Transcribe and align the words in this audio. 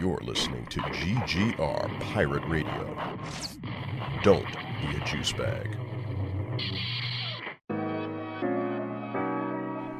You're 0.00 0.18
listening 0.22 0.66
to 0.70 0.80
GGR 0.80 2.00
Pirate 2.00 2.42
Radio. 2.48 3.08
Don't 4.24 4.44
be 4.44 4.96
a 4.96 5.04
juice 5.04 5.32
bag. 5.32 5.76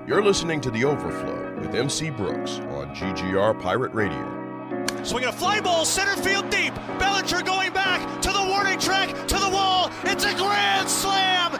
You're 0.09 0.25
listening 0.25 0.61
to 0.63 0.71
The 0.73 0.85
Overflow 0.85 1.61
with 1.61 1.77
MC 1.77 2.11
Brooks 2.11 2.59
on 2.71 2.93
GGR 2.93 3.61
Pirate 3.61 3.95
Radio. 3.95 4.27
Swinging 5.05 5.29
a 5.29 5.33
fly 5.33 5.61
ball, 5.61 5.85
center 5.85 6.21
field 6.21 6.51
deep. 6.51 6.75
Bellinger 6.99 7.43
going 7.43 7.73
back 7.73 8.21
to 8.23 8.33
the 8.33 8.45
warning 8.49 8.81
track, 8.81 9.11
to 9.29 9.39
the 9.39 9.51
wall. 9.51 9.93
It's 10.03 10.25
a 10.25 10.35
grand 10.35 10.91
slam. 10.91 11.53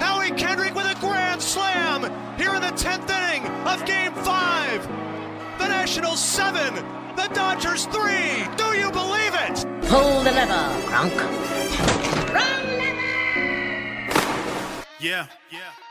Howie 0.00 0.32
Kendrick 0.32 0.74
with 0.74 0.86
a 0.86 0.98
grand 0.98 1.40
slam 1.40 2.02
here 2.36 2.52
in 2.56 2.60
the 2.60 2.72
10th 2.72 3.08
inning 3.08 3.46
of 3.68 3.86
Game 3.86 4.12
5. 4.12 5.13
Nationals 5.84 6.18
seven, 6.18 6.74
the 7.14 7.28
Dodgers 7.34 7.84
three. 7.84 8.48
Do 8.56 8.72
you 8.72 8.90
believe 8.90 9.34
it? 9.34 9.66
Pull 9.86 10.22
the 10.22 10.32
lever, 10.32 10.80
Kronk. 10.88 11.12
Yeah, 14.98 15.26
yeah. 15.50 15.83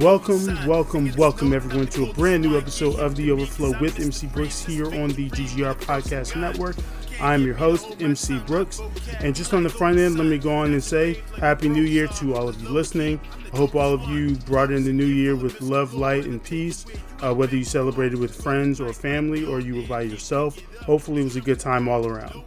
Welcome, 0.00 0.66
welcome, 0.66 1.12
welcome 1.16 1.52
everyone 1.52 1.86
to 1.88 2.08
a 2.08 2.12
brand 2.14 2.42
new 2.42 2.56
episode 2.56 2.98
of 2.98 3.14
The 3.14 3.30
Overflow 3.30 3.78
with 3.80 4.00
MC 4.00 4.26
Brooks 4.28 4.64
here 4.64 4.86
on 4.86 5.10
the 5.10 5.28
GGR 5.30 5.74
Podcast 5.74 6.34
Network. 6.40 6.76
I'm 7.20 7.44
your 7.44 7.54
host, 7.54 7.96
MC 8.00 8.38
Brooks. 8.40 8.80
And 9.20 9.34
just 9.34 9.52
on 9.52 9.64
the 9.64 9.68
front 9.68 9.98
end, 9.98 10.16
let 10.16 10.26
me 10.26 10.38
go 10.38 10.54
on 10.54 10.72
and 10.72 10.82
say 10.82 11.22
Happy 11.36 11.68
New 11.68 11.82
Year 11.82 12.06
to 12.06 12.34
all 12.36 12.48
of 12.48 12.60
you 12.62 12.68
listening. 12.68 13.20
I 13.52 13.56
hope 13.56 13.74
all 13.74 13.92
of 13.92 14.02
you 14.08 14.36
brought 14.36 14.70
in 14.70 14.84
the 14.84 14.92
new 14.92 15.06
year 15.06 15.36
with 15.36 15.60
love, 15.60 15.94
light, 15.94 16.24
and 16.24 16.42
peace. 16.42 16.86
Uh, 17.22 17.34
whether 17.34 17.56
you 17.56 17.64
celebrated 17.64 18.18
with 18.18 18.34
friends 18.34 18.80
or 18.80 18.92
family 18.92 19.44
or 19.44 19.60
you 19.60 19.76
were 19.76 19.88
by 19.88 20.02
yourself, 20.02 20.58
hopefully 20.82 21.20
it 21.20 21.24
was 21.24 21.36
a 21.36 21.40
good 21.40 21.60
time 21.60 21.88
all 21.88 22.06
around. 22.06 22.44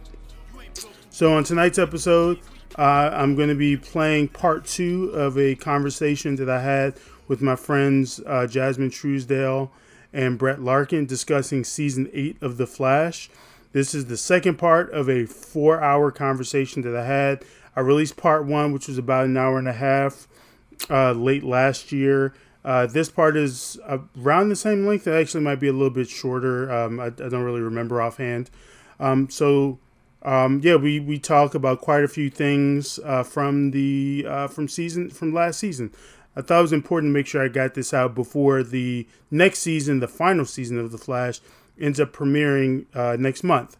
So, 1.10 1.34
on 1.34 1.44
tonight's 1.44 1.78
episode, 1.78 2.40
uh, 2.78 3.10
I'm 3.12 3.34
going 3.36 3.48
to 3.48 3.54
be 3.54 3.76
playing 3.76 4.28
part 4.28 4.64
two 4.66 5.10
of 5.10 5.38
a 5.38 5.54
conversation 5.54 6.36
that 6.36 6.48
I 6.48 6.62
had 6.62 6.94
with 7.28 7.42
my 7.42 7.56
friends 7.56 8.20
uh, 8.20 8.46
Jazmin 8.50 8.92
Truesdale 8.92 9.70
and 10.12 10.38
Brett 10.38 10.60
Larkin 10.60 11.06
discussing 11.06 11.64
season 11.64 12.10
eight 12.12 12.36
of 12.42 12.56
The 12.56 12.66
Flash. 12.66 13.30
This 13.72 13.94
is 13.94 14.06
the 14.06 14.16
second 14.16 14.58
part 14.58 14.90
of 14.92 15.08
a 15.08 15.24
four 15.26 15.82
hour 15.82 16.10
conversation 16.10 16.82
that 16.82 16.94
I 16.94 17.04
had. 17.04 17.44
I 17.74 17.80
released 17.80 18.16
part 18.16 18.44
one, 18.44 18.72
which 18.72 18.88
was 18.88 18.98
about 18.98 19.24
an 19.24 19.36
hour 19.36 19.58
and 19.58 19.68
a 19.68 19.72
half 19.72 20.28
uh, 20.90 21.12
late 21.12 21.42
last 21.42 21.92
year. 21.92 22.34
Uh, 22.64 22.86
this 22.86 23.08
part 23.08 23.36
is 23.36 23.78
around 24.16 24.50
the 24.50 24.56
same 24.56 24.86
length. 24.86 25.06
It 25.06 25.14
actually 25.14 25.42
might 25.42 25.58
be 25.58 25.68
a 25.68 25.72
little 25.72 25.90
bit 25.90 26.08
shorter. 26.08 26.70
Um, 26.70 27.00
I, 27.00 27.06
I, 27.06 27.10
don't 27.10 27.42
really 27.42 27.60
remember 27.60 28.00
offhand. 28.00 28.50
Um, 29.00 29.28
so 29.30 29.78
um, 30.24 30.60
yeah, 30.62 30.76
we, 30.76 31.00
we 31.00 31.18
talk 31.18 31.54
about 31.54 31.80
quite 31.80 32.04
a 32.04 32.08
few 32.08 32.30
things 32.30 32.98
uh, 33.04 33.22
from 33.22 33.72
the 33.72 34.24
uh, 34.28 34.46
from 34.48 34.68
season 34.68 35.10
from 35.10 35.34
last 35.34 35.58
season. 35.58 35.92
I 36.36 36.42
thought 36.42 36.60
it 36.60 36.62
was 36.62 36.72
important 36.72 37.10
to 37.10 37.14
make 37.14 37.26
sure 37.26 37.44
I 37.44 37.48
got 37.48 37.74
this 37.74 37.92
out 37.92 38.14
before 38.14 38.62
the 38.62 39.06
next 39.30 39.58
season, 39.58 40.00
the 40.00 40.08
final 40.08 40.46
season 40.46 40.78
of 40.78 40.90
The 40.90 40.98
Flash, 40.98 41.40
ends 41.78 42.00
up 42.00 42.12
premiering 42.12 42.86
uh, 42.94 43.16
next 43.18 43.44
month. 43.44 43.76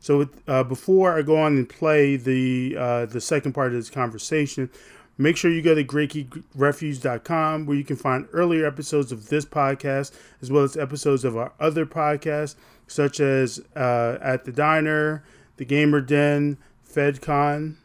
So 0.00 0.28
uh, 0.48 0.64
before 0.64 1.16
I 1.16 1.22
go 1.22 1.36
on 1.36 1.56
and 1.56 1.68
play 1.68 2.16
the 2.16 2.76
uh, 2.76 3.06
the 3.06 3.20
second 3.20 3.52
part 3.52 3.68
of 3.68 3.74
this 3.74 3.90
conversation, 3.90 4.70
make 5.18 5.36
sure 5.36 5.50
you 5.50 5.62
go 5.62 5.74
to 5.74 5.84
greatgeekrefuge.com 5.84 7.66
where 7.66 7.76
you 7.76 7.84
can 7.84 7.96
find 7.96 8.26
earlier 8.32 8.66
episodes 8.66 9.12
of 9.12 9.28
this 9.28 9.44
podcast 9.44 10.10
as 10.40 10.50
well 10.50 10.64
as 10.64 10.76
episodes 10.76 11.24
of 11.24 11.36
our 11.36 11.52
other 11.60 11.86
podcasts 11.86 12.56
such 12.88 13.20
as 13.20 13.60
uh, 13.76 14.18
At 14.20 14.44
the 14.44 14.52
Diner 14.52 15.22
the 15.62 15.66
Gamer 15.66 16.00
Den, 16.00 16.58
FedCon. 16.84 17.76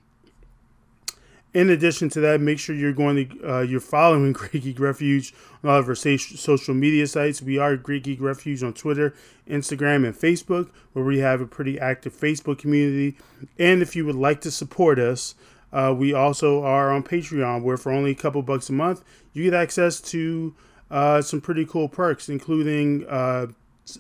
In 1.54 1.70
addition 1.70 2.10
to 2.10 2.20
that, 2.22 2.42
make 2.42 2.58
sure 2.58 2.76
you're 2.76 2.92
going 2.92 3.30
to 3.30 3.58
uh, 3.58 3.62
you're 3.62 3.80
following 3.80 4.34
Great 4.34 4.64
Geek 4.64 4.80
Refuge 4.80 5.32
on 5.64 5.70
all 5.70 5.78
of 5.78 5.88
our 5.88 5.94
social 5.94 6.74
media 6.74 7.06
sites. 7.06 7.40
We 7.40 7.60
are 7.60 7.78
Great 7.78 8.04
Geek 8.04 8.20
Refuge 8.20 8.64
on 8.64 8.74
Twitter, 8.74 9.14
Instagram, 9.48 10.08
and 10.08 10.16
Facebook, 10.16 10.72
where 10.94 11.06
we 11.06 11.20
have 11.20 11.40
a 11.40 11.46
pretty 11.46 11.80
active 11.80 12.14
Facebook 12.14 12.58
community. 12.58 13.16
And 13.60 13.84
if 13.84 13.96
you 13.96 14.08
would 14.08 14.16
like 14.16 14.42
to 14.42 14.50
support 14.50 14.98
us, 14.98 15.36
uh, 15.72 15.94
we 15.96 16.14
also 16.14 16.64
are 16.64 16.90
on 16.90 17.04
Patreon, 17.04 17.62
where 17.62 17.78
for 17.78 17.92
only 17.92 18.10
a 18.10 18.16
couple 18.16 18.42
bucks 18.42 18.70
a 18.70 18.74
month, 18.74 19.04
you 19.34 19.44
get 19.44 19.54
access 19.54 20.02
to 20.02 20.56
uh, 20.90 21.22
some 21.22 21.42
pretty 21.42 21.66
cool 21.66 21.90
perks, 21.90 22.28
including 22.28 23.06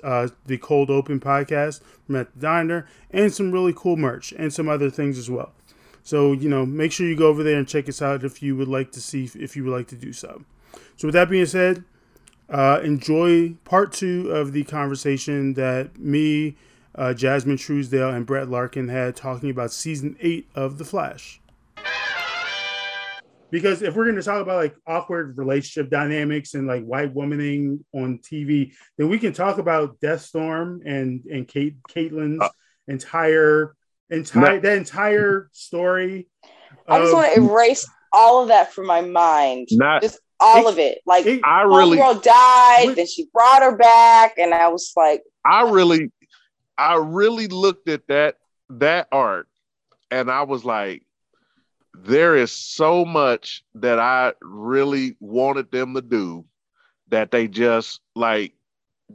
uh, 0.04 0.30
the 0.46 0.58
Cold 0.58 0.90
Open 0.90 1.20
podcast 1.20 1.82
from 2.06 2.16
at 2.16 2.34
the 2.34 2.40
Diner, 2.40 2.88
and 3.12 3.34
some 3.34 3.52
really 3.52 3.74
cool 3.76 3.98
merch 3.98 4.34
and 4.34 4.54
some 4.54 4.68
other 4.68 4.90
things 4.90 5.18
as 5.18 5.30
well. 5.30 5.54
So 6.04 6.32
you 6.32 6.50
know, 6.50 6.66
make 6.66 6.92
sure 6.92 7.08
you 7.08 7.16
go 7.16 7.28
over 7.28 7.44
there 7.44 7.58
and 7.58 7.68
check 7.68 7.90
us 7.90 8.02
out 8.02 8.24
if 8.24 8.42
you 8.42 8.56
would 8.56 8.68
like 8.68 8.92
to 8.94 9.02
see 9.02 9.30
if 9.36 9.56
you 9.56 9.64
would 9.64 9.74
like 9.74 9.88
to 9.88 9.96
do 9.96 10.14
so. 10.14 10.44
So 10.96 11.08
with 11.08 11.14
that 11.14 11.30
being 11.30 11.46
said, 11.46 11.84
uh, 12.50 12.80
enjoy 12.84 13.56
part 13.66 13.92
two 13.92 14.32
of 14.32 14.54
the 14.54 14.64
conversation 14.64 15.54
that 15.56 16.00
me, 16.00 16.56
uh, 16.96 17.14
Jazmin 17.16 17.60
Truesdale, 17.60 18.10
and 18.10 18.26
Brett 18.26 18.50
Larkin 18.50 18.88
had 18.88 19.16
talking 19.16 19.50
about 19.50 19.72
season 19.72 20.16
eight 20.22 20.48
of 20.56 20.78
The 20.78 20.86
Flash 20.86 21.42
because 23.52 23.82
if 23.82 23.96
we're 23.96 24.06
going 24.06 24.18
to 24.18 24.24
talk 24.24 24.42
about 24.42 24.58
like 24.58 24.76
awkward 24.86 25.38
relationship 25.38 25.90
dynamics 25.90 26.54
and 26.54 26.68
like 26.68 26.84
white 26.84 27.14
womaning 27.14 27.80
on 27.94 28.20
TV, 28.20 28.74
then 28.98 29.10
we 29.10 29.20
can 29.20 29.34
talk 29.34 29.58
about 29.58 30.00
Deathstorm 30.00 30.82
and 30.86 31.24
and 31.26 31.48
Kate 31.48 31.82
Caitlin's 31.84 32.42
uh, 32.42 32.50
entire 32.88 33.76
entire 34.10 34.54
not, 34.54 34.62
that 34.64 34.78
entire 34.78 35.50
story. 35.54 36.28
I 36.88 37.00
just 37.00 37.14
want 37.14 37.34
to 37.34 37.42
erase 37.42 37.88
all 38.12 38.42
of 38.42 38.50
that 38.50 38.74
from 38.74 38.86
my 38.86 39.02
mind. 39.02 39.68
Not 39.72 40.02
just 40.02 40.20
all 40.40 40.68
it, 40.68 40.72
of 40.72 40.80
it. 40.80 41.00
Like 41.06 41.26
it, 41.26 41.42
I 41.44 41.64
really 41.64 41.98
girl 41.98 42.16
died, 42.16 42.96
then 42.96 43.08
she 43.08 43.28
brought 43.34 43.62
her 43.62 43.76
back, 43.76 44.38
and 44.38 44.54
I 44.54 44.68
was 44.70 44.92
like, 44.96 45.24
I 45.46 45.70
really, 45.70 46.12
I 46.78 46.96
really 46.96 47.48
looked 47.48 47.88
at 47.88 48.08
that 48.08 48.36
that 48.70 49.08
art, 49.12 49.48
and 50.12 50.30
I 50.30 50.44
was 50.44 50.66
like, 50.66 51.04
there 52.04 52.36
is 52.36 52.52
so 52.52 53.06
much 53.06 53.64
that 53.76 54.00
I 54.00 54.34
really 54.42 55.16
wanted 55.20 55.72
them 55.72 55.94
to 55.96 56.02
do 56.02 56.46
that 57.10 57.32
they 57.32 57.48
just 57.48 58.02
like 58.16 58.54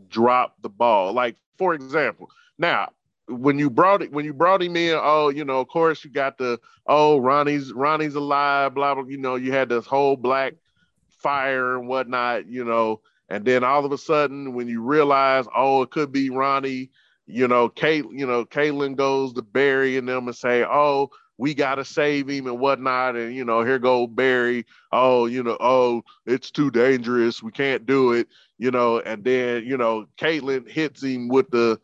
dropped 0.09 0.63
the 0.63 0.69
ball. 0.69 1.13
Like, 1.13 1.37
for 1.59 1.75
example, 1.75 2.31
now 2.59 2.91
when 3.29 3.59
you 3.59 3.71
brought 3.71 4.03
it 4.03 4.13
when 4.13 4.25
you 4.25 4.33
brought 4.33 4.63
him 4.63 4.77
in, 4.77 4.99
oh, 5.01 5.29
you 5.29 5.45
know, 5.45 5.61
of 5.61 5.69
course 5.69 6.05
you 6.05 6.11
got 6.11 6.39
the 6.39 6.59
oh 6.87 7.19
Ronnie's 7.19 7.73
Ronnie's 7.73 8.15
alive, 8.15 8.75
blah 8.75 8.95
blah. 8.95 9.05
You 9.05 9.19
know, 9.19 9.37
you 9.37 9.53
had 9.53 9.69
this 9.69 9.87
whole 9.87 10.17
black 10.17 10.55
fire 11.09 11.79
and 11.79 11.89
whatnot, 11.89 12.47
you 12.47 12.65
know, 12.65 13.01
and 13.29 13.45
then 13.45 13.65
all 13.65 13.85
of 13.85 13.93
a 13.93 13.99
sudden 13.99 14.55
when 14.55 14.69
you 14.69 14.83
realize, 14.83 15.47
oh, 15.55 15.83
it 15.83 15.91
could 15.91 16.13
be 16.13 16.31
Ronnie, 16.31 16.91
you 17.27 17.47
know, 17.47 17.69
Kate, 17.69 18.05
you 18.11 18.27
know, 18.27 18.45
Caitlin 18.45 18.97
goes 18.97 19.33
to 19.35 19.43
Barry 19.43 19.97
and 19.97 20.09
them 20.09 20.27
and 20.27 20.37
say, 20.37 20.65
oh, 20.65 21.11
we 21.39 21.55
gotta 21.55 21.85
save 21.85 22.29
him 22.29 22.47
and 22.47 22.59
whatnot. 22.59 23.17
And 23.17 23.35
you 23.35 23.45
know, 23.45 23.65
here 23.65 23.79
go 23.79 24.07
Barry. 24.07 24.67
Oh, 24.93 25.27
you 25.27 25.43
know, 25.43 25.57
oh, 25.61 26.05
it's 26.27 26.51
too 26.51 26.71
dangerous. 26.71 27.43
We 27.43 27.51
can't 27.53 27.87
do 27.87 28.13
it. 28.13 28.29
You 28.59 28.71
know, 28.71 29.01
and 29.01 29.25
then 29.25 29.65
you 29.65 29.77
know, 29.77 30.07
Caitlin 30.19 30.69
hits 30.69 31.03
him 31.03 31.29
with 31.29 31.51
the. 31.51 31.81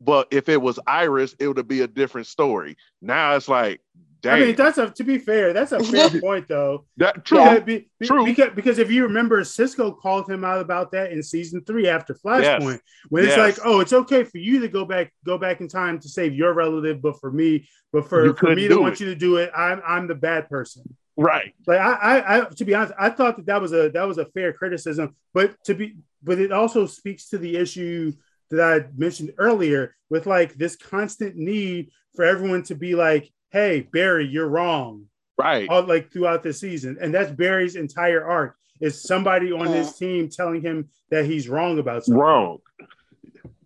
But 0.00 0.28
if 0.32 0.48
it 0.48 0.60
was 0.60 0.80
Iris, 0.86 1.36
it 1.38 1.46
would 1.46 1.68
be 1.68 1.82
a 1.82 1.86
different 1.86 2.26
story. 2.26 2.76
Now 3.00 3.36
it's 3.36 3.48
like, 3.48 3.80
Damn. 4.22 4.34
I 4.34 4.40
mean, 4.40 4.54
that's 4.54 4.78
a 4.78 4.88
to 4.88 5.04
be 5.04 5.18
fair, 5.18 5.52
that's 5.52 5.72
a 5.72 5.82
fair 5.82 6.08
point 6.20 6.46
though. 6.46 6.86
That 6.96 7.24
true, 7.24 7.60
be, 7.60 7.88
be, 7.98 8.06
true. 8.06 8.24
Because, 8.24 8.50
because 8.54 8.78
if 8.78 8.88
you 8.88 9.02
remember, 9.02 9.42
Cisco 9.42 9.90
called 9.90 10.30
him 10.30 10.44
out 10.44 10.60
about 10.60 10.92
that 10.92 11.10
in 11.10 11.22
season 11.24 11.64
three 11.64 11.88
after 11.88 12.14
Flashpoint, 12.14 12.74
yes. 12.74 12.80
when 13.08 13.24
it's 13.24 13.36
yes. 13.36 13.58
like, 13.58 13.66
oh, 13.66 13.80
it's 13.80 13.92
okay 13.92 14.22
for 14.22 14.38
you 14.38 14.60
to 14.60 14.68
go 14.68 14.84
back 14.84 15.12
go 15.26 15.38
back 15.38 15.60
in 15.60 15.66
time 15.66 15.98
to 15.98 16.08
save 16.08 16.34
your 16.34 16.54
relative, 16.54 17.02
but 17.02 17.18
for 17.18 17.32
me, 17.32 17.68
but 17.92 18.08
for, 18.08 18.32
for 18.36 18.54
me 18.54 18.68
to 18.68 18.80
want 18.80 19.00
you 19.00 19.06
to 19.06 19.16
do 19.16 19.38
it, 19.38 19.50
I'm 19.56 19.82
I'm 19.84 20.06
the 20.06 20.14
bad 20.14 20.48
person. 20.48 20.96
Right. 21.16 21.52
Like 21.66 21.80
I, 21.80 21.92
I, 21.92 22.38
I, 22.38 22.44
to 22.44 22.64
be 22.64 22.74
honest, 22.74 22.94
I 22.98 23.10
thought 23.10 23.36
that 23.36 23.46
that 23.46 23.60
was 23.60 23.72
a 23.72 23.90
that 23.90 24.06
was 24.06 24.18
a 24.18 24.26
fair 24.26 24.52
criticism, 24.52 25.16
but 25.34 25.56
to 25.64 25.74
be, 25.74 25.96
but 26.22 26.38
it 26.38 26.52
also 26.52 26.86
speaks 26.86 27.28
to 27.30 27.38
the 27.38 27.56
issue 27.56 28.12
that 28.50 28.60
I 28.60 28.86
mentioned 28.96 29.32
earlier 29.38 29.96
with 30.10 30.26
like 30.26 30.54
this 30.54 30.76
constant 30.76 31.34
need 31.34 31.90
for 32.14 32.24
everyone 32.24 32.62
to 32.64 32.76
be 32.76 32.94
like 32.94 33.32
hey 33.52 33.80
Barry, 33.92 34.26
you're 34.26 34.48
wrong. 34.48 35.06
Right. 35.38 35.68
All, 35.68 35.82
like 35.82 36.12
throughout 36.12 36.42
the 36.42 36.52
season, 36.52 36.98
and 37.00 37.14
that's 37.14 37.30
Barry's 37.30 37.76
entire 37.76 38.24
arc 38.24 38.56
is 38.80 39.00
somebody 39.00 39.52
on 39.52 39.66
his 39.68 39.90
mm. 39.90 39.98
team 39.98 40.28
telling 40.28 40.60
him 40.60 40.88
that 41.10 41.24
he's 41.24 41.48
wrong 41.48 41.78
about 41.78 42.04
something. 42.04 42.20
Wrong. 42.20 42.58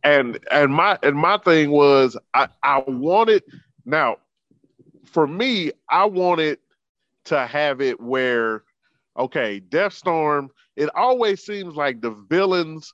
And 0.04 0.38
and 0.50 0.72
my 0.72 0.98
and 1.02 1.16
my 1.16 1.38
thing 1.38 1.70
was 1.70 2.16
I 2.34 2.48
I 2.62 2.84
wanted 2.86 3.42
now 3.84 4.18
for 5.04 5.26
me 5.26 5.72
I 5.88 6.04
wanted 6.04 6.58
to 7.24 7.46
have 7.46 7.80
it 7.80 8.00
where 8.00 8.62
okay 9.18 9.60
Deathstorm 9.60 10.50
it 10.76 10.90
always 10.94 11.44
seems 11.44 11.74
like 11.74 12.00
the 12.00 12.12
villains 12.28 12.92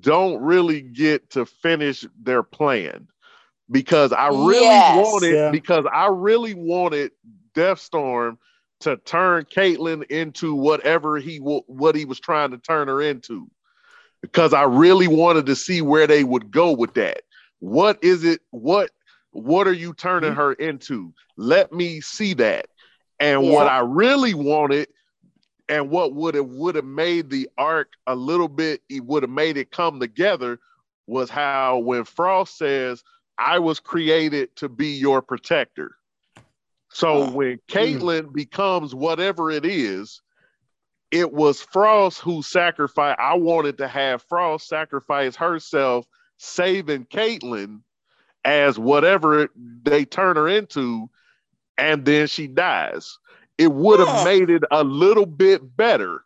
don't 0.00 0.40
really 0.40 0.80
get 0.80 1.28
to 1.30 1.44
finish 1.44 2.06
their 2.22 2.44
plan 2.44 3.08
because 3.70 4.12
I 4.12 4.28
really 4.28 4.60
yes. 4.60 5.04
wanted 5.04 5.34
yeah. 5.34 5.50
because 5.50 5.84
I 5.92 6.06
really 6.08 6.54
wanted 6.54 7.12
Deathstorm 7.54 8.38
to 8.80 8.96
turn 8.98 9.44
Caitlyn 9.44 10.04
into 10.04 10.54
whatever 10.54 11.18
he 11.18 11.38
what 11.38 11.94
he 11.94 12.04
was 12.04 12.20
trying 12.20 12.50
to 12.50 12.58
turn 12.58 12.88
her 12.88 13.02
into 13.02 13.50
because 14.22 14.52
I 14.52 14.62
really 14.64 15.08
wanted 15.08 15.46
to 15.46 15.56
see 15.56 15.82
where 15.82 16.06
they 16.06 16.24
would 16.24 16.50
go 16.50 16.72
with 16.72 16.94
that. 16.94 17.22
What 17.60 18.02
is 18.02 18.24
it? 18.24 18.40
What 18.50 18.90
what 19.30 19.66
are 19.66 19.72
you 19.72 19.94
turning 19.94 20.30
mm-hmm. 20.30 20.40
her 20.40 20.52
into? 20.54 21.12
Let 21.36 21.72
me 21.72 22.00
see 22.00 22.34
that. 22.34 22.66
And 23.18 23.44
yeah. 23.44 23.52
what 23.52 23.66
I 23.66 23.80
really 23.80 24.34
wanted 24.34 24.88
and 25.68 25.90
what 25.90 26.14
would 26.14 26.34
have 26.34 26.46
would 26.46 26.74
have 26.74 26.84
made 26.84 27.30
the 27.30 27.48
arc 27.58 27.92
a 28.06 28.14
little 28.14 28.48
bit 28.48 28.82
it 28.88 29.04
would 29.04 29.22
have 29.22 29.30
made 29.30 29.56
it 29.56 29.70
come 29.70 29.98
together 29.98 30.60
was 31.06 31.30
how 31.30 31.78
when 31.78 32.04
Frost 32.04 32.58
says 32.58 33.02
I 33.38 33.58
was 33.58 33.80
created 33.80 34.54
to 34.56 34.68
be 34.68 34.88
your 34.88 35.22
protector. 35.22 35.96
So 36.90 37.30
when 37.30 37.60
Caitlyn 37.68 38.22
mm. 38.22 38.32
becomes 38.32 38.94
whatever 38.94 39.50
it 39.50 39.66
is, 39.66 40.22
it 41.10 41.32
was 41.32 41.60
Frost 41.60 42.20
who 42.20 42.42
sacrificed. 42.42 43.20
I 43.20 43.34
wanted 43.34 43.78
to 43.78 43.88
have 43.88 44.22
Frost 44.22 44.68
sacrifice 44.68 45.36
herself, 45.36 46.06
saving 46.38 47.06
Caitlyn 47.06 47.80
as 48.44 48.78
whatever 48.78 49.48
they 49.82 50.04
turn 50.04 50.36
her 50.36 50.48
into, 50.48 51.10
and 51.76 52.04
then 52.04 52.26
she 52.26 52.46
dies. 52.46 53.18
It 53.58 53.72
would 53.72 54.00
have 54.00 54.08
yeah. 54.08 54.24
made 54.24 54.50
it 54.50 54.62
a 54.70 54.84
little 54.84 55.26
bit 55.26 55.76
better. 55.76 56.24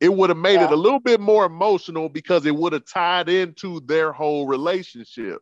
It 0.00 0.12
would 0.12 0.30
have 0.30 0.38
made 0.38 0.54
yeah. 0.54 0.66
it 0.66 0.72
a 0.72 0.76
little 0.76 1.00
bit 1.00 1.20
more 1.20 1.44
emotional 1.44 2.08
because 2.08 2.44
it 2.44 2.54
would 2.54 2.72
have 2.72 2.84
tied 2.84 3.28
into 3.28 3.80
their 3.80 4.12
whole 4.12 4.46
relationship. 4.46 5.40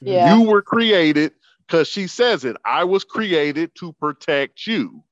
Yeah. 0.00 0.34
You 0.34 0.42
were 0.42 0.62
created 0.62 1.32
because 1.66 1.88
she 1.88 2.06
says 2.06 2.44
it. 2.44 2.56
I 2.64 2.84
was 2.84 3.04
created 3.04 3.74
to 3.76 3.92
protect 3.94 4.66
you. 4.66 5.04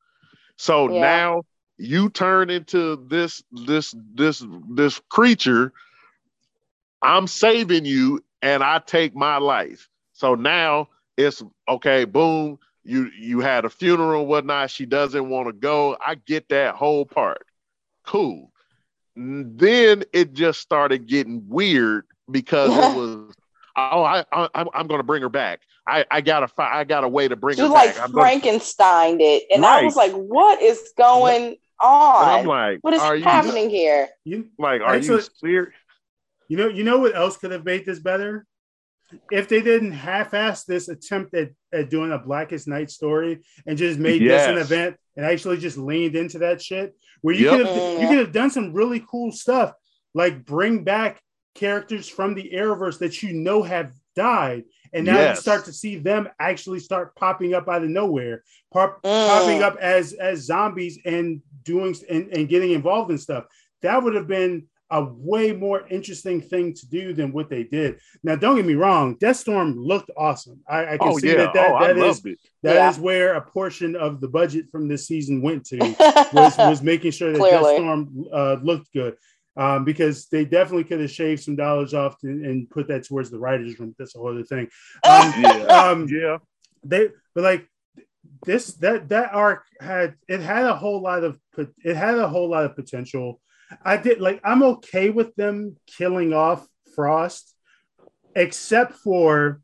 So 0.56 0.90
yeah. 0.90 1.00
now 1.00 1.42
you 1.76 2.10
turn 2.10 2.50
into 2.50 2.96
this 3.08 3.42
this 3.52 3.94
this 4.14 4.44
this 4.70 5.00
creature. 5.08 5.72
I'm 7.00 7.28
saving 7.28 7.84
you, 7.84 8.24
and 8.42 8.62
I 8.62 8.80
take 8.80 9.14
my 9.14 9.36
life. 9.36 9.88
So 10.12 10.34
now 10.34 10.88
it's 11.16 11.42
okay. 11.68 12.04
Boom. 12.04 12.58
You 12.82 13.10
you 13.16 13.40
had 13.40 13.64
a 13.64 13.70
funeral, 13.70 14.26
whatnot. 14.26 14.70
She 14.70 14.86
doesn't 14.86 15.28
want 15.28 15.46
to 15.48 15.52
go. 15.52 15.96
I 16.04 16.16
get 16.16 16.48
that 16.48 16.74
whole 16.74 17.06
part. 17.06 17.46
Cool. 18.04 18.50
Then 19.14 20.04
it 20.12 20.32
just 20.32 20.60
started 20.60 21.06
getting 21.06 21.44
weird 21.48 22.06
because 22.30 22.70
it 22.70 22.96
was 22.96 23.34
oh, 23.92 24.02
I, 24.02 24.24
I 24.32 24.48
I'm 24.54 24.86
going 24.86 25.00
to 25.00 25.04
bring 25.04 25.22
her 25.22 25.28
back. 25.28 25.60
I, 25.86 26.04
I 26.10 26.20
got 26.20 26.42
a 26.42 26.62
I 26.62 26.84
got 26.84 27.04
a 27.04 27.08
way 27.08 27.28
to 27.28 27.36
bring 27.36 27.56
she 27.56 27.62
her 27.62 27.68
like 27.68 27.96
back. 27.96 28.10
Frankenstein 28.10 29.20
it, 29.20 29.44
and 29.50 29.62
right. 29.62 29.82
I 29.82 29.84
was 29.84 29.96
like, 29.96 30.12
what 30.12 30.60
is 30.60 30.92
going 30.98 31.56
on? 31.80 32.22
And 32.22 32.40
I'm 32.40 32.46
like, 32.46 32.78
what 32.82 32.92
is 32.92 33.00
happening 33.24 33.70
you, 33.70 33.76
here? 33.76 34.08
You, 34.24 34.48
like, 34.58 34.82
are 34.82 34.98
you 34.98 35.20
serious? 35.20 35.74
You 36.48 36.56
know, 36.56 36.68
you 36.68 36.84
know 36.84 36.98
what 36.98 37.14
else 37.14 37.36
could 37.36 37.52
have 37.52 37.64
made 37.64 37.86
this 37.86 38.00
better? 38.00 38.46
If 39.30 39.48
they 39.48 39.62
didn't 39.62 39.92
half-ass 39.92 40.64
this 40.64 40.88
attempt 40.88 41.34
at, 41.34 41.50
at 41.72 41.88
doing 41.88 42.12
a 42.12 42.18
Blackest 42.18 42.68
Night 42.68 42.90
story 42.90 43.40
and 43.66 43.78
just 43.78 43.98
made 43.98 44.20
yes. 44.20 44.46
this 44.46 44.48
an 44.50 44.58
event 44.58 44.96
and 45.16 45.24
actually 45.24 45.56
just 45.56 45.78
leaned 45.78 46.16
into 46.16 46.40
that 46.40 46.60
shit, 46.60 46.94
where 47.22 47.34
you 47.34 47.46
yep. 47.46 47.56
could 47.56 47.66
have 47.66 47.76
you 47.76 48.06
mm. 48.06 48.08
could 48.08 48.18
have 48.18 48.32
done 48.32 48.50
some 48.50 48.74
really 48.74 49.02
cool 49.10 49.32
stuff, 49.32 49.72
like 50.14 50.44
bring 50.44 50.84
back 50.84 51.22
characters 51.58 52.08
from 52.08 52.34
the 52.34 52.50
Arrowverse 52.54 52.98
that 52.98 53.22
you 53.22 53.32
know 53.32 53.62
have 53.62 53.92
died. 54.14 54.64
And 54.92 55.04
now 55.04 55.16
yes. 55.16 55.36
you 55.36 55.42
start 55.42 55.64
to 55.66 55.72
see 55.72 55.96
them 55.96 56.28
actually 56.38 56.80
start 56.80 57.14
popping 57.14 57.52
up 57.52 57.68
out 57.68 57.82
of 57.82 57.90
nowhere, 57.90 58.42
pop, 58.72 59.02
mm. 59.02 59.26
popping 59.28 59.62
up 59.62 59.76
as 59.76 60.14
as 60.14 60.46
zombies 60.46 60.98
and 61.04 61.42
doing 61.62 61.94
and, 62.08 62.28
and 62.32 62.48
getting 62.48 62.72
involved 62.72 63.10
in 63.10 63.18
stuff. 63.18 63.44
That 63.82 64.02
would 64.02 64.14
have 64.14 64.26
been 64.26 64.66
a 64.90 65.04
way 65.04 65.52
more 65.52 65.86
interesting 65.88 66.40
thing 66.40 66.72
to 66.72 66.88
do 66.88 67.12
than 67.12 67.30
what 67.32 67.50
they 67.50 67.62
did. 67.62 67.98
Now, 68.22 68.36
don't 68.36 68.56
get 68.56 68.64
me 68.64 68.74
wrong, 68.74 69.16
Deathstorm 69.16 69.76
looked 69.76 70.10
awesome. 70.16 70.60
I, 70.66 70.94
I 70.94 70.98
can 70.98 71.08
oh, 71.08 71.18
see 71.18 71.28
yeah. 71.28 71.36
that 71.36 71.52
that, 71.52 71.70
oh, 71.72 71.86
that 71.86 71.98
is 71.98 72.22
that 72.22 72.36
yeah. 72.62 72.88
is 72.88 72.98
where 72.98 73.34
a 73.34 73.42
portion 73.42 73.94
of 73.94 74.22
the 74.22 74.28
budget 74.28 74.70
from 74.70 74.88
this 74.88 75.06
season 75.06 75.42
went 75.42 75.66
to 75.66 75.78
was, 76.32 76.56
was 76.56 76.82
making 76.82 77.10
sure 77.10 77.32
that 77.32 77.38
Deathstorm 77.38 78.24
uh, 78.32 78.56
looked 78.62 78.90
good 78.94 79.16
um, 79.58 79.84
because 79.84 80.26
they 80.26 80.44
definitely 80.44 80.84
could 80.84 81.00
have 81.00 81.10
shaved 81.10 81.42
some 81.42 81.56
dollars 81.56 81.92
off 81.92 82.18
to, 82.20 82.28
and 82.28 82.70
put 82.70 82.86
that 82.88 83.04
towards 83.04 83.28
the 83.28 83.40
writers' 83.40 83.78
room. 83.78 83.94
That's 83.98 84.14
a 84.14 84.18
whole 84.18 84.30
other 84.30 84.44
thing. 84.44 84.68
Um, 85.04 85.32
yeah. 85.36 85.50
Um, 85.64 86.08
yeah. 86.08 86.38
They, 86.84 87.08
but 87.34 87.44
like 87.44 87.68
this, 88.46 88.74
that 88.74 89.08
that 89.08 89.34
arc 89.34 89.64
had 89.80 90.14
it 90.28 90.40
had 90.40 90.64
a 90.64 90.76
whole 90.76 91.02
lot 91.02 91.24
of 91.24 91.38
it 91.84 91.96
had 91.96 92.16
a 92.16 92.28
whole 92.28 92.48
lot 92.48 92.64
of 92.66 92.76
potential. 92.76 93.40
I 93.84 93.96
did 93.96 94.20
like 94.20 94.40
I'm 94.44 94.62
okay 94.62 95.10
with 95.10 95.34
them 95.34 95.76
killing 95.86 96.32
off 96.32 96.66
Frost, 96.94 97.52
except 98.36 98.94
for 98.94 99.60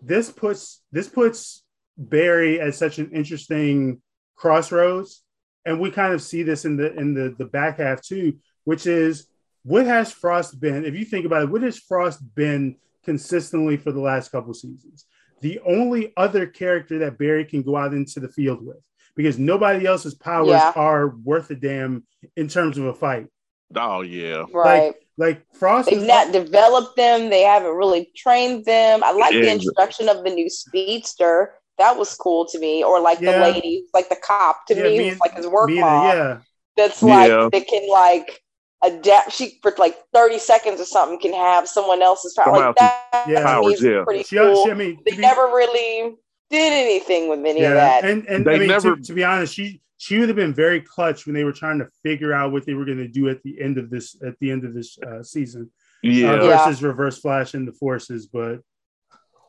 this 0.00 0.30
puts 0.30 0.80
this 0.92 1.08
puts 1.08 1.64
Barry 1.98 2.60
at 2.60 2.74
such 2.74 2.98
an 2.98 3.10
interesting 3.10 4.00
crossroads, 4.36 5.22
and 5.64 5.80
we 5.80 5.90
kind 5.90 6.14
of 6.14 6.22
see 6.22 6.44
this 6.44 6.64
in 6.64 6.76
the 6.76 6.94
in 6.94 7.14
the 7.14 7.34
the 7.36 7.46
back 7.46 7.78
half 7.78 8.00
too 8.00 8.38
which 8.64 8.86
is 8.86 9.26
what 9.62 9.86
has 9.86 10.12
Frost 10.12 10.60
been? 10.60 10.84
If 10.84 10.94
you 10.94 11.04
think 11.04 11.24
about 11.24 11.42
it, 11.42 11.50
what 11.50 11.62
has 11.62 11.78
Frost 11.78 12.20
been 12.34 12.76
consistently 13.04 13.76
for 13.76 13.92
the 13.92 14.00
last 14.00 14.30
couple 14.30 14.52
seasons? 14.54 15.06
The 15.40 15.60
only 15.60 16.12
other 16.16 16.46
character 16.46 17.00
that 17.00 17.18
Barry 17.18 17.44
can 17.44 17.62
go 17.62 17.76
out 17.76 17.94
into 17.94 18.20
the 18.20 18.28
field 18.28 18.64
with, 18.64 18.78
because 19.16 19.38
nobody 19.38 19.86
else's 19.86 20.14
powers 20.14 20.48
yeah. 20.48 20.72
are 20.74 21.08
worth 21.08 21.50
a 21.50 21.54
damn 21.54 22.04
in 22.36 22.48
terms 22.48 22.78
of 22.78 22.86
a 22.86 22.94
fight. 22.94 23.28
Oh 23.74 24.02
yeah, 24.02 24.44
right. 24.52 24.86
Like, 24.86 25.00
like 25.16 25.46
Frost, 25.54 25.90
they've 25.90 26.02
not 26.02 26.32
developed 26.32 26.96
them. 26.96 27.30
They 27.30 27.42
haven't 27.42 27.74
really 27.74 28.10
trained 28.16 28.64
them. 28.64 29.02
I 29.04 29.12
like 29.12 29.32
the 29.32 29.50
introduction 29.50 30.08
of 30.08 30.24
the 30.24 30.30
new 30.30 30.50
speedster. 30.50 31.54
That 31.78 31.96
was 31.96 32.14
cool 32.14 32.46
to 32.46 32.58
me. 32.58 32.84
Or 32.84 33.00
like 33.00 33.20
yeah. 33.20 33.32
the 33.32 33.38
lady, 33.38 33.86
like 33.94 34.08
the 34.08 34.16
cop 34.16 34.66
to 34.66 34.74
yeah, 34.74 34.82
me, 34.82 34.98
me 34.98 35.16
like 35.20 35.34
his 35.34 35.46
work 35.46 35.70
mom. 35.70 36.06
Yeah, 36.06 36.38
that's 36.76 37.02
like 37.02 37.30
yeah. 37.30 37.48
they 37.50 37.62
can 37.62 37.88
like 37.90 38.40
adapt 38.84 39.32
she 39.32 39.58
for 39.62 39.74
like 39.78 39.96
30 40.12 40.38
seconds 40.38 40.80
or 40.80 40.84
something 40.84 41.18
can 41.18 41.32
have 41.32 41.68
someone 41.68 42.02
else's 42.02 42.34
power 42.34 42.52
like 42.52 42.76
that 42.76 43.24
yeah. 43.28 43.42
powers, 43.42 43.82
yeah. 43.82 44.04
pretty 44.04 44.22
she, 44.22 44.36
cool. 44.36 44.64
She, 44.64 44.70
I 44.70 44.74
mean, 44.74 45.00
they 45.04 45.12
be, 45.12 45.18
never 45.18 45.42
really 45.42 46.14
did 46.50 46.72
anything 46.72 47.28
with 47.28 47.40
any 47.40 47.62
yeah, 47.62 47.68
of 47.68 47.74
that 47.74 48.04
and 48.04 48.26
and 48.26 48.44
they 48.44 48.56
I 48.56 48.58
mean, 48.58 48.68
never 48.68 48.96
to, 48.96 49.02
to, 49.02 49.12
be 49.14 49.24
honest 49.24 49.54
she 49.54 49.80
she 49.96 50.18
would 50.18 50.28
have 50.28 50.36
been 50.36 50.54
very 50.54 50.80
clutch 50.80 51.26
when 51.26 51.34
they 51.34 51.44
were 51.44 51.52
trying 51.52 51.78
to 51.78 51.88
figure 52.02 52.32
out 52.32 52.52
what 52.52 52.66
they 52.66 52.74
were 52.74 52.84
going 52.84 52.98
to 52.98 53.08
do 53.08 53.28
at 53.28 53.42
the 53.42 53.60
end 53.60 53.78
of 53.78 53.90
this 53.90 54.16
at 54.22 54.38
the 54.40 54.50
end 54.50 54.64
of 54.64 54.74
this 54.74 54.98
uh, 54.98 55.22
season 55.22 55.70
yeah 56.02 56.34
uh, 56.34 56.46
versus 56.46 56.82
yeah. 56.82 56.88
reverse 56.88 57.18
flash 57.18 57.54
and 57.54 57.66
the 57.66 57.72
forces 57.72 58.26
but 58.26 58.60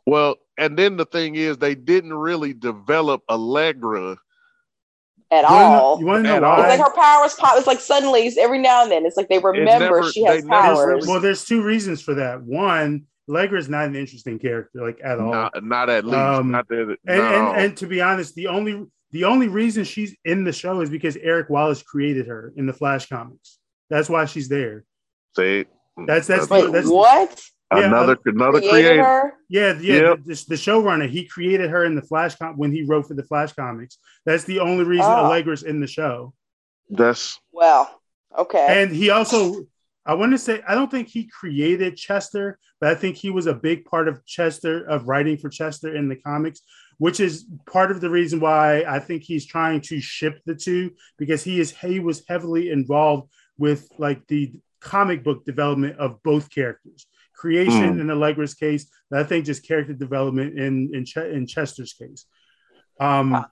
well 0.05 0.35
and 0.57 0.77
then 0.77 0.95
the 0.95 1.05
thing 1.05 1.35
is 1.35 1.57
they 1.57 1.75
didn't 1.75 2.13
really 2.13 2.53
develop 2.53 3.21
allegra 3.29 4.17
at 5.35 5.41
you 5.41 5.55
all. 5.55 5.95
Know, 5.95 5.99
you 5.99 6.05
want 6.05 6.25
to 6.25 6.39
know 6.39 6.41
why? 6.41 6.59
It's 6.59 6.79
like 6.79 6.87
her 6.87 6.95
powers 6.95 7.33
pop. 7.35 7.57
It's 7.57 7.67
like 7.67 7.79
suddenly, 7.79 8.31
every 8.39 8.59
now 8.59 8.83
and 8.83 8.91
then, 8.91 9.05
it's 9.05 9.17
like 9.17 9.29
they 9.29 9.39
remember 9.39 9.85
never, 9.85 10.11
she 10.11 10.23
has 10.23 10.43
powers. 10.45 11.05
well, 11.07 11.19
there's 11.19 11.45
two 11.45 11.61
reasons 11.63 12.01
for 12.01 12.15
that. 12.15 12.41
One, 12.41 13.05
Allegra 13.29 13.59
is 13.59 13.69
not 13.69 13.85
an 13.85 13.95
interesting 13.95 14.39
character, 14.39 14.85
like 14.85 14.99
at 15.03 15.19
all. 15.19 15.31
Not, 15.31 15.63
not 15.63 15.89
at 15.89 16.05
least. 16.05 16.17
Um, 16.17 16.51
not 16.51 16.67
that, 16.69 16.97
and, 17.05 17.17
no. 17.17 17.51
and, 17.51 17.61
and 17.61 17.77
to 17.77 17.87
be 17.87 18.01
honest, 18.01 18.35
the 18.35 18.47
only 18.47 18.85
the 19.11 19.23
only 19.23 19.47
reason 19.47 19.83
she's 19.83 20.15
in 20.25 20.43
the 20.43 20.51
show 20.53 20.81
is 20.81 20.89
because 20.89 21.17
Eric 21.17 21.49
Wallace 21.49 21.81
created 21.81 22.27
her 22.27 22.53
in 22.55 22.65
the 22.65 22.73
Flash 22.73 23.07
comics. 23.07 23.59
That's 23.89 24.09
why 24.09 24.25
she's 24.25 24.49
there. 24.49 24.83
Say 25.35 25.65
that's 26.05 26.27
that's, 26.27 26.49
Wait, 26.49 26.71
that's 26.71 26.87
what 26.87 27.41
yeah, 27.73 27.79
uh, 27.79 27.87
another 27.87 28.17
another 28.25 28.61
creator. 28.61 29.03
Her? 29.03 29.33
Yeah, 29.49 29.79
yeah. 29.79 29.95
Yep. 29.95 30.19
The, 30.25 30.45
the, 30.49 30.55
showrunner 30.55 31.09
he 31.09 31.25
created 31.25 31.69
her 31.69 31.85
in 31.85 31.95
the 31.95 32.01
Flash 32.01 32.35
com- 32.35 32.57
when 32.57 32.71
he 32.71 32.83
wrote 32.83 33.07
for 33.07 33.15
the 33.15 33.23
Flash 33.23 33.53
comics. 33.53 33.97
That's 34.25 34.43
the 34.43 34.59
only 34.59 34.83
reason 34.83 35.05
oh. 35.05 35.25
Allegra's 35.25 35.63
in 35.63 35.79
the 35.79 35.87
show. 35.87 36.33
That's 36.89 37.39
well, 37.51 38.01
okay. 38.37 38.81
And 38.81 38.91
he 38.91 39.09
also, 39.09 39.65
I 40.05 40.13
want 40.13 40.31
to 40.33 40.37
say, 40.37 40.61
I 40.67 40.75
don't 40.75 40.91
think 40.91 41.07
he 41.07 41.25
created 41.25 41.97
Chester, 41.97 42.59
but 42.79 42.89
I 42.91 42.95
think 42.95 43.15
he 43.15 43.31
was 43.31 43.47
a 43.47 43.53
big 43.53 43.85
part 43.85 44.07
of 44.07 44.23
Chester 44.25 44.85
of 44.85 45.07
writing 45.07 45.37
for 45.37 45.49
Chester 45.49 45.95
in 45.95 46.07
the 46.07 46.17
comics, 46.17 46.61
which 46.99 47.19
is 47.19 47.45
part 47.65 47.89
of 47.89 47.99
the 47.99 48.11
reason 48.11 48.39
why 48.39 48.83
I 48.87 48.99
think 48.99 49.23
he's 49.23 49.47
trying 49.47 49.81
to 49.81 49.99
ship 49.99 50.39
the 50.45 50.53
two 50.53 50.91
because 51.17 51.43
he 51.43 51.59
is 51.59 51.75
he 51.75 51.99
was 51.99 52.23
heavily 52.27 52.69
involved 52.69 53.31
with 53.57 53.89
like 53.97 54.27
the 54.27 54.53
comic 54.81 55.23
book 55.23 55.43
development 55.45 55.97
of 55.97 56.21
both 56.21 56.51
characters 56.51 57.07
creation 57.35 57.97
mm. 57.97 58.01
in 58.01 58.09
Allegra's 58.09 58.53
case, 58.53 58.89
I 59.11 59.23
think 59.23 59.45
just 59.45 59.67
character 59.67 59.93
development 59.93 60.57
in 60.59 60.91
in, 60.93 61.05
Ch- 61.05 61.17
in 61.17 61.47
Chester's 61.47 61.93
case, 61.93 62.25
um, 62.99 63.45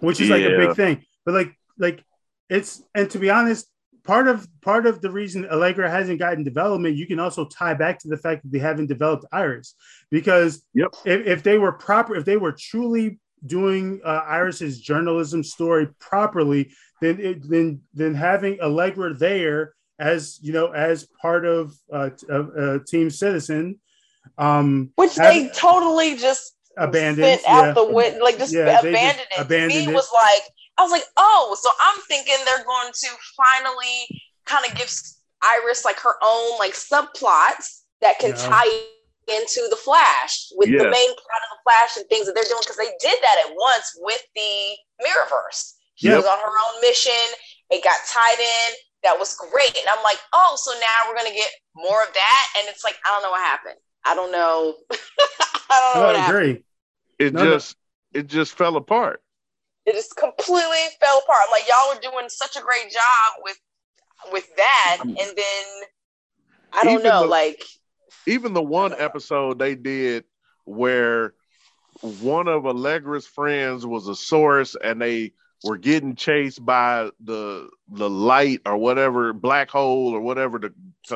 which 0.00 0.20
is 0.20 0.28
yeah. 0.28 0.36
like 0.36 0.44
a 0.44 0.56
big 0.56 0.76
thing. 0.76 1.04
But 1.24 1.34
like 1.34 1.54
like 1.78 2.04
it's 2.48 2.82
and 2.94 3.10
to 3.10 3.18
be 3.18 3.30
honest, 3.30 3.66
part 4.04 4.28
of 4.28 4.46
part 4.60 4.86
of 4.86 5.00
the 5.00 5.10
reason 5.10 5.48
Allegra 5.48 5.90
hasn't 5.90 6.18
gotten 6.18 6.44
development, 6.44 6.96
you 6.96 7.06
can 7.06 7.20
also 7.20 7.44
tie 7.46 7.74
back 7.74 7.98
to 8.00 8.08
the 8.08 8.16
fact 8.16 8.42
that 8.42 8.52
they 8.52 8.58
haven't 8.58 8.86
developed 8.86 9.24
Iris 9.32 9.74
because 10.10 10.62
yep. 10.74 10.88
if, 11.04 11.26
if 11.26 11.42
they 11.42 11.58
were 11.58 11.72
proper, 11.72 12.16
if 12.16 12.24
they 12.24 12.36
were 12.36 12.52
truly 12.52 13.18
doing 13.46 14.00
uh, 14.04 14.22
Iris's 14.26 14.80
journalism 14.80 15.42
story 15.42 15.88
properly, 15.98 16.72
then 17.00 17.20
it, 17.20 17.48
then 17.48 17.80
then 17.94 18.14
having 18.14 18.60
Allegra 18.60 19.14
there 19.14 19.74
as 20.00 20.38
you 20.42 20.52
know 20.52 20.72
as 20.72 21.06
part 21.20 21.44
of 21.44 21.74
uh, 21.92 22.10
uh, 22.32 22.78
Team 22.88 23.10
Citizen, 23.10 23.78
um, 24.38 24.90
which 24.96 25.14
they 25.14 25.50
totally 25.54 26.16
just 26.16 26.56
abandoned 26.76 27.40
out 27.46 27.66
yeah. 27.66 27.72
the 27.72 27.84
window, 27.84 28.24
like 28.24 28.38
just 28.38 28.54
yeah, 28.54 28.80
abandoned 28.80 29.28
just 29.28 29.40
it. 29.40 29.44
Abandoned 29.44 29.86
me, 29.86 29.92
it. 29.92 29.94
was 29.94 30.08
like 30.12 30.42
I 30.78 30.82
was 30.82 30.90
like, 30.90 31.04
oh, 31.16 31.56
so 31.60 31.68
I'm 31.80 32.00
thinking 32.08 32.36
they're 32.44 32.64
going 32.64 32.92
to 32.92 33.08
finally 33.36 34.20
kind 34.46 34.64
of 34.64 34.74
give 34.76 34.90
Iris 35.42 35.84
like 35.84 36.00
her 36.00 36.14
own 36.22 36.58
like 36.58 36.72
subplots 36.72 37.82
that 38.00 38.18
can 38.18 38.30
yeah. 38.30 38.36
tie 38.36 38.80
into 39.28 39.66
the 39.70 39.76
Flash 39.76 40.48
with 40.56 40.70
yeah. 40.70 40.78
the 40.78 40.90
main 40.90 41.10
plot 41.14 41.42
of 41.44 41.50
the 41.52 41.62
Flash 41.62 41.96
and 41.96 42.06
things 42.08 42.26
that 42.26 42.34
they're 42.34 42.48
doing 42.48 42.62
because 42.62 42.78
they 42.78 42.90
did 42.98 43.18
that 43.22 43.44
at 43.46 43.52
once 43.54 43.92
with 44.00 44.22
the 44.34 44.76
Mirrorverse. 45.04 45.74
She 45.94 46.08
yep. 46.08 46.16
was 46.16 46.26
on 46.26 46.38
her 46.38 46.48
own 46.48 46.80
mission. 46.80 47.12
It 47.70 47.84
got 47.84 47.96
tied 48.08 48.40
in. 48.40 48.74
That 49.02 49.18
was 49.18 49.34
great. 49.36 49.76
And 49.76 49.86
I'm 49.90 50.02
like, 50.04 50.18
oh, 50.32 50.56
so 50.56 50.72
now 50.72 51.08
we're 51.08 51.16
gonna 51.16 51.34
get 51.34 51.50
more 51.74 52.02
of 52.02 52.12
that. 52.12 52.46
And 52.58 52.68
it's 52.68 52.84
like, 52.84 52.96
I 53.04 53.10
don't 53.10 53.22
know 53.22 53.30
what 53.30 53.40
happened. 53.40 53.76
I 54.04 54.14
don't 54.14 54.32
know. 54.32 54.74
I 55.70 55.92
don't 55.94 56.02
know. 56.02 56.20
I 56.20 56.28
agree. 56.28 56.48
Happened. 56.48 56.64
It 57.18 57.34
no, 57.34 57.44
just 57.44 57.76
no. 58.14 58.20
it 58.20 58.26
just 58.26 58.56
fell 58.56 58.76
apart. 58.76 59.22
It 59.86 59.94
just 59.94 60.16
completely 60.16 60.84
fell 61.00 61.18
apart. 61.24 61.40
I'm 61.46 61.50
like, 61.50 61.64
y'all 61.68 61.94
were 61.94 62.00
doing 62.00 62.28
such 62.28 62.56
a 62.56 62.60
great 62.60 62.90
job 62.90 63.42
with 63.42 63.58
with 64.32 64.54
that, 64.56 64.98
mm. 65.00 65.08
and 65.08 65.16
then 65.16 65.64
I 66.72 66.84
don't 66.84 66.94
even 66.94 67.04
know, 67.04 67.22
the, 67.22 67.26
like 67.28 67.64
even 68.26 68.52
the 68.52 68.62
one 68.62 68.94
episode 68.98 69.58
they 69.58 69.74
did 69.74 70.24
where 70.64 71.34
one 72.20 72.48
of 72.48 72.66
Allegra's 72.66 73.26
friends 73.26 73.84
was 73.84 74.08
a 74.08 74.14
source 74.14 74.76
and 74.82 75.00
they 75.00 75.32
were 75.64 75.76
getting 75.76 76.14
chased 76.14 76.64
by 76.64 77.10
the 77.20 77.68
the 77.88 78.08
light 78.08 78.60
or 78.66 78.76
whatever 78.76 79.32
black 79.32 79.70
hole 79.70 80.14
or 80.14 80.20
whatever 80.20 80.58
the 80.58 80.72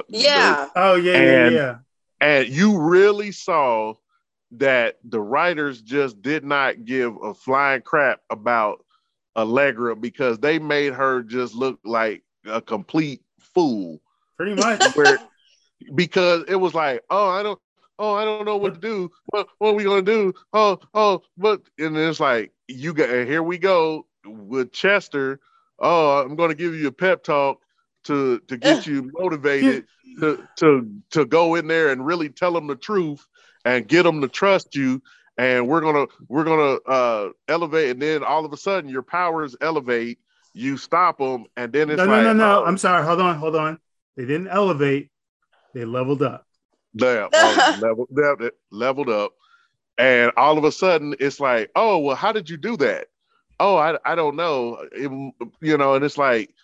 yeah. 0.09 0.69
The, 0.75 0.81
oh 0.81 0.95
yeah 0.97 1.13
and, 1.15 1.55
yeah. 1.55 1.61
yeah 1.61 1.77
and 2.21 2.49
you 2.49 2.79
really 2.79 3.33
saw 3.33 3.95
that 4.53 4.99
the 5.05 5.21
writers 5.21 5.81
just 5.83 6.23
did 6.23 6.45
not 6.45 6.85
give 6.85 7.17
a 7.23 7.35
flying 7.35 7.83
crap 7.83 8.21
about 8.31 8.85
Allegra 9.37 9.97
because 9.97 10.39
they 10.39 10.59
made 10.59 10.93
her 10.93 11.23
just 11.23 11.55
look 11.55 11.81
like 11.85 12.23
a 12.47 12.61
complete 12.61 13.23
fool. 13.41 14.01
Pretty 14.37 14.55
much. 14.55 14.83
Where 14.95 15.19
because 15.95 16.45
it 16.49 16.57
was 16.57 16.75
like 16.75 17.03
oh 17.11 17.29
I 17.29 17.43
don't 17.43 17.59
oh 17.99 18.15
I 18.15 18.25
don't 18.25 18.45
know 18.45 18.57
what 18.57 18.75
to 18.75 18.81
do. 18.81 19.11
What 19.27 19.49
what 19.59 19.71
are 19.71 19.75
we 19.75 19.85
gonna 19.85 20.03
do? 20.03 20.35
Oh 20.53 20.79
oh 20.93 21.23
but 21.37 21.63
and 21.79 21.97
it's 21.97 22.21
like 22.21 22.53
you 22.69 22.95
got 22.95 23.09
here 23.09 23.43
we 23.43 23.59
go 23.59 24.07
with 24.25 24.73
Chester, 24.73 25.41
oh, 25.79 26.23
I'm 26.23 26.37
going 26.37 26.51
to 26.51 26.55
give 26.55 26.75
you 26.75 26.89
a 26.89 26.93
pep 26.93 27.25
talk 27.25 27.61
to 28.05 28.39
to 28.49 28.57
get 28.57 28.87
you 28.87 29.11
motivated 29.19 29.87
to 30.21 30.47
to 30.57 30.91
to 31.11 31.25
go 31.25 31.55
in 31.55 31.67
there 31.67 31.91
and 31.91 32.05
really 32.05 32.29
tell 32.29 32.53
them 32.53 32.67
the 32.67 32.77
truth 32.77 33.27
and 33.65 33.89
get 33.89 34.05
them 34.05 34.21
to 34.21 34.29
trust 34.29 34.75
you. 34.75 35.03
And 35.37 35.67
we're 35.67 35.81
gonna 35.81 36.07
we're 36.29 36.45
gonna 36.45 36.79
uh 36.87 37.31
elevate 37.49 37.91
and 37.91 38.01
then 38.01 38.23
all 38.23 38.45
of 38.45 38.53
a 38.53 38.57
sudden 38.57 38.89
your 38.89 39.03
powers 39.03 39.57
elevate 39.61 40.19
you 40.53 40.77
stop 40.77 41.19
them 41.19 41.47
and 41.57 41.73
then 41.73 41.91
it's 41.91 41.99
no 41.99 42.05
like, 42.05 42.23
no 42.23 42.33
no. 42.33 42.35
no 42.35 42.63
oh, 42.63 42.65
i'm 42.67 42.79
sorry. 42.79 43.05
Hold 43.05 43.21
on 43.21 43.37
hold 43.37 43.57
on. 43.57 43.79
They 44.17 44.25
didn't 44.25 44.49
elevate. 44.49 45.11
They 45.75 45.85
leveled 45.85 46.23
up. 46.23 46.47
Yeah 46.93 47.27
oh, 47.33 47.79
leveled, 47.81 48.53
leveled 48.71 49.09
up. 49.09 49.33
And 49.99 50.31
all 50.37 50.57
of 50.57 50.63
a 50.63 50.71
sudden 50.71 51.17
it's 51.19 51.41
like 51.41 51.71
oh 51.75 51.99
well 51.99 52.15
how 52.15 52.31
did 52.31 52.49
you 52.49 52.57
do 52.57 52.77
that 52.77 53.09
oh, 53.61 53.77
I, 53.77 53.99
I 54.05 54.15
don't 54.15 54.37
know, 54.37 54.87
it, 54.93 55.11
you 55.61 55.77
know, 55.77 55.95
and 55.95 56.05
it's 56.05 56.19
like 56.19 56.55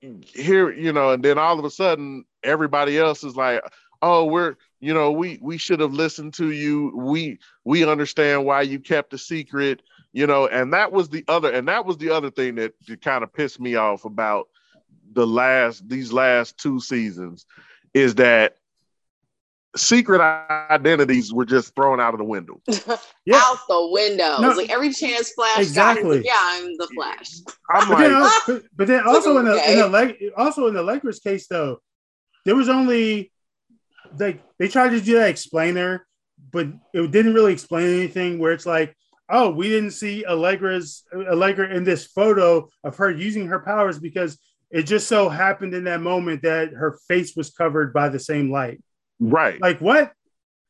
here, 0.00 0.72
you 0.72 0.92
know, 0.92 1.10
and 1.10 1.24
then 1.24 1.38
all 1.38 1.58
of 1.58 1.64
a 1.64 1.70
sudden 1.70 2.24
everybody 2.42 2.98
else 2.98 3.24
is 3.24 3.36
like, 3.36 3.62
oh, 4.02 4.24
we're, 4.24 4.56
you 4.80 4.92
know, 4.92 5.12
we 5.12 5.38
we 5.40 5.58
should 5.58 5.80
have 5.80 5.92
listened 5.92 6.34
to 6.34 6.50
you. 6.50 6.92
We 6.96 7.38
we 7.64 7.88
understand 7.88 8.44
why 8.44 8.62
you 8.62 8.80
kept 8.80 9.14
a 9.14 9.18
secret, 9.18 9.82
you 10.12 10.26
know, 10.26 10.46
and 10.48 10.72
that 10.72 10.92
was 10.92 11.08
the 11.08 11.24
other, 11.28 11.52
and 11.52 11.68
that 11.68 11.86
was 11.86 11.98
the 11.98 12.10
other 12.10 12.30
thing 12.30 12.56
that 12.56 12.74
kind 13.00 13.22
of 13.22 13.32
pissed 13.32 13.60
me 13.60 13.76
off 13.76 14.04
about 14.04 14.48
the 15.12 15.26
last 15.26 15.88
these 15.88 16.12
last 16.12 16.58
two 16.58 16.80
seasons 16.80 17.46
is 17.94 18.16
that 18.16 18.56
secret 19.76 20.20
identities 20.70 21.32
were 21.32 21.44
just 21.44 21.74
thrown 21.74 22.00
out 22.00 22.14
of 22.14 22.18
the 22.18 22.24
window. 22.24 22.60
yeah. 23.24 23.40
Out 23.42 23.58
the 23.68 23.88
window. 23.90 24.38
No, 24.40 24.50
like 24.50 24.70
every 24.70 24.92
chance 24.92 25.30
Flash 25.30 25.58
exactly. 25.58 26.18
Got, 26.18 26.26
yeah, 26.26 26.32
I'm 26.36 26.76
the 26.76 26.88
Flash. 26.94 27.30
I'm 27.70 27.88
but, 27.88 28.10
like, 28.10 28.32
then, 28.46 28.62
but, 28.76 28.86
then 28.86 29.06
also 29.06 29.38
in 29.38 29.46
the, 29.46 29.52
okay. 29.52 29.72
in 29.72 29.78
the 29.78 29.88
like, 29.88 30.20
also 30.36 30.66
in 30.66 30.74
the 30.74 30.80
Allegra's 30.80 31.20
case 31.20 31.46
though, 31.46 31.78
there 32.44 32.56
was 32.56 32.68
only 32.68 33.32
like 34.18 34.42
they 34.58 34.68
tried 34.68 34.90
to 34.90 35.00
do 35.00 35.14
that 35.14 35.30
explainer, 35.30 36.06
but 36.50 36.68
it 36.92 37.10
didn't 37.10 37.34
really 37.34 37.52
explain 37.52 37.86
anything. 37.86 38.38
Where 38.38 38.52
it's 38.52 38.66
like, 38.66 38.94
oh, 39.28 39.50
we 39.50 39.68
didn't 39.68 39.92
see 39.92 40.24
Allegra's 40.24 41.04
Allegra 41.14 41.74
in 41.74 41.84
this 41.84 42.06
photo 42.06 42.68
of 42.84 42.96
her 42.96 43.10
using 43.10 43.46
her 43.46 43.60
powers 43.60 43.98
because 43.98 44.38
it 44.70 44.84
just 44.84 45.08
so 45.08 45.28
happened 45.28 45.74
in 45.74 45.84
that 45.84 46.00
moment 46.00 46.42
that 46.42 46.72
her 46.72 46.98
face 47.08 47.36
was 47.36 47.50
covered 47.50 47.92
by 47.92 48.08
the 48.08 48.18
same 48.18 48.50
light. 48.50 48.82
Right. 49.22 49.60
Like 49.60 49.80
what? 49.80 50.12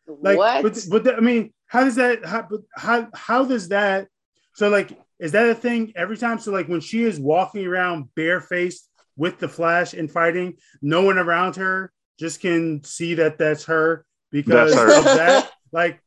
Like, 0.06 0.36
what? 0.36 0.62
But, 0.62 1.04
but 1.04 1.16
I 1.16 1.20
mean, 1.20 1.52
how 1.66 1.84
does 1.84 1.96
that? 1.96 2.24
How, 2.24 2.46
how 2.76 3.08
how 3.14 3.44
does 3.44 3.68
that? 3.68 4.08
So 4.54 4.68
like, 4.68 4.92
is 5.18 5.32
that 5.32 5.48
a 5.48 5.54
thing 5.54 5.92
every 5.96 6.18
time? 6.18 6.38
So 6.38 6.52
like, 6.52 6.68
when 6.68 6.80
she 6.80 7.04
is 7.04 7.18
walking 7.18 7.66
around 7.66 8.14
barefaced 8.14 8.88
with 9.16 9.38
the 9.38 9.48
Flash 9.48 9.94
and 9.94 10.10
fighting, 10.10 10.58
no 10.82 11.02
one 11.02 11.18
around 11.18 11.56
her 11.56 11.92
just 12.18 12.40
can 12.40 12.84
see 12.84 13.14
that 13.14 13.38
that's 13.38 13.64
her 13.64 14.04
because 14.30 14.74
that's 14.74 14.82
her. 14.82 14.98
of 14.98 15.04
that. 15.04 15.50
Like, 15.74 16.02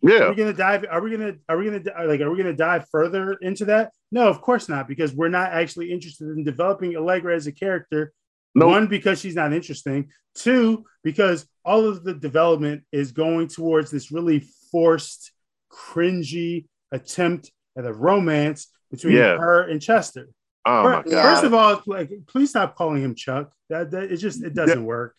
yeah, 0.00 0.20
we're 0.20 0.30
we 0.30 0.36
gonna 0.36 0.54
dive? 0.54 0.86
Are 0.90 1.02
we 1.02 1.10
gonna? 1.10 1.34
Are 1.46 1.58
we 1.58 1.66
gonna 1.66 2.06
like? 2.06 2.22
Are 2.22 2.30
we 2.30 2.38
gonna 2.38 2.54
dive 2.54 2.88
further 2.88 3.34
into 3.34 3.66
that? 3.66 3.92
No, 4.10 4.28
of 4.28 4.40
course 4.40 4.66
not, 4.66 4.88
because 4.88 5.12
we're 5.12 5.28
not 5.28 5.52
actually 5.52 5.92
interested 5.92 6.28
in 6.28 6.42
developing 6.42 6.96
Allegra 6.96 7.36
as 7.36 7.46
a 7.46 7.52
character 7.52 8.14
Nope. 8.54 8.70
One, 8.70 8.86
because 8.86 9.20
she's 9.20 9.34
not 9.34 9.52
interesting. 9.52 10.10
Two, 10.34 10.84
because 11.02 11.46
all 11.64 11.86
of 11.86 12.04
the 12.04 12.14
development 12.14 12.84
is 12.92 13.12
going 13.12 13.48
towards 13.48 13.90
this 13.90 14.12
really 14.12 14.46
forced, 14.70 15.32
cringy 15.72 16.66
attempt 16.92 17.50
at 17.76 17.84
a 17.84 17.92
romance 17.92 18.68
between 18.90 19.16
yeah. 19.16 19.36
her 19.36 19.62
and 19.62 19.82
Chester. 19.82 20.28
Oh 20.66 20.84
first, 20.84 21.06
my 21.06 21.12
God. 21.12 21.22
First 21.22 21.44
of 21.44 21.54
all, 21.54 21.82
like, 21.86 22.10
please 22.26 22.50
stop 22.50 22.76
calling 22.76 23.02
him 23.02 23.14
Chuck. 23.14 23.52
That, 23.70 23.90
that 23.90 24.12
it 24.12 24.16
just 24.16 24.42
it 24.42 24.54
doesn't 24.54 24.84
work. 24.84 25.14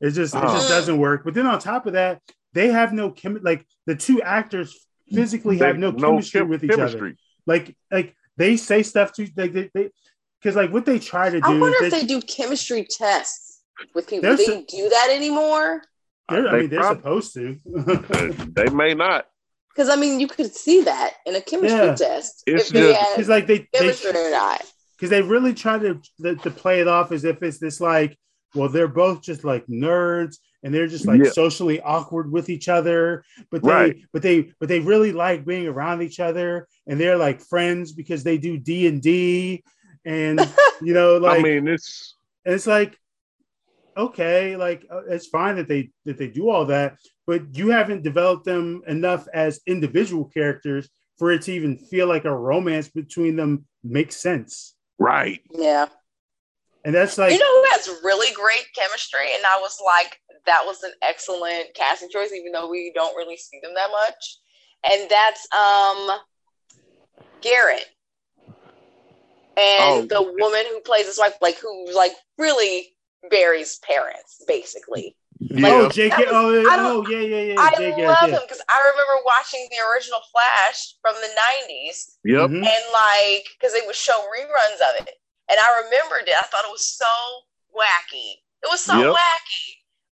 It 0.00 0.10
just 0.10 0.34
it 0.34 0.40
just 0.40 0.66
oh. 0.66 0.68
doesn't 0.68 0.98
work. 0.98 1.24
But 1.24 1.34
then 1.34 1.46
on 1.46 1.58
top 1.58 1.86
of 1.86 1.94
that, 1.94 2.20
they 2.52 2.68
have 2.68 2.92
no 2.92 3.10
chem. 3.10 3.38
Like 3.42 3.66
the 3.86 3.94
two 3.94 4.20
actors 4.22 4.86
physically 5.12 5.56
they, 5.56 5.66
have 5.66 5.78
no, 5.78 5.90
no 5.90 6.10
chemistry 6.10 6.40
chem- 6.40 6.48
with 6.48 6.64
each 6.64 6.70
chemistry. 6.70 7.10
other. 7.10 7.16
Like 7.46 7.76
like 7.90 8.14
they 8.36 8.56
say 8.56 8.82
stuff 8.82 9.12
to 9.14 9.28
like 9.36 9.52
they, 9.52 9.70
they 9.72 9.90
because 10.46 10.54
like 10.54 10.70
what 10.70 10.86
they 10.86 11.00
try 11.00 11.28
to 11.28 11.40
do. 11.40 11.46
I 11.46 11.58
wonder 11.58 11.76
if 11.82 11.90
they, 11.90 12.02
they 12.02 12.06
do 12.06 12.20
chemistry 12.20 12.86
tests 12.88 13.62
with 13.96 14.06
people. 14.06 14.36
Do 14.36 14.36
they 14.36 14.62
do 14.62 14.88
that 14.88 15.08
anymore? 15.10 15.82
I 16.28 16.40
mean, 16.40 16.68
they're 16.70 16.80
prob- 16.80 16.98
supposed 16.98 17.34
to. 17.34 17.58
they 18.54 18.68
may 18.72 18.94
not. 18.94 19.26
Because 19.74 19.88
I 19.88 19.96
mean, 19.96 20.20
you 20.20 20.28
could 20.28 20.54
see 20.54 20.82
that 20.84 21.14
in 21.26 21.34
a 21.34 21.40
chemistry 21.40 21.86
yeah. 21.86 21.94
test. 21.96 22.44
It's 22.46 22.72
if 22.72 22.72
because 22.72 23.28
like 23.28 23.48
they 23.48 23.66
chemistry 23.74 24.12
they, 24.12 24.28
or 24.28 24.30
not. 24.30 24.62
Because 24.96 25.10
they 25.10 25.20
really 25.20 25.52
try 25.52 25.80
to, 25.80 26.00
to 26.22 26.36
to 26.36 26.50
play 26.52 26.80
it 26.80 26.86
off 26.86 27.10
as 27.10 27.24
if 27.24 27.42
it's 27.42 27.58
this 27.58 27.80
like, 27.80 28.16
well, 28.54 28.68
they're 28.68 28.86
both 28.86 29.22
just 29.22 29.42
like 29.42 29.66
nerds 29.66 30.36
and 30.62 30.74
they're 30.74 30.86
just 30.86 31.06
like 31.06 31.22
yeah. 31.22 31.30
socially 31.30 31.80
awkward 31.80 32.30
with 32.32 32.48
each 32.48 32.68
other 32.68 33.22
but 33.52 33.62
they 33.62 33.70
right. 33.70 33.96
but 34.12 34.20
they 34.20 34.50
but 34.58 34.68
they 34.68 34.80
really 34.80 35.12
like 35.12 35.44
being 35.44 35.68
around 35.68 36.02
each 36.02 36.18
other 36.18 36.66
and 36.88 36.98
they're 36.98 37.16
like 37.16 37.40
friends 37.40 37.92
because 37.92 38.24
they 38.24 38.36
do 38.36 38.58
d&d 38.58 39.62
and 40.06 40.40
you 40.82 40.94
know 40.94 41.18
like 41.18 41.40
i 41.40 41.42
mean 41.42 41.68
it's 41.68 42.14
it's 42.46 42.66
like 42.66 42.98
okay 43.96 44.56
like 44.56 44.86
uh, 44.90 45.04
it's 45.08 45.26
fine 45.26 45.56
that 45.56 45.68
they 45.68 45.90
that 46.06 46.16
they 46.16 46.28
do 46.28 46.48
all 46.48 46.64
that 46.64 46.96
but 47.26 47.56
you 47.56 47.70
haven't 47.70 48.02
developed 48.02 48.44
them 48.44 48.82
enough 48.86 49.26
as 49.34 49.60
individual 49.66 50.24
characters 50.26 50.88
for 51.18 51.32
it 51.32 51.42
to 51.42 51.52
even 51.52 51.76
feel 51.76 52.06
like 52.06 52.24
a 52.24 52.34
romance 52.34 52.88
between 52.88 53.36
them 53.36 53.66
makes 53.82 54.16
sense. 54.16 54.74
Right. 54.98 55.40
Yeah. 55.50 55.86
And 56.84 56.94
that's 56.94 57.18
like 57.18 57.32
you 57.32 57.38
know 57.38 57.62
who 57.62 57.68
has 57.70 57.88
really 58.04 58.32
great 58.34 58.64
chemistry? 58.74 59.34
And 59.34 59.44
i 59.44 59.58
was 59.60 59.78
like 59.84 60.20
that 60.46 60.62
was 60.64 60.84
an 60.84 60.92
excellent 61.02 61.66
casting 61.74 62.08
choice 62.08 62.30
even 62.32 62.52
though 62.52 62.70
we 62.70 62.92
don't 62.94 63.16
really 63.16 63.36
see 63.36 63.58
them 63.60 63.74
that 63.74 63.90
much. 63.90 64.38
And 64.88 65.10
that's 65.10 65.48
um 65.52 66.18
garrett 67.40 67.86
and 69.56 70.12
oh. 70.12 70.22
the 70.22 70.22
woman 70.22 70.62
who 70.70 70.80
plays 70.80 71.06
his 71.06 71.18
wife, 71.18 71.34
like 71.40 71.58
who 71.58 71.92
like 71.94 72.12
really 72.38 72.92
Barry's 73.30 73.78
parents, 73.78 74.42
basically. 74.46 75.16
Yeah. 75.38 75.68
oh, 75.68 75.88
JK. 75.88 76.12
oh, 76.28 76.64
oh, 76.66 77.06
yeah, 77.08 77.20
yeah, 77.20 77.52
yeah. 77.52 77.54
I 77.58 77.70
love 78.06 78.30
him 78.30 78.40
because 78.42 78.62
I 78.68 78.80
remember 78.80 79.22
watching 79.24 79.68
the 79.70 79.84
original 79.92 80.20
Flash 80.32 80.94
from 81.02 81.14
the 81.20 81.28
'90s. 81.28 82.16
Yep. 82.24 82.50
Mm-hmm. 82.50 82.64
And 82.64 82.84
like, 82.92 83.44
because 83.58 83.72
they 83.72 83.84
would 83.86 83.96
show 83.96 84.16
reruns 84.32 84.80
of 84.80 85.06
it, 85.06 85.14
and 85.48 85.58
I 85.60 85.82
remembered 85.84 86.28
it. 86.28 86.34
I 86.38 86.42
thought 86.46 86.64
it 86.64 86.72
was 86.72 86.86
so 86.86 87.06
wacky. 87.76 88.40
It 88.62 88.68
was 88.70 88.80
so 88.80 88.96
yep. 88.96 89.12
wacky, 89.12 89.68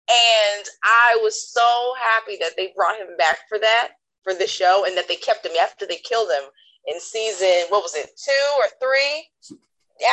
and 0.10 0.66
I 0.84 1.20
was 1.22 1.52
so 1.52 1.94
happy 2.02 2.38
that 2.40 2.54
they 2.58 2.74
brought 2.76 2.98
him 2.98 3.16
back 3.18 3.40
for 3.48 3.60
that 3.60 3.92
for 4.24 4.34
the 4.34 4.48
show, 4.48 4.86
and 4.88 4.98
that 4.98 5.08
they 5.08 5.16
kept 5.16 5.46
him 5.46 5.54
after 5.60 5.86
they 5.86 5.98
killed 5.98 6.30
him 6.30 6.50
in 6.88 7.00
season. 7.00 7.70
What 7.70 7.84
was 7.84 7.96
it, 7.96 8.12
two 8.18 8.46
or 8.60 8.68
three? 8.80 9.28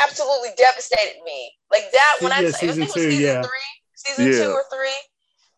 absolutely 0.04 0.50
devastated 0.56 1.22
me. 1.25 1.52
Like 1.70 1.90
that 1.92 2.16
when 2.20 2.32
yeah, 2.32 2.48
I 2.48 2.50
say 2.50 2.68
season, 2.68 2.87
two, 2.87 3.00
season 3.00 3.20
yeah. 3.20 3.42
three, 3.42 3.70
season 3.94 4.26
yeah. 4.26 4.44
two 4.44 4.50
or 4.50 4.64
three. 4.72 4.98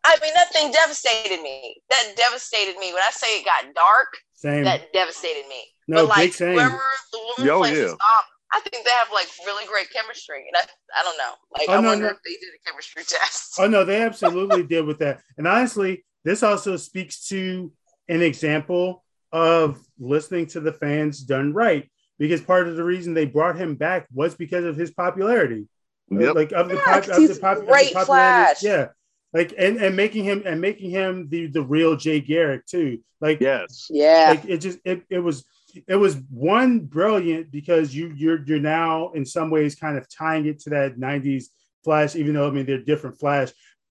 I 0.02 0.16
mean, 0.22 0.32
that 0.34 0.52
thing 0.52 0.72
devastated 0.72 1.42
me. 1.42 1.82
That 1.90 2.14
devastated 2.16 2.78
me. 2.78 2.92
When 2.92 3.02
I 3.02 3.10
say 3.10 3.40
it 3.40 3.44
got 3.44 3.74
dark, 3.74 4.16
same. 4.34 4.64
that 4.64 4.92
devastated 4.92 5.46
me. 5.48 5.62
No, 5.88 6.02
but 6.02 6.08
like 6.08 6.18
big 6.18 6.32
same. 6.34 6.52
whoever 6.54 6.80
the 7.12 7.18
woman 7.18 7.52
oh, 7.52 7.58
plays 7.58 7.76
yeah. 7.76 7.86
Mom, 7.86 8.24
I 8.52 8.60
think 8.60 8.84
they 8.84 8.92
have 8.92 9.08
like 9.12 9.28
really 9.44 9.66
great 9.66 9.90
chemistry. 9.92 10.46
And 10.48 10.56
I, 10.56 10.62
I 10.98 11.02
don't 11.02 11.18
know. 11.18 11.32
Like 11.52 11.68
oh, 11.68 11.74
I 11.74 11.80
no, 11.80 11.88
wonder 11.88 12.04
no. 12.06 12.10
if 12.10 12.18
they 12.24 12.32
did 12.32 12.54
a 12.54 12.70
chemistry 12.70 13.02
test. 13.06 13.56
Oh 13.58 13.68
no, 13.68 13.84
they 13.84 14.02
absolutely 14.02 14.62
did 14.62 14.86
with 14.86 14.98
that. 15.00 15.20
And 15.36 15.46
honestly, 15.46 16.04
this 16.24 16.42
also 16.42 16.76
speaks 16.76 17.28
to 17.28 17.72
an 18.08 18.22
example 18.22 19.04
of 19.32 19.78
listening 19.99 20.46
to 20.46 20.60
the 20.60 20.72
fans 20.72 21.20
done 21.22 21.52
right 21.52 21.88
because 22.18 22.40
part 22.40 22.68
of 22.68 22.76
the 22.76 22.84
reason 22.84 23.14
they 23.14 23.25
brought 23.25 23.56
him 23.56 23.75
back 23.75 24.06
was 24.12 24.34
because 24.34 24.64
of 24.64 24.76
his 24.76 24.90
popularity. 24.90 25.66
Uh, 26.12 26.18
yep. 26.18 26.34
Like 26.34 26.52
of 26.52 26.68
the, 26.68 26.76
pop, 26.76 27.08
of 27.08 27.28
the, 27.28 27.38
pop, 27.40 27.58
great 27.66 27.88
of 27.88 27.92
the 27.92 27.99
popularity. 28.00 28.04
Flash. 28.04 28.62
Yeah. 28.62 28.88
Like 29.32 29.54
and, 29.56 29.76
and 29.78 29.96
making 29.96 30.25
him 30.25 30.42
and 30.44 30.60
making 30.60 30.90
him 30.90 31.28
the 31.28 31.46
the 31.46 31.62
real 31.62 31.96
Jay 31.96 32.20
Garrick 32.20 32.66
too. 32.66 33.00
Like 33.20 33.40
yes. 33.40 33.87
Yeah. 33.88 34.26
Like 34.30 34.44
it 34.44 34.58
just 34.58 34.78
it, 34.84 35.02
it 35.08 35.20
was 35.20 35.44
it 35.87 35.96
was 35.96 36.16
one 36.30 36.80
brilliant 36.80 37.50
because 37.50 37.94
you 37.94 38.12
you're 38.16 38.44
you're 38.44 38.58
now 38.58 39.12
in 39.12 39.25
some 39.25 39.50
ways 39.50 39.75
kind 39.76 39.96
of 39.96 40.06
tying 40.08 40.46
it 40.46 40.58
to 40.60 40.70
that 40.70 40.99
90s 40.99 41.44
flash, 41.84 42.16
even 42.16 42.34
though 42.34 42.49
I 42.49 42.50
mean 42.50 42.66
they're 42.66 42.82
different 42.82 43.18
flash. 43.18 43.50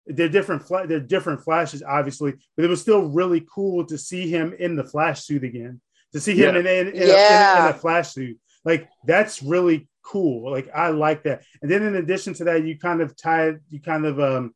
They're 0.10 0.28
different 0.28 0.68
they're 0.88 1.00
different 1.00 1.44
flashes, 1.44 1.84
obviously, 1.84 2.34
but 2.56 2.66
it 2.66 2.70
was 2.70 2.82
still 2.82 3.08
really 3.08 3.46
cool 3.54 3.86
to 3.86 3.98
see 3.98 4.30
him 4.30 4.54
in 4.58 4.75
the 4.75 4.84
flash 4.84 5.24
suit 5.24 5.44
again 5.44 5.80
to 6.13 6.20
see 6.20 6.36
him 6.36 6.56
yeah. 6.56 6.62
in, 6.62 6.68
in, 6.68 6.88
in, 6.96 7.08
yeah. 7.08 7.66
a, 7.66 7.70
in, 7.70 7.75
a, 7.75 7.78
flash 7.78 8.10
suit. 8.10 8.38
Like 8.66 8.89
that's 9.06 9.42
really 9.42 9.88
cool. 10.04 10.51
Like 10.51 10.70
I 10.74 10.89
like 10.89 11.24
that. 11.24 11.44
And 11.62 11.70
then 11.70 11.84
in 11.84 11.96
addition 11.96 12.34
to 12.36 12.44
that, 12.46 12.66
you 12.66 12.78
kind 12.78 13.01
of 13.01 13.16
tie 13.16 13.54
you 13.70 13.80
kind 13.80 14.06
of 14.06 14.20
um 14.20 14.54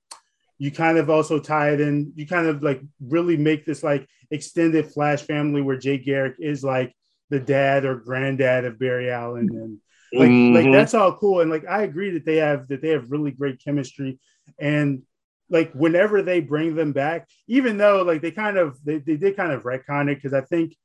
you 0.57 0.71
kind 0.71 0.97
of 0.97 1.09
also 1.09 1.39
tie 1.39 1.71
it 1.71 1.81
in, 1.81 2.13
you 2.15 2.27
kind 2.27 2.47
of 2.47 2.63
like 2.63 2.81
really 3.01 3.37
make 3.37 3.65
this 3.65 3.83
like 3.83 4.07
extended 4.31 4.91
flash 4.91 5.21
family 5.21 5.61
where 5.61 5.77
Jay 5.77 5.97
Garrick 5.97 6.35
is 6.39 6.63
like 6.63 6.95
the 7.29 7.39
dad 7.39 7.85
or 7.85 7.95
granddad 7.95 8.65
of 8.65 8.79
Barry 8.79 9.11
Allen 9.11 9.49
and 9.51 9.79
like 10.19 10.29
mm-hmm. 10.29 10.55
like 10.55 10.71
that's 10.71 10.93
all 10.93 11.15
cool. 11.15 11.41
And 11.41 11.49
like 11.49 11.65
I 11.67 11.83
agree 11.83 12.11
that 12.11 12.25
they 12.25 12.37
have 12.37 12.67
that 12.67 12.81
they 12.81 12.89
have 12.89 13.11
really 13.11 13.31
great 13.31 13.63
chemistry 13.63 14.19
and 14.59 15.01
like 15.49 15.71
whenever 15.73 16.21
they 16.21 16.39
bring 16.39 16.75
them 16.75 16.91
back, 16.91 17.27
even 17.47 17.77
though 17.77 18.03
like 18.03 18.21
they 18.21 18.31
kind 18.31 18.57
of 18.57 18.83
they, 18.83 18.97
they 18.99 19.17
did 19.17 19.35
kind 19.35 19.51
of 19.51 19.63
retcon 19.63 20.09
it 20.11 20.15
because 20.15 20.33
I 20.33 20.41
think 20.41 20.75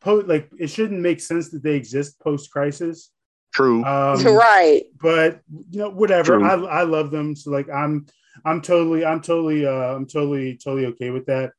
po- 0.00 0.24
like 0.26 0.50
it 0.58 0.68
shouldn't 0.68 1.00
make 1.00 1.20
sense 1.20 1.50
that 1.50 1.62
they 1.62 1.74
exist 1.74 2.20
post 2.20 2.50
crisis. 2.50 3.10
True. 3.52 3.84
Um, 3.84 4.24
right. 4.24 4.84
But 5.00 5.40
you 5.70 5.80
know, 5.80 5.90
whatever. 5.90 6.38
True. 6.38 6.44
I 6.44 6.80
I 6.80 6.82
love 6.82 7.10
them. 7.10 7.34
So 7.36 7.50
like 7.50 7.68
I'm 7.70 8.06
I'm 8.44 8.60
totally 8.60 9.04
I'm 9.04 9.20
totally 9.20 9.66
uh 9.66 9.94
I'm 9.94 10.06
totally 10.06 10.56
totally 10.56 10.86
okay 10.86 11.10
with 11.10 11.26
that. 11.26 11.52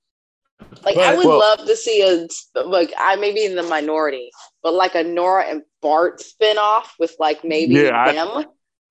Like 0.84 0.96
but, 0.96 1.04
I 1.04 1.16
would 1.16 1.26
well, 1.26 1.40
love 1.40 1.66
to 1.66 1.76
see 1.76 2.02
a 2.02 2.28
like 2.66 2.94
I 2.98 3.16
may 3.16 3.34
be 3.34 3.46
in 3.46 3.56
the 3.56 3.64
minority, 3.64 4.32
but 4.62 4.74
like 4.74 4.96
a 4.96 5.04
Nora 5.04 5.44
and 5.44 5.64
Bart 5.82 6.22
spinoff 6.22 6.86
with 7.00 7.16
like 7.20 7.44
maybe 7.44 7.76
yeah, 7.76 8.12
them. 8.12 8.46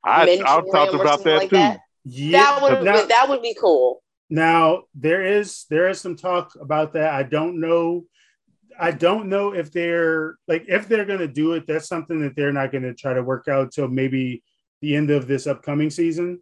I, 0.05 0.25
I, 0.25 0.43
I've 0.45 0.71
talked 0.71 0.95
about 0.95 1.25
that 1.25 1.37
like 1.39 1.51
too. 1.51 1.57
That. 1.57 1.81
Yeah, 2.05 2.43
that 2.43 2.63
would 2.63 2.85
now, 2.85 3.07
that 3.07 3.29
would 3.29 3.43
be 3.43 3.57
cool. 3.59 4.03
Now 4.29 4.85
there 4.95 5.25
is 5.25 5.67
there 5.71 5.89
is 5.89 6.01
some 6.01 6.17
talk 6.17 6.53
about 6.61 6.95
that. 6.95 7.13
I 7.13 7.23
don't 7.23 7.61
know 7.61 8.05
I 8.79 8.91
don't 8.91 9.29
know 9.29 9.53
if 9.53 9.73
they're 9.73 10.37
like 10.49 10.65
if 10.69 10.89
they're 10.89 11.05
going 11.05 11.21
to 11.21 11.29
do 11.29 11.53
it. 11.53 11.67
That's 11.67 11.89
something 11.89 12.21
that 12.21 12.37
they're 12.37 12.53
not 12.53 12.73
going 12.73 12.85
to 12.85 12.95
try 12.95 13.15
to 13.15 13.23
work 13.23 13.49
out 13.49 13.73
till 13.73 13.89
maybe 13.89 14.43
the 14.81 14.97
end 14.97 15.11
of 15.11 15.27
this 15.27 15.47
upcoming 15.47 15.91
season. 15.91 16.41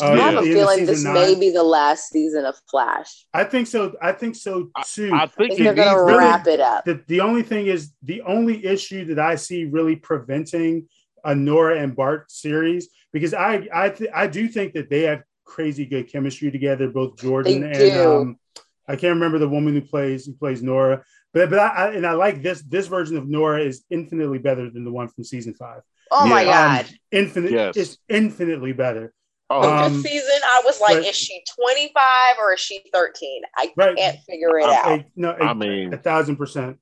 Uh, 0.00 0.12
I 0.12 0.18
have 0.18 0.36
a 0.36 0.42
feeling 0.42 0.84
this 0.84 1.04
nine. 1.04 1.14
may 1.14 1.34
be 1.38 1.50
the 1.50 1.62
last 1.62 2.10
season 2.10 2.44
of 2.44 2.56
Flash. 2.68 3.26
I 3.32 3.44
think 3.44 3.66
so. 3.66 3.94
I 4.02 4.12
think 4.12 4.34
so 4.34 4.70
too. 4.84 5.10
I, 5.12 5.22
I 5.22 5.26
think, 5.26 5.52
I 5.52 5.54
think 5.54 5.58
they're 5.58 5.74
going 5.74 5.96
to 5.96 6.02
really, 6.02 6.18
wrap 6.18 6.46
it 6.46 6.60
up. 6.60 6.84
The, 6.84 7.02
the 7.06 7.20
only 7.20 7.42
thing 7.42 7.66
is 7.66 7.92
the 8.02 8.22
only 8.22 8.64
issue 8.66 9.04
that 9.06 9.18
I 9.18 9.36
see 9.36 9.64
really 9.64 9.96
preventing 9.96 10.88
a 11.24 11.34
Nora 11.34 11.80
and 11.80 11.94
Bart 11.94 12.30
series 12.30 12.88
because 13.16 13.32
I 13.32 13.66
I 13.72 13.88
th- 13.88 14.10
I 14.14 14.26
do 14.26 14.46
think 14.46 14.74
that 14.74 14.90
they 14.90 15.02
have 15.02 15.22
crazy 15.44 15.86
good 15.86 16.12
chemistry 16.12 16.50
together. 16.50 16.88
Both 16.88 17.16
Jordan 17.16 17.62
they 17.62 17.90
and 17.90 18.00
um, 18.06 18.38
I 18.86 18.96
can't 18.96 19.14
remember 19.14 19.38
the 19.38 19.48
woman 19.48 19.72
who 19.72 19.80
plays 19.80 20.26
who 20.26 20.34
plays 20.34 20.62
Nora, 20.62 21.02
but 21.32 21.48
but 21.48 21.58
I, 21.58 21.68
I, 21.68 21.92
and 21.92 22.06
I 22.06 22.12
like 22.12 22.42
this 22.42 22.60
this 22.60 22.88
version 22.88 23.16
of 23.16 23.26
Nora 23.26 23.62
is 23.62 23.84
infinitely 23.88 24.38
better 24.38 24.68
than 24.68 24.84
the 24.84 24.92
one 24.92 25.08
from 25.08 25.24
season 25.24 25.54
five. 25.54 25.80
Oh 26.10 26.26
yeah. 26.26 26.30
my 26.30 26.44
god, 26.44 26.84
um, 26.84 26.94
infinite! 27.10 27.52
Yes. 27.52 27.76
It's 27.78 27.98
infinitely 28.10 28.74
better. 28.74 29.14
Oh. 29.48 29.62
Um, 29.62 30.02
this 30.02 30.12
season, 30.12 30.40
I 30.44 30.62
was 30.64 30.78
like, 30.78 30.96
but, 30.96 31.06
is 31.06 31.14
she 31.14 31.40
25 31.62 32.02
or 32.40 32.54
is 32.54 32.60
she 32.60 32.82
13? 32.92 33.42
I 33.56 33.72
right. 33.76 33.96
can't 33.96 34.18
figure 34.28 34.58
it 34.58 34.68
I, 34.68 34.74
out. 34.74 34.86
I, 34.86 35.06
no, 35.14 35.32
I 35.34 35.54
mean, 35.54 35.94
a 35.94 35.96
thousand 35.96 36.36
percent. 36.36 36.78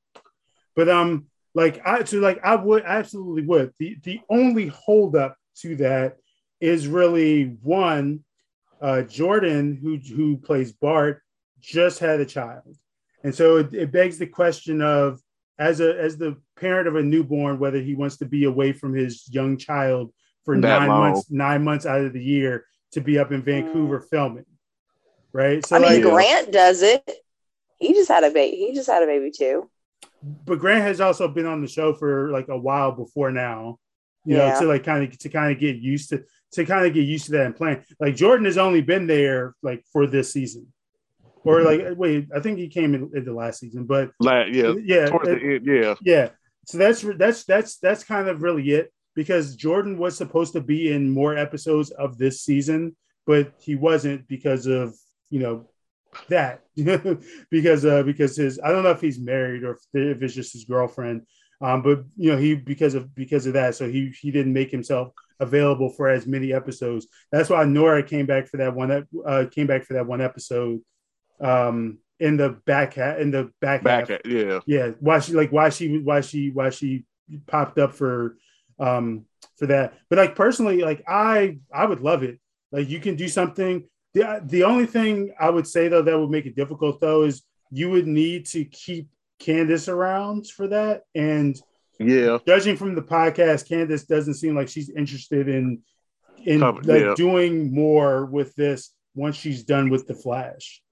But 0.74 0.88
um, 0.88 1.26
like 1.54 1.86
I 1.86 2.02
so 2.04 2.18
like 2.18 2.40
I 2.42 2.56
would 2.56 2.84
I 2.84 2.96
absolutely 2.96 3.46
would. 3.46 3.72
The 3.78 3.96
the 4.02 4.20
only 4.28 4.68
holdup 4.68 5.36
to 5.60 5.76
that 5.76 6.16
is 6.64 6.88
really 6.88 7.56
one, 7.62 8.24
uh, 8.80 9.02
Jordan 9.02 9.78
who 9.80 9.98
who 9.98 10.38
plays 10.38 10.72
Bart 10.72 11.22
just 11.60 11.98
had 11.98 12.20
a 12.20 12.26
child. 12.26 12.76
And 13.22 13.34
so 13.34 13.58
it, 13.58 13.74
it 13.74 13.92
begs 13.92 14.18
the 14.18 14.26
question 14.26 14.80
of 14.80 15.20
as 15.58 15.80
a 15.80 15.98
as 15.98 16.16
the 16.16 16.36
parent 16.58 16.88
of 16.88 16.96
a 16.96 17.02
newborn, 17.02 17.58
whether 17.58 17.80
he 17.80 17.94
wants 17.94 18.16
to 18.18 18.26
be 18.26 18.44
away 18.44 18.72
from 18.72 18.94
his 18.94 19.28
young 19.30 19.58
child 19.58 20.12
for 20.44 20.58
that 20.58 20.80
nine 20.80 20.88
long. 20.88 21.00
months, 21.00 21.30
nine 21.30 21.64
months 21.64 21.86
out 21.86 22.00
of 22.00 22.12
the 22.12 22.22
year 22.22 22.66
to 22.92 23.00
be 23.00 23.18
up 23.18 23.30
in 23.30 23.42
Vancouver 23.42 24.00
mm. 24.00 24.08
filming. 24.08 24.46
Right. 25.32 25.64
So 25.66 25.76
I 25.76 25.80
mean, 25.80 26.02
like, 26.02 26.02
Grant 26.02 26.52
does 26.52 26.82
it. 26.82 27.10
He 27.78 27.92
just 27.92 28.08
had 28.08 28.24
a 28.24 28.30
baby. 28.30 28.56
He 28.56 28.74
just 28.74 28.88
had 28.88 29.02
a 29.02 29.06
baby 29.06 29.30
too. 29.30 29.68
But 30.46 30.58
Grant 30.60 30.82
has 30.82 31.00
also 31.00 31.28
been 31.28 31.46
on 31.46 31.60
the 31.60 31.68
show 31.68 31.92
for 31.92 32.30
like 32.30 32.48
a 32.48 32.56
while 32.56 32.92
before 32.92 33.30
now. 33.30 33.78
You 34.24 34.36
yeah. 34.36 34.54
know, 34.54 34.60
to 34.60 34.66
like 34.66 34.84
kind 34.84 35.04
of 35.04 35.18
to 35.18 35.28
kind 35.28 35.52
of 35.52 35.58
get 35.58 35.76
used 35.76 36.10
to 36.10 36.24
to 36.52 36.64
kind 36.64 36.86
of 36.86 36.94
get 36.94 37.04
used 37.04 37.26
to 37.26 37.32
that 37.32 37.46
and 37.46 37.56
plan. 37.56 37.84
Like 38.00 38.16
Jordan 38.16 38.46
has 38.46 38.58
only 38.58 38.80
been 38.80 39.06
there 39.06 39.54
like 39.62 39.84
for 39.92 40.06
this 40.06 40.32
season 40.32 40.72
or 41.44 41.62
like 41.62 41.82
wait, 41.96 42.28
I 42.34 42.40
think 42.40 42.58
he 42.58 42.68
came 42.68 42.94
in, 42.94 43.10
in 43.14 43.24
the 43.24 43.32
last 43.32 43.60
season, 43.60 43.84
but 43.84 44.10
like, 44.18 44.48
yeah, 44.52 44.74
yeah, 44.82 45.08
it, 45.24 45.62
yeah, 45.64 45.94
yeah. 46.02 46.28
So 46.66 46.78
that's 46.78 47.02
that's 47.16 47.44
that's 47.44 47.78
that's 47.78 48.04
kind 48.04 48.28
of 48.28 48.42
really 48.42 48.70
it 48.70 48.92
because 49.14 49.54
Jordan 49.54 49.98
was 49.98 50.16
supposed 50.16 50.54
to 50.54 50.60
be 50.60 50.90
in 50.90 51.10
more 51.10 51.36
episodes 51.36 51.90
of 51.90 52.18
this 52.18 52.40
season, 52.40 52.96
but 53.26 53.52
he 53.58 53.74
wasn't 53.74 54.26
because 54.26 54.66
of 54.66 54.94
you 55.30 55.40
know 55.40 55.68
that 56.28 56.62
because 57.50 57.84
uh 57.84 58.02
because 58.02 58.36
his 58.36 58.58
I 58.62 58.70
don't 58.70 58.84
know 58.84 58.90
if 58.90 59.00
he's 59.00 59.18
married 59.18 59.64
or 59.64 59.72
if, 59.72 59.80
if 59.92 60.22
it's 60.22 60.34
just 60.34 60.52
his 60.52 60.64
girlfriend 60.64 61.22
um 61.60 61.82
but 61.82 62.04
you 62.16 62.30
know 62.30 62.36
he 62.36 62.54
because 62.54 62.94
of 62.94 63.14
because 63.14 63.46
of 63.46 63.52
that 63.54 63.74
so 63.74 63.88
he 63.88 64.12
he 64.20 64.30
didn't 64.30 64.52
make 64.52 64.70
himself 64.70 65.12
available 65.40 65.90
for 65.90 66.08
as 66.08 66.26
many 66.26 66.52
episodes. 66.52 67.06
That's 67.32 67.50
why 67.50 67.64
Nora 67.64 68.02
came 68.02 68.26
back 68.26 68.48
for 68.48 68.58
that 68.58 68.74
one 68.74 69.06
uh 69.26 69.44
came 69.50 69.66
back 69.66 69.84
for 69.84 69.94
that 69.94 70.06
one 70.06 70.20
episode 70.20 70.80
um 71.40 71.98
in 72.20 72.36
the 72.36 72.50
back 72.64 72.94
half 72.94 73.18
in 73.18 73.30
the 73.30 73.50
back, 73.60 73.82
back 73.82 74.08
half. 74.08 74.20
yeah. 74.24 74.60
Yeah 74.66 74.90
why 75.00 75.18
she 75.18 75.32
like 75.32 75.50
why 75.50 75.68
she 75.68 75.98
why 75.98 76.20
she 76.20 76.50
why 76.50 76.70
she 76.70 77.04
popped 77.46 77.78
up 77.78 77.92
for 77.94 78.36
um 78.78 79.24
for 79.56 79.66
that. 79.66 79.94
But 80.08 80.18
like 80.18 80.36
personally 80.36 80.82
like 80.82 81.02
i 81.08 81.58
i 81.72 81.84
would 81.84 82.00
love 82.00 82.22
it. 82.22 82.38
Like 82.72 82.88
you 82.88 83.00
can 83.00 83.16
do 83.16 83.28
something. 83.28 83.88
The, 84.14 84.40
the 84.44 84.62
only 84.62 84.86
thing 84.86 85.34
i 85.40 85.50
would 85.50 85.66
say 85.66 85.88
though 85.88 86.02
that 86.02 86.18
would 86.18 86.30
make 86.30 86.46
it 86.46 86.54
difficult 86.54 87.00
though 87.00 87.24
is 87.24 87.42
you 87.72 87.90
would 87.90 88.06
need 88.06 88.46
to 88.46 88.64
keep 88.64 89.08
candice 89.40 89.88
around 89.88 90.46
for 90.46 90.68
that 90.68 91.02
and 91.14 91.60
yeah 91.98 92.38
judging 92.46 92.76
from 92.76 92.94
the 92.94 93.02
podcast 93.02 93.68
candice 93.68 94.06
doesn't 94.06 94.34
seem 94.34 94.54
like 94.54 94.68
she's 94.68 94.90
interested 94.90 95.48
in 95.48 95.80
in 96.44 96.60
like 96.60 96.84
yeah. 96.84 97.14
doing 97.16 97.74
more 97.74 98.26
with 98.26 98.54
this 98.54 98.90
once 99.14 99.36
she's 99.36 99.64
done 99.64 99.90
with 99.90 100.06
the 100.06 100.14
flash 100.14 100.82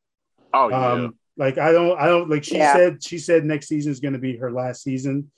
Oh 0.55 0.69
yeah. 0.69 0.93
Um, 0.93 1.19
like 1.37 1.59
I 1.59 1.73
don't, 1.73 1.99
I 1.99 2.07
don't 2.07 2.29
like. 2.29 2.45
She 2.45 2.57
yeah. 2.57 2.75
said 2.75 3.03
she 3.03 3.19
said 3.19 3.45
next 3.45 3.69
season 3.69 3.91
is 3.91 4.01
going 4.01 4.13
to 4.13 4.19
be 4.19 4.37
her 4.37 4.53
last 4.53 4.83
season. 4.83 5.31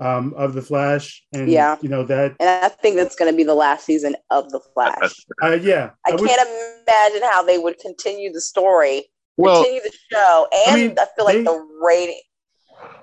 um, 0.00 0.34
of 0.36 0.54
the 0.54 0.62
Flash, 0.62 1.22
and 1.32 1.50
yeah, 1.50 1.76
you 1.82 1.88
know 1.88 2.04
that. 2.04 2.34
And 2.40 2.64
I 2.64 2.68
think 2.68 2.96
that's 2.96 3.14
going 3.16 3.30
to 3.30 3.36
be 3.36 3.44
the 3.44 3.54
last 3.54 3.84
season 3.84 4.16
of 4.30 4.50
the 4.50 4.60
Flash. 4.74 5.14
Uh, 5.42 5.58
yeah, 5.60 5.90
I, 6.06 6.12
I 6.12 6.16
can't 6.16 6.48
imagine 6.86 7.28
how 7.28 7.42
they 7.42 7.58
would 7.58 7.78
continue 7.78 8.32
the 8.32 8.40
story, 8.40 9.04
well, 9.36 9.62
continue 9.62 9.82
the 9.82 9.92
show, 10.12 10.46
and 10.66 10.76
I, 10.76 10.80
mean, 10.80 10.96
I 10.98 11.06
feel 11.16 11.24
like 11.24 11.36
they, 11.38 11.42
the 11.42 11.68
rating. 11.82 12.20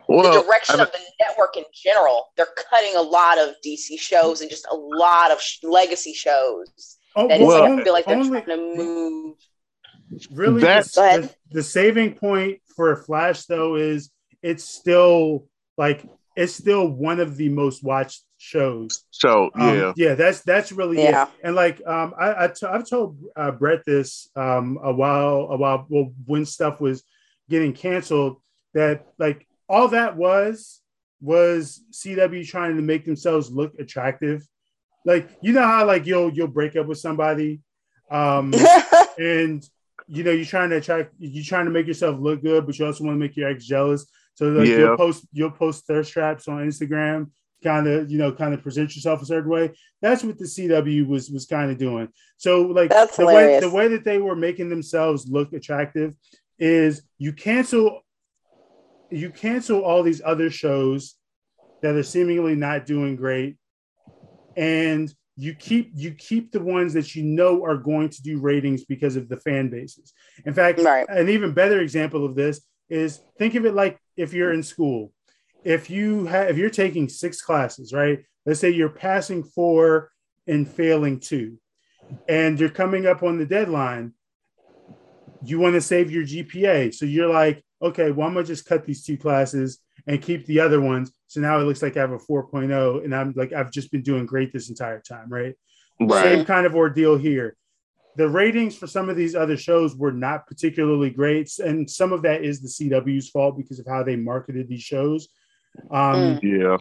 Well, 0.09 0.33
the 0.33 0.41
direction 0.41 0.75
I 0.75 0.77
mean, 0.77 0.87
of 0.87 0.91
the 0.91 0.99
network 1.19 1.55
in 1.55 1.65
general, 1.71 2.29
they're 2.35 2.47
cutting 2.69 2.95
a 2.95 3.01
lot 3.01 3.37
of 3.37 3.53
DC 3.63 3.99
shows 3.99 4.41
and 4.41 4.49
just 4.49 4.65
a 4.71 4.75
lot 4.75 5.29
of 5.29 5.39
sh- 5.39 5.59
legacy 5.61 6.13
shows. 6.13 6.97
Oh, 7.15 7.27
that 7.27 7.39
well, 7.39 7.61
like, 7.61 7.79
I 7.79 7.83
feel 7.83 7.93
like 7.93 8.05
they're 8.07 8.17
only, 8.17 8.41
trying 8.41 8.57
to 8.57 8.75
move. 8.75 9.35
Really, 10.31 10.61
That's, 10.61 10.95
the, 10.95 11.29
the, 11.51 11.57
the 11.57 11.63
saving 11.63 12.15
point 12.15 12.59
for 12.75 12.95
Flash 12.95 13.45
though 13.45 13.75
is 13.75 14.09
it's 14.41 14.63
still 14.63 15.45
like 15.77 16.03
it's 16.35 16.55
still 16.55 16.87
one 16.87 17.19
of 17.19 17.37
the 17.37 17.49
most 17.49 17.83
watched 17.83 18.23
shows. 18.39 19.03
So 19.11 19.51
um, 19.53 19.77
yeah, 19.77 19.93
yeah, 19.95 20.15
that's 20.15 20.41
that's 20.41 20.71
really 20.71 20.97
yeah. 20.97 21.25
It. 21.25 21.29
And 21.43 21.55
like 21.55 21.85
um, 21.85 22.15
I, 22.19 22.45
I 22.45 22.47
t- 22.47 22.65
I've 22.65 22.89
told 22.89 23.19
uh, 23.35 23.51
Brett 23.51 23.85
this 23.85 24.27
um 24.35 24.79
a 24.81 24.91
while 24.91 25.49
a 25.51 25.57
while 25.57 25.85
well 25.87 26.13
when 26.25 26.47
stuff 26.47 26.81
was 26.81 27.03
getting 27.47 27.73
canceled 27.73 28.37
that 28.73 29.05
like 29.19 29.45
all 29.69 29.87
that 29.89 30.17
was 30.17 30.81
was 31.21 31.81
CW 31.91 32.47
trying 32.47 32.75
to 32.75 32.81
make 32.81 33.05
themselves 33.05 33.51
look 33.51 33.73
attractive. 33.79 34.45
Like 35.05 35.29
you 35.41 35.53
know 35.53 35.63
how 35.63 35.85
like 35.85 36.05
you'll 36.05 36.31
you'll 36.31 36.47
break 36.47 36.75
up 36.75 36.87
with 36.87 36.97
somebody, 36.97 37.61
um, 38.11 38.53
and 39.17 39.63
you 40.07 40.23
know 40.23 40.31
you're 40.31 40.45
trying 40.45 40.71
to 40.71 40.77
attract 40.77 41.13
you're 41.19 41.43
trying 41.43 41.65
to 41.65 41.71
make 41.71 41.87
yourself 41.87 42.19
look 42.19 42.41
good, 42.41 42.65
but 42.65 42.77
you 42.77 42.85
also 42.85 43.03
want 43.03 43.15
to 43.15 43.19
make 43.19 43.37
your 43.37 43.49
ex 43.49 43.65
jealous. 43.65 44.05
So 44.33 44.47
like 44.47 44.67
yeah. 44.67 44.77
you'll 44.77 44.97
post 44.97 45.25
you'll 45.31 45.51
post 45.51 45.85
thirst 45.85 46.11
traps 46.11 46.47
on 46.47 46.65
Instagram, 46.65 47.29
kind 47.63 47.87
of 47.87 48.11
you 48.11 48.17
know 48.17 48.31
kind 48.31 48.53
of 48.53 48.61
present 48.61 48.95
yourself 48.95 49.21
a 49.21 49.25
certain 49.25 49.49
way. 49.49 49.71
That's 50.01 50.23
what 50.23 50.37
the 50.37 50.45
CW 50.45 51.07
was 51.07 51.29
was 51.29 51.45
kind 51.45 51.71
of 51.71 51.77
doing. 51.77 52.09
So 52.37 52.61
like 52.61 52.89
That's 52.89 53.15
the 53.15 53.23
hilarious. 53.23 53.63
way 53.63 53.69
the 53.69 53.75
way 53.75 53.87
that 53.89 54.03
they 54.03 54.17
were 54.17 54.35
making 54.35 54.69
themselves 54.69 55.27
look 55.29 55.53
attractive 55.53 56.13
is 56.57 57.03
you 57.17 57.31
cancel 57.31 58.01
you 59.11 59.29
cancel 59.29 59.83
all 59.83 60.03
these 60.03 60.21
other 60.23 60.49
shows 60.49 61.15
that 61.81 61.95
are 61.95 62.03
seemingly 62.03 62.55
not 62.55 62.85
doing 62.85 63.15
great 63.15 63.57
and 64.57 65.13
you 65.39 65.53
keep 65.53 65.91
you 65.95 66.11
keep 66.11 66.51
the 66.51 66.59
ones 66.59 66.93
that 66.93 67.15
you 67.15 67.23
know 67.23 67.63
are 67.63 67.77
going 67.77 68.09
to 68.09 68.21
do 68.21 68.39
ratings 68.39 68.83
because 68.83 69.15
of 69.15 69.29
the 69.29 69.37
fan 69.37 69.69
bases. 69.69 70.13
In 70.45 70.53
fact, 70.53 70.79
right. 70.81 71.07
an 71.07 71.29
even 71.29 71.53
better 71.53 71.79
example 71.79 72.25
of 72.25 72.35
this 72.35 72.59
is 72.89 73.21
think 73.37 73.55
of 73.55 73.65
it 73.65 73.73
like 73.73 73.97
if 74.17 74.33
you're 74.33 74.51
in 74.51 74.63
school. 74.63 75.13
If 75.63 75.89
you 75.89 76.25
have 76.25 76.49
if 76.49 76.57
you're 76.57 76.69
taking 76.69 77.07
six 77.07 77.41
classes, 77.41 77.93
right? 77.93 78.19
Let's 78.45 78.59
say 78.59 78.69
you're 78.69 78.89
passing 78.89 79.43
four 79.43 80.11
and 80.45 80.67
failing 80.67 81.21
two, 81.21 81.57
and 82.27 82.59
you're 82.59 82.69
coming 82.69 83.05
up 83.05 83.23
on 83.23 83.37
the 83.37 83.45
deadline. 83.45 84.13
You 85.41 85.59
want 85.59 85.75
to 85.75 85.81
save 85.81 86.11
your 86.11 86.23
GPA. 86.23 86.93
So 86.93 87.05
you're 87.05 87.29
like, 87.29 87.63
okay, 87.81 88.11
well, 88.11 88.27
I'm 88.27 88.33
gonna 88.33 88.45
just 88.45 88.65
cut 88.65 88.85
these 88.85 89.03
two 89.03 89.17
classes 89.17 89.79
and 90.07 90.21
keep 90.21 90.45
the 90.45 90.59
other 90.59 90.81
ones. 90.81 91.11
So 91.27 91.41
now 91.41 91.59
it 91.59 91.63
looks 91.63 91.81
like 91.81 91.97
I 91.97 92.01
have 92.01 92.11
a 92.11 92.17
4.0 92.17 93.03
and 93.03 93.15
I'm 93.15 93.33
like, 93.35 93.53
I've 93.53 93.71
just 93.71 93.91
been 93.91 94.01
doing 94.01 94.25
great 94.25 94.51
this 94.51 94.69
entire 94.69 94.99
time, 94.99 95.29
right? 95.29 95.55
Right. 95.99 96.23
Same 96.23 96.45
kind 96.45 96.65
of 96.65 96.75
ordeal 96.75 97.17
here 97.17 97.55
the 98.19 98.27
ratings 98.27 98.75
for 98.75 98.85
some 98.85 99.07
of 99.07 99.15
these 99.15 99.33
other 99.33 99.55
shows 99.55 99.95
were 99.95 100.11
not 100.11 100.45
particularly 100.45 101.09
great, 101.09 101.57
and 101.59 101.89
some 101.89 102.11
of 102.11 102.23
that 102.23 102.43
is 102.43 102.59
the 102.59 102.67
CW's 102.67 103.29
fault 103.29 103.57
because 103.57 103.79
of 103.79 103.85
how 103.87 104.03
they 104.03 104.17
marketed 104.17 104.67
these 104.67 104.81
shows. 104.81 105.29
Um, 105.89 106.37
mm. 106.37 106.39
yeah, 106.43 106.77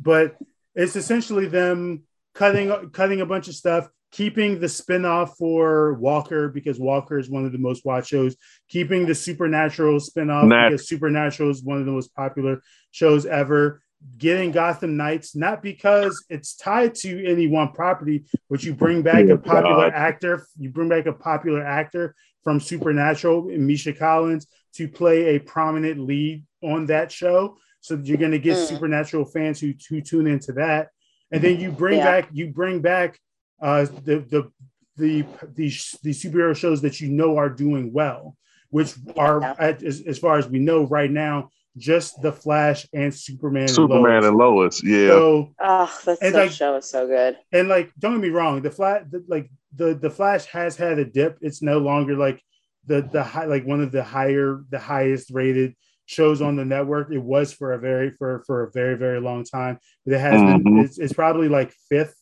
but 0.00 0.38
it's 0.74 0.96
essentially 0.96 1.46
them 1.46 2.04
cutting 2.34 2.90
cutting 2.90 3.20
a 3.20 3.26
bunch 3.26 3.48
of 3.48 3.54
stuff, 3.54 3.86
keeping 4.10 4.60
the 4.60 4.66
spinoff 4.66 5.36
for 5.36 5.94
Walker 5.94 6.48
because 6.48 6.78
Walker 6.78 7.18
is 7.18 7.28
one 7.28 7.44
of 7.44 7.52
the 7.52 7.58
most 7.58 7.84
watched 7.84 8.08
shows, 8.08 8.36
keeping 8.68 9.06
the 9.06 9.14
Supernatural 9.14 9.98
spinoff 9.98 10.46
Nat- 10.46 10.70
because 10.70 10.88
Supernatural 10.88 11.50
is 11.50 11.62
one 11.62 11.78
of 11.78 11.86
the 11.86 11.92
most 11.92 12.14
popular 12.14 12.62
shows 12.90 13.26
ever, 13.26 13.82
getting 14.16 14.50
Gotham 14.50 14.96
Knights, 14.96 15.36
not 15.36 15.62
because 15.62 16.24
it's 16.30 16.56
tied 16.56 16.94
to 16.96 17.26
any 17.26 17.48
one 17.48 17.72
property, 17.72 18.24
but 18.48 18.62
you 18.62 18.74
bring 18.74 19.02
back 19.02 19.28
a 19.28 19.36
popular 19.36 19.90
God. 19.90 19.94
actor, 19.94 20.46
you 20.58 20.70
bring 20.70 20.88
back 20.88 21.06
a 21.06 21.12
popular 21.12 21.64
actor 21.64 22.14
from 22.42 22.60
Supernatural, 22.60 23.42
Misha 23.44 23.92
Collins, 23.92 24.46
to 24.74 24.88
play 24.88 25.36
a 25.36 25.38
prominent 25.38 26.00
lead 26.00 26.44
on 26.62 26.86
that 26.86 27.12
show. 27.12 27.56
So 27.80 28.00
you're 28.02 28.16
going 28.16 28.32
to 28.32 28.38
get 28.38 28.56
mm. 28.56 28.66
Supernatural 28.66 29.24
fans 29.26 29.60
who, 29.60 29.74
who 29.88 30.00
tune 30.00 30.26
into 30.26 30.52
that, 30.52 30.88
and 31.30 31.42
then 31.42 31.60
you 31.60 31.70
bring 31.70 31.98
yeah. 31.98 32.04
back 32.04 32.28
you 32.32 32.48
bring 32.48 32.80
back 32.80 33.18
uh, 33.60 33.86
the 34.04 34.18
the 34.20 34.50
the 34.96 35.22
the 35.56 35.68
the 36.02 36.10
superhero 36.10 36.56
shows 36.56 36.80
that 36.82 37.00
you 37.00 37.08
know 37.08 37.36
are 37.36 37.48
doing 37.48 37.92
well, 37.92 38.36
which 38.70 38.94
are 39.16 39.42
at, 39.42 39.82
as, 39.82 40.02
as 40.02 40.18
far 40.18 40.38
as 40.38 40.48
we 40.48 40.58
know 40.58 40.84
right 40.84 41.10
now 41.10 41.50
just 41.78 42.20
the 42.20 42.32
Flash 42.32 42.86
and 42.92 43.14
Superman. 43.14 43.68
Superman 43.68 44.24
and 44.24 44.36
Lois, 44.36 44.80
and 44.82 44.90
Lois 44.90 45.02
yeah. 45.02 45.08
So, 45.08 45.54
oh, 45.60 46.00
that 46.04 46.18
so 46.18 46.28
like, 46.30 46.50
show 46.50 46.76
is 46.76 46.90
so 46.90 47.06
good. 47.06 47.38
And 47.52 47.68
like, 47.68 47.92
don't 47.98 48.14
get 48.14 48.20
me 48.20 48.28
wrong, 48.30 48.60
the 48.62 48.70
Flash, 48.70 49.04
like 49.28 49.50
the 49.74 49.94
the 49.94 50.10
Flash 50.10 50.46
has 50.46 50.76
had 50.76 50.98
a 50.98 51.04
dip. 51.04 51.38
It's 51.40 51.62
no 51.62 51.78
longer 51.78 52.16
like 52.16 52.42
the 52.86 53.02
the 53.02 53.22
high, 53.22 53.46
like 53.46 53.64
one 53.64 53.80
of 53.80 53.92
the 53.92 54.02
higher, 54.02 54.64
the 54.70 54.78
highest 54.78 55.30
rated 55.30 55.74
shows 56.06 56.40
on 56.40 56.56
the 56.56 56.64
network. 56.64 57.12
It 57.12 57.22
was 57.22 57.52
for 57.52 57.72
a 57.72 57.78
very 57.78 58.10
for 58.10 58.42
for 58.46 58.64
a 58.64 58.70
very 58.72 58.96
very 58.96 59.20
long 59.20 59.44
time, 59.44 59.78
but 60.04 60.14
it 60.14 60.20
has 60.20 60.40
mm-hmm. 60.40 60.62
been. 60.62 60.78
It's, 60.78 60.98
it's, 60.98 61.12
probably 61.12 61.48
like 61.48 61.72
fifth 61.88 62.17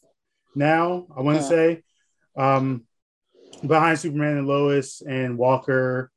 now. 0.57 1.07
I 1.17 1.21
want 1.21 1.39
to 1.39 1.43
yeah. 1.43 1.49
say, 1.49 1.83
um, 2.37 2.85
behind 3.67 3.99
Superman 3.99 4.39
and 4.39 4.47
Lois 4.47 5.03
and 5.03 5.39
Walker 5.39 6.11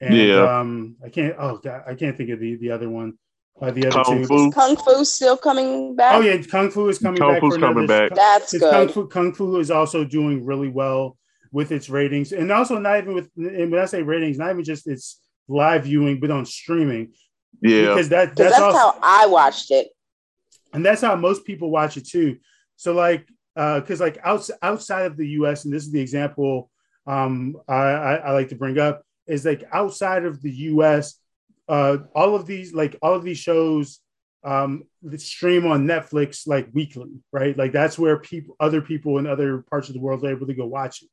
and 0.00 0.14
yeah. 0.14 0.58
um, 0.58 0.96
I 1.04 1.08
can't. 1.08 1.34
Oh 1.38 1.58
God, 1.58 1.84
I 1.86 1.94
can't 1.94 2.16
think 2.16 2.30
of 2.30 2.40
the 2.40 2.56
the 2.56 2.70
other 2.70 2.88
one. 2.88 3.14
Uh, 3.60 3.70
the 3.70 3.86
other 3.86 4.04
Kung 4.04 4.18
two. 4.18 4.26
Fu. 4.26 4.50
Kung 4.50 4.76
Fu 4.76 5.04
still 5.04 5.36
coming 5.36 5.96
back? 5.96 6.16
Oh 6.16 6.20
yeah, 6.20 6.40
Kung 6.42 6.70
Fu 6.70 6.88
is 6.88 6.98
coming 6.98 7.18
Kung 7.18 7.32
back. 7.32 7.40
Fu's 7.40 7.56
coming 7.56 7.86
back. 7.86 8.14
That's 8.14 8.52
good. 8.52 8.70
Kung 8.70 8.88
Fu, 8.88 9.06
Kung 9.08 9.32
Fu 9.32 9.58
is 9.58 9.70
also 9.70 10.04
doing 10.04 10.44
really 10.44 10.68
well 10.68 11.16
with 11.52 11.72
its 11.72 11.88
ratings, 11.88 12.32
and 12.32 12.52
also 12.52 12.78
not 12.78 12.98
even 12.98 13.14
with. 13.14 13.30
And 13.36 13.72
when 13.72 13.80
I 13.80 13.86
say 13.86 14.02
ratings, 14.02 14.36
not 14.36 14.50
even 14.50 14.64
just 14.64 14.86
its 14.86 15.20
live 15.48 15.84
viewing, 15.84 16.20
but 16.20 16.30
on 16.30 16.44
streaming. 16.44 17.14
Yeah, 17.62 17.88
because 17.88 18.10
that 18.10 18.36
that's, 18.36 18.50
that's 18.50 18.60
also, 18.60 18.78
how 18.78 18.98
I 19.02 19.26
watched 19.26 19.70
it, 19.70 19.88
and 20.74 20.84
that's 20.84 21.00
how 21.00 21.16
most 21.16 21.46
people 21.46 21.70
watch 21.70 21.96
it 21.96 22.06
too. 22.06 22.36
So 22.76 22.92
like, 22.92 23.26
because 23.56 24.00
uh, 24.00 24.04
like 24.04 24.18
outside 24.22 24.58
outside 24.62 25.06
of 25.06 25.16
the 25.16 25.28
U.S., 25.40 25.64
and 25.64 25.72
this 25.72 25.84
is 25.84 25.90
the 25.90 26.00
example 26.00 26.70
um, 27.06 27.56
I, 27.68 27.74
I, 27.74 28.14
I 28.16 28.30
like 28.32 28.50
to 28.50 28.56
bring 28.56 28.78
up 28.78 29.02
is 29.26 29.44
like 29.44 29.64
outside 29.72 30.24
of 30.24 30.40
the 30.42 30.50
US, 30.50 31.18
uh, 31.68 31.98
all 32.14 32.34
of 32.34 32.46
these 32.46 32.72
like 32.72 32.96
all 33.02 33.14
of 33.14 33.24
these 33.24 33.38
shows 33.38 34.00
um, 34.44 34.84
stream 35.16 35.66
on 35.66 35.86
Netflix 35.86 36.46
like 36.46 36.68
weekly, 36.72 37.10
right? 37.32 37.56
Like 37.56 37.72
that's 37.72 37.98
where 37.98 38.18
people, 38.18 38.54
other 38.60 38.80
people 38.80 39.18
in 39.18 39.26
other 39.26 39.64
parts 39.70 39.88
of 39.88 39.94
the 39.94 40.00
world 40.00 40.24
are 40.24 40.30
able 40.30 40.46
to 40.46 40.54
go 40.54 40.66
watch 40.66 41.02
it. 41.02 41.08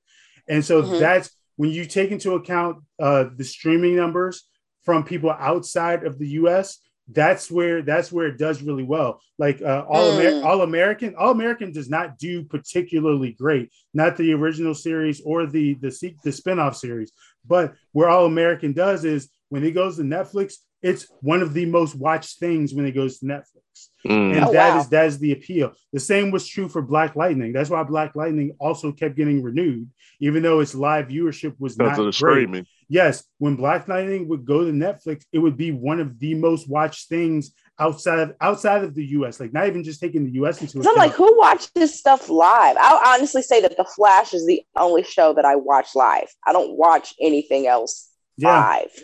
And 0.48 0.64
so 0.64 0.84
mm-hmm. 0.84 1.00
that's 1.00 1.32
when 1.56 1.72
you 1.72 1.86
take 1.86 2.12
into 2.12 2.34
account 2.34 2.84
uh, 3.00 3.26
the 3.36 3.44
streaming 3.44 3.96
numbers 3.96 4.48
from 4.84 5.04
people 5.04 5.32
outside 5.32 6.06
of 6.06 6.20
the 6.20 6.28
US, 6.30 6.80
that's 7.10 7.52
where 7.52 7.82
that's 7.82 8.12
where 8.12 8.28
it 8.28 8.38
does 8.38 8.62
really 8.62 8.84
well. 8.84 9.20
Like 9.38 9.62
uh, 9.62 9.84
all 9.88 10.12
mm. 10.12 10.20
Amer- 10.20 10.46
all 10.46 10.62
American, 10.62 11.16
all 11.16 11.32
American 11.32 11.72
does 11.72 11.90
not 11.90 12.18
do 12.18 12.44
particularly 12.44 13.34
great. 13.34 13.72
Not 13.94 14.16
the 14.16 14.34
original 14.34 14.74
series 14.74 15.22
or 15.22 15.46
the 15.46 15.74
the 15.76 15.90
the 16.24 16.30
spinoff 16.30 16.76
series, 16.76 17.12
but 17.46 17.74
where 17.92 18.10
All 18.10 18.26
American 18.26 18.74
does 18.74 19.06
is 19.06 19.30
when 19.50 19.64
it 19.64 19.72
goes 19.72 19.98
to 19.98 20.04
Netflix, 20.04 20.56
it's 20.82 21.08
one 21.22 21.42
of 21.42 21.54
the 21.54 21.66
most 21.66 21.96
watched 21.96 22.40
things 22.40 22.74
when 22.74 22.86
it 22.86 22.92
goes 22.92 23.20
to 23.20 23.26
Netflix. 23.26 23.90
Mm. 24.06 24.36
And 24.36 24.46
oh, 24.46 24.54
that 24.54 24.74
wow. 24.74 24.80
is 24.80 24.90
that 24.90 25.06
is 25.06 25.20
the 25.20 25.32
appeal. 25.32 25.74
The 25.94 26.00
same 26.00 26.32
was 26.32 26.48
true 26.48 26.68
for 26.68 26.82
Black 26.82 27.16
Lightning. 27.16 27.54
That's 27.54 27.70
why 27.70 27.84
Black 27.84 28.16
Lightning 28.16 28.56
also 28.60 28.92
kept 28.92 29.16
getting 29.16 29.42
renewed, 29.42 29.90
even 30.20 30.44
though 30.44 30.60
its 30.60 30.76
live 30.76 31.08
viewership 31.08 31.56
was 31.60 31.76
because 31.76 31.98
not 31.98 32.16
great. 32.16 32.44
Streaming. 32.44 32.66
Yes, 32.88 33.24
when 33.38 33.56
Black 33.56 33.88
Lightning 33.88 34.28
would 34.30 34.46
go 34.46 34.66
to 34.66 34.72
Netflix, 34.72 35.24
it 35.32 35.40
would 35.40 35.58
be 35.58 35.72
one 35.72 36.00
of 36.00 36.20
the 36.20 36.36
most 36.36 36.70
watched 36.70 37.10
things 37.10 37.52
outside 37.80 38.20
of 38.20 38.36
outside 38.42 38.84
of 38.84 38.94
the 38.94 39.06
US. 39.08 39.40
Like 39.40 39.54
not 39.54 39.68
even 39.68 39.84
just 39.84 40.00
taking 40.00 40.26
the 40.26 40.32
US 40.44 40.62
into. 40.62 40.88
I'm 40.88 40.96
like, 40.96 41.14
who 41.14 41.38
watches 41.38 41.98
stuff 41.98 42.30
live? 42.30 42.78
I'll 42.80 43.14
honestly 43.14 43.42
say 43.42 43.62
that 43.62 43.78
The 43.78 43.86
Flash 43.96 44.34
is 44.34 44.46
the 44.46 44.62
only 44.76 45.04
show 45.04 45.34
that 45.34 45.46
I 45.46 45.56
watch 45.56 45.90
live. 45.96 46.28
I 46.46 46.54
don't 46.54 46.78
watch 46.78 47.14
anything 47.20 47.68
else 47.68 48.10
yeah. 48.38 48.60
live. 48.60 49.04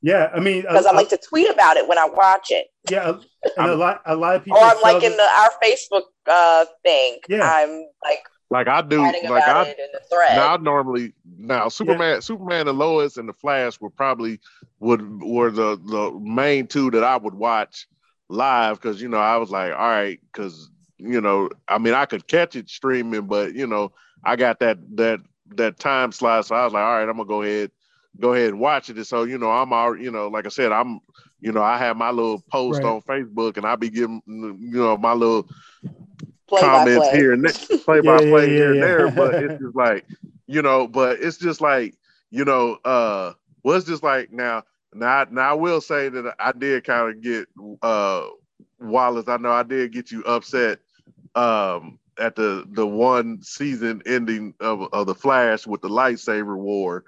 Yeah, 0.00 0.30
I 0.32 0.38
mean, 0.38 0.62
because 0.62 0.86
I 0.86 0.92
like 0.92 1.08
to 1.08 1.18
tweet 1.18 1.50
about 1.50 1.76
it 1.76 1.88
when 1.88 1.98
I 1.98 2.06
watch 2.06 2.48
it. 2.50 2.68
Yeah, 2.88 3.18
and 3.56 3.70
a 3.70 3.74
lot, 3.74 4.00
a 4.06 4.14
lot 4.14 4.36
of 4.36 4.44
people. 4.44 4.58
Or 4.58 4.64
I'm 4.64 4.80
like 4.80 5.02
in 5.02 5.16
the, 5.16 5.22
our 5.22 5.50
Facebook 5.62 6.02
uh, 6.30 6.66
thing. 6.84 7.18
Yeah, 7.28 7.42
I'm 7.42 7.84
like 8.04 8.22
like 8.50 8.66
I 8.66 8.80
do, 8.82 9.02
like 9.02 9.24
I, 9.24 9.74
now 10.34 10.54
I 10.54 10.56
normally 10.56 11.12
now 11.36 11.68
Superman, 11.68 12.14
yeah. 12.14 12.20
Superman 12.20 12.68
and 12.68 12.78
Lois 12.78 13.16
and 13.16 13.28
the 13.28 13.34
Flash 13.34 13.80
were 13.80 13.90
probably 13.90 14.40
would 14.80 15.22
were 15.22 15.50
the 15.50 15.76
the 15.76 16.18
main 16.20 16.66
two 16.66 16.90
that 16.92 17.04
I 17.04 17.16
would 17.16 17.34
watch 17.34 17.86
live 18.28 18.80
because 18.80 19.02
you 19.02 19.08
know 19.08 19.18
I 19.18 19.36
was 19.36 19.50
like, 19.50 19.72
all 19.72 19.78
right, 19.78 20.18
because 20.32 20.70
you 20.98 21.20
know, 21.20 21.48
I 21.68 21.78
mean, 21.78 21.94
I 21.94 22.06
could 22.06 22.26
catch 22.26 22.56
it 22.56 22.68
streaming, 22.68 23.26
but 23.26 23.54
you 23.54 23.66
know, 23.66 23.92
I 24.24 24.36
got 24.36 24.60
that 24.60 24.78
that 24.96 25.20
that 25.56 25.78
time 25.78 26.12
slot, 26.12 26.46
so 26.46 26.54
I 26.54 26.64
was 26.64 26.72
like, 26.72 26.82
all 26.82 26.98
right, 26.98 27.08
I'm 27.08 27.16
gonna 27.16 27.26
go 27.26 27.42
ahead, 27.42 27.70
go 28.18 28.34
ahead 28.34 28.48
and 28.50 28.60
watch 28.60 28.90
it. 28.90 28.96
And 28.96 29.06
so 29.06 29.24
you 29.24 29.38
know, 29.38 29.50
I'm 29.50 29.72
all, 29.72 29.96
you 29.96 30.10
know, 30.10 30.28
like 30.28 30.46
I 30.46 30.50
said, 30.50 30.72
I'm, 30.72 31.00
you 31.40 31.52
know, 31.52 31.62
I 31.62 31.78
have 31.78 31.96
my 31.96 32.10
little 32.10 32.42
post 32.50 32.82
right. 32.82 32.88
on 32.88 33.02
Facebook, 33.02 33.56
and 33.56 33.66
I 33.66 33.76
be 33.76 33.90
giving, 33.90 34.22
you 34.26 34.82
know, 34.82 34.96
my 34.96 35.12
little 35.12 35.48
play 36.48 36.60
comments 36.60 37.10
here 37.10 37.32
and 37.32 37.44
there, 37.44 37.78
play 37.78 38.00
by 38.00 38.18
play 38.18 38.46
yeah, 38.46 38.46
here 38.46 38.74
yeah. 38.74 38.80
and 38.80 38.82
there. 38.82 39.10
But 39.10 39.34
it's 39.42 39.62
just 39.62 39.76
like, 39.76 40.06
you 40.46 40.62
know, 40.62 40.88
but 40.88 41.20
it's 41.20 41.36
just 41.36 41.60
like, 41.60 41.94
you 42.30 42.44
know, 42.44 42.78
uh, 42.84 43.32
was 43.62 43.84
well, 43.84 43.92
just 43.92 44.02
like 44.02 44.32
now, 44.32 44.64
now, 44.94 45.26
now 45.30 45.50
I 45.50 45.54
will 45.54 45.80
say 45.80 46.08
that 46.08 46.34
I 46.38 46.52
did 46.52 46.84
kind 46.84 47.10
of 47.10 47.22
get 47.22 47.48
uh 47.82 48.26
Wallace. 48.80 49.28
I 49.28 49.36
know 49.36 49.50
I 49.50 49.62
did 49.62 49.92
get 49.92 50.10
you 50.10 50.22
upset 50.22 50.80
um 51.34 51.98
at 52.18 52.34
the 52.34 52.66
the 52.72 52.86
one 52.86 53.42
season 53.42 54.02
ending 54.06 54.54
of, 54.60 54.92
of 54.92 55.06
the 55.06 55.14
Flash 55.14 55.66
with 55.66 55.82
the 55.82 55.88
lightsaber 55.88 56.56
war. 56.56 57.04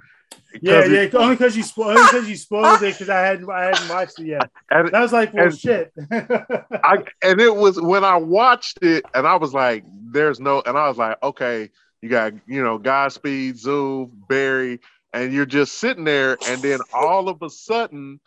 Yeah, 0.60 0.84
yeah. 0.84 1.00
It, 1.02 1.14
only 1.14 1.36
because 1.36 1.56
you 1.56 1.62
spoiled, 1.62 1.96
only 1.96 2.02
because 2.10 2.28
you 2.28 2.36
spoiled 2.36 2.82
it 2.82 2.92
because 2.94 3.08
I 3.08 3.20
hadn't 3.20 3.48
I 3.48 3.64
hadn't 3.66 3.88
watched 3.88 4.18
it 4.18 4.26
yet. 4.26 4.50
And, 4.70 4.94
I 4.94 5.00
was 5.00 5.12
like, 5.12 5.32
well, 5.32 5.46
and, 5.46 5.58
shit. 5.58 5.92
I 6.10 7.04
and 7.22 7.40
it 7.40 7.54
was 7.54 7.80
when 7.80 8.04
I 8.04 8.16
watched 8.16 8.78
it, 8.82 9.04
and 9.14 9.26
I 9.26 9.36
was 9.36 9.54
like, 9.54 9.84
there's 10.12 10.40
no, 10.40 10.62
and 10.66 10.76
I 10.76 10.88
was 10.88 10.96
like, 10.96 11.22
okay, 11.22 11.70
you 12.02 12.08
got 12.08 12.32
you 12.46 12.62
know 12.62 12.78
Godspeed, 12.78 13.58
Zoo, 13.58 14.10
Barry, 14.28 14.80
and 15.12 15.32
you're 15.32 15.46
just 15.46 15.74
sitting 15.74 16.04
there, 16.04 16.36
and 16.48 16.60
then 16.62 16.80
all 16.92 17.28
of 17.28 17.42
a 17.42 17.50
sudden, 17.50 18.20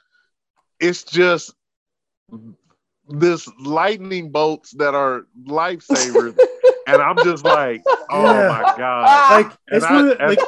it's 0.79 1.03
just 1.03 1.53
this 3.07 3.49
lightning 3.59 4.31
bolts 4.31 4.71
that 4.71 4.95
are 4.95 5.25
lightsabers. 5.45 6.37
And 6.87 7.01
I'm 7.01 7.17
just 7.23 7.43
like, 7.43 7.83
oh 8.09 8.23
yeah. 8.23 8.47
my 8.47 8.61
god! 8.77 9.05
Ah. 9.07 9.29
Like 9.31 9.57
it's 9.67 9.85
I, 9.85 9.93
one 9.93 10.09
of, 10.11 10.19
like 10.19 10.39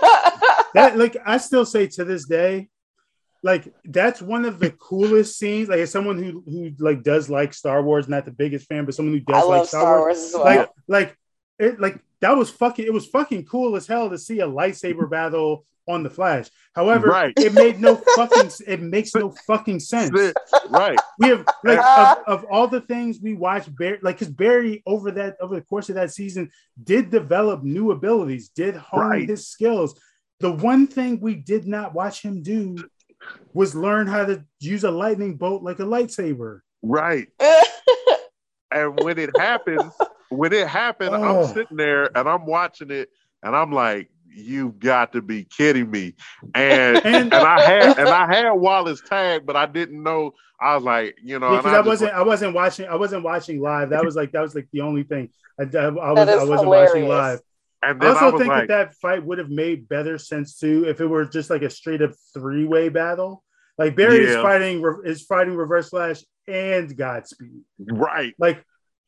that. 0.74 0.98
Like 0.98 1.17
I 1.26 1.38
still 1.38 1.65
say 1.65 1.88
to 1.88 2.04
this 2.04 2.26
day, 2.26 2.69
like 3.43 3.74
that's 3.86 4.21
one 4.21 4.45
of 4.45 4.60
the 4.60 4.71
coolest 4.71 5.38
scenes. 5.38 5.69
Like 5.69 5.80
as 5.80 5.91
someone 5.91 6.21
who 6.21 6.43
who 6.45 6.71
like 6.80 7.04
does 7.04 7.30
like 7.30 7.54
Star 7.54 7.82
Wars, 7.82 8.08
not 8.08 8.26
the 8.26 8.32
biggest 8.32 8.67
fan, 8.67 8.86
but 8.86 8.95
someone 8.95 9.13
who 9.13 9.21
does 9.21 9.43
I 9.43 9.48
like 9.48 9.67
Star, 9.67 9.82
Star 9.82 10.00
Wars, 10.00 10.17
Wars 10.17 10.32
well. 10.34 10.43
like 10.43 10.69
like 10.88 11.17
it 11.60 11.80
like 11.80 12.00
that 12.22 12.36
was 12.36 12.50
fucking. 12.50 12.86
It 12.86 12.94
was 12.94 13.08
fucking 13.08 13.46
cool 13.46 13.76
as 13.76 13.88
hell 13.88 14.10
to 14.10 14.18
see 14.18 14.39
a 14.39 14.48
lightsaber 14.48 15.10
battle 15.10 15.65
on 15.88 16.04
the 16.04 16.10
Flash. 16.10 16.50
However, 16.74 17.08
right. 17.08 17.34
it 17.38 17.54
made 17.54 17.80
no 17.80 17.96
fucking 18.15 18.52
it 18.68 18.82
makes 18.82 19.13
no 19.13 19.34
fucking 19.48 19.80
sense. 19.80 20.34
Right. 20.70 20.98
We 21.20 21.30
have 21.30 21.46
like 21.63 21.80
of, 21.80 22.18
of, 22.28 22.46
all 22.46 22.68
the 22.68 22.82
things 22.82 23.20
we 23.22 23.34
watched 23.34 23.76
Barry 23.76 24.00
like 24.02 24.20
because 24.20 24.34
Barry 24.34 24.82
over 24.86 25.12
that 25.12 25.38
over 25.39 25.56
the 25.56 25.62
course 25.62 25.89
of 25.89 25.96
that 25.96 26.12
season 26.12 26.50
did 26.84 27.10
develop 27.12 27.63
new 27.63 27.91
abilities, 27.91 28.50
did 28.50 28.76
hone 28.76 29.10
right. 29.10 29.30
his 29.30 29.48
skills. 29.48 30.00
The 30.39 30.52
one 30.52 30.88
thing 30.88 31.20
we 31.22 31.36
did 31.36 31.68
not 31.68 31.94
watch 31.94 32.22
him 32.22 32.41
do 32.41 32.78
was 33.54 33.74
learn 33.74 34.08
how 34.08 34.26
to 34.26 34.44
use 34.60 34.84
a 34.84 34.91
lightning 34.91 35.38
bolt 35.38 35.63
like 35.63 35.80
a 35.80 35.84
lightsaber. 35.84 36.60
Right. 36.82 37.30
and 38.72 39.00
when 39.02 39.18
it 39.18 39.32
happened, 39.38 39.91
when 40.29 40.53
it 40.53 40.67
happened, 40.67 41.15
oh. 41.15 41.43
I'm 41.43 41.53
sitting 41.53 41.77
there 41.77 42.15
and 42.17 42.27
I'm 42.27 42.45
watching 42.45 42.91
it 42.91 43.09
and 43.43 43.55
I'm 43.55 43.71
like, 43.71 44.09
you've 44.35 44.79
got 44.79 45.13
to 45.13 45.21
be 45.21 45.45
kidding 45.45 45.89
me. 45.89 46.13
And 46.53 46.97
and, 47.05 47.33
and 47.33 47.33
I 47.33 47.61
had 47.61 47.99
and 47.99 48.09
I 48.09 48.27
had 48.27 48.51
Wallace 48.51 49.01
tag, 49.01 49.45
but 49.45 49.55
I 49.55 49.65
didn't 49.65 50.01
know. 50.01 50.33
I 50.59 50.75
was 50.75 50.83
like, 50.83 51.17
you 51.23 51.39
know, 51.39 51.57
because 51.57 51.73
I, 51.73 51.77
I, 51.77 51.81
wasn't 51.81 52.13
I 52.13 52.23
wasn't 52.23 52.53
watching 52.53 52.88
I 52.88 52.95
wasn't 52.95 53.23
watching 53.23 53.61
live. 53.61 53.89
That 53.89 54.03
was 54.03 54.15
like 54.15 54.31
that 54.33 54.41
was 54.41 54.55
like 54.55 54.67
the 54.71 54.81
only 54.81 55.03
thing 55.03 55.29
I, 55.59 55.63
I, 55.63 55.83
I 55.85 55.89
was 55.89 56.29
I 56.29 56.43
wasn't 56.43 56.59
hilarious. 56.59 56.91
watching 56.91 57.07
live. 57.07 57.39
And 57.83 58.03
I 58.03 58.07
also 58.07 58.35
I 58.35 58.38
think 58.38 58.47
like, 58.47 58.67
that 58.69 58.88
that 58.89 58.95
fight 58.95 59.23
would 59.23 59.38
have 59.38 59.49
made 59.49 59.88
better 59.88 60.17
sense 60.17 60.57
too 60.57 60.85
if 60.88 61.01
it 61.01 61.07
were 61.07 61.25
just 61.25 61.49
like 61.49 61.61
a 61.61 61.69
straight 61.69 62.01
up 62.01 62.11
three 62.33 62.65
way 62.65 62.89
battle. 62.89 63.43
Like 63.77 63.95
Barry 63.95 64.23
yeah. 64.23 64.29
is 64.29 64.35
fighting 64.38 65.01
is 65.03 65.23
fighting 65.23 65.55
Reverse 65.55 65.89
Flash 65.89 66.23
and 66.47 66.95
Godspeed. 66.95 67.61
Right. 67.79 68.33
Like 68.39 68.63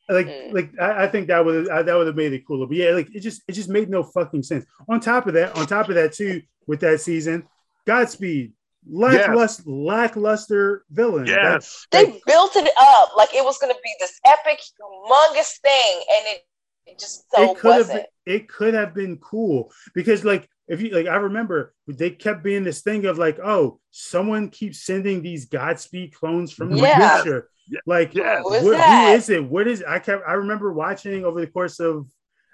like 0.08 0.26
mm. 0.26 0.52
like 0.52 0.70
I, 0.80 1.04
I, 1.04 1.06
think 1.06 1.28
that 1.28 1.44
would 1.44 1.66
that 1.66 1.94
would 1.94 2.06
have 2.06 2.16
made 2.16 2.32
it 2.32 2.46
cooler. 2.46 2.66
But 2.66 2.76
yeah, 2.76 2.90
like 2.90 3.14
it 3.14 3.20
just 3.20 3.42
it 3.46 3.52
just 3.52 3.68
made 3.68 3.90
no 3.90 4.02
fucking 4.02 4.42
sense. 4.42 4.64
On 4.88 5.00
top 5.00 5.26
of 5.26 5.34
that, 5.34 5.56
on 5.56 5.66
top 5.66 5.88
of 5.88 5.94
that 5.96 6.12
too, 6.12 6.42
with 6.66 6.80
that 6.80 7.00
season, 7.00 7.46
Godspeed, 7.86 8.52
lackluster, 8.88 9.64
yes. 9.66 9.76
lackluster 9.76 10.84
villain. 10.90 11.26
Yes, 11.26 11.86
that, 11.90 12.06
they 12.06 12.12
like, 12.12 12.24
built 12.26 12.56
it 12.56 12.70
up 12.80 13.16
like 13.16 13.34
it 13.34 13.44
was 13.44 13.58
going 13.58 13.72
to 13.72 13.80
be 13.82 13.94
this 14.00 14.18
epic, 14.24 14.60
humongous 14.80 15.58
thing, 15.60 16.02
and 16.10 16.26
it, 16.26 16.46
it 16.86 16.98
just 16.98 17.24
so 17.34 17.52
it 17.52 17.58
could 17.58 17.68
wasn't. 17.68 17.98
Have 17.98 18.06
been, 18.24 18.34
it 18.34 18.48
could 18.48 18.74
have 18.74 18.94
been 18.94 19.18
cool 19.18 19.70
because 19.94 20.24
like 20.24 20.48
if 20.68 20.80
you 20.80 20.90
like, 20.90 21.06
I 21.06 21.16
remember 21.16 21.74
they 21.86 22.10
kept 22.10 22.42
being 22.42 22.64
this 22.64 22.82
thing 22.82 23.06
of 23.06 23.18
like, 23.18 23.38
oh, 23.38 23.80
someone 23.90 24.50
keeps 24.50 24.84
sending 24.84 25.22
these 25.22 25.46
Godspeed 25.46 26.14
clones 26.14 26.52
from 26.52 26.70
the 26.70 26.78
yeah. 26.78 27.22
future 27.22 27.48
like, 27.86 28.14
yes. 28.14 28.42
who 28.42 28.72
is 28.72 29.28
it? 29.28 29.44
What 29.44 29.66
is? 29.68 29.82
I 29.86 29.98
kept. 29.98 30.26
I 30.26 30.34
remember 30.34 30.72
watching 30.72 31.24
over 31.24 31.40
the 31.40 31.46
course 31.46 31.80
of, 31.80 32.08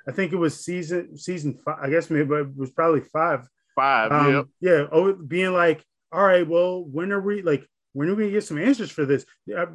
I 0.09 0.13
think 0.13 0.33
it 0.33 0.37
was 0.37 0.65
season 0.65 1.17
season 1.17 1.59
five. 1.65 1.79
I 1.83 1.91
guess 1.91 2.11
maybe 2.11 2.35
it 2.35 2.57
was 2.57 2.71
probably 2.71 3.01
five. 3.01 3.47
Five. 3.75 4.13
Um, 4.13 4.33
yep. 4.33 4.47
Yeah. 4.61 4.87
Oh, 4.93 5.13
being 5.13 5.53
like, 5.53 5.85
all 6.13 6.25
right, 6.25 6.47
well, 6.47 6.85
when 6.85 7.13
are 7.13 7.21
we 7.21 7.43
like? 7.43 7.67
When 7.93 8.09
are 8.09 8.15
we 8.15 8.25
gonna 8.25 8.33
get 8.33 8.45
some 8.45 8.59
answers 8.59 8.91
for 8.91 9.05
this? 9.05 9.25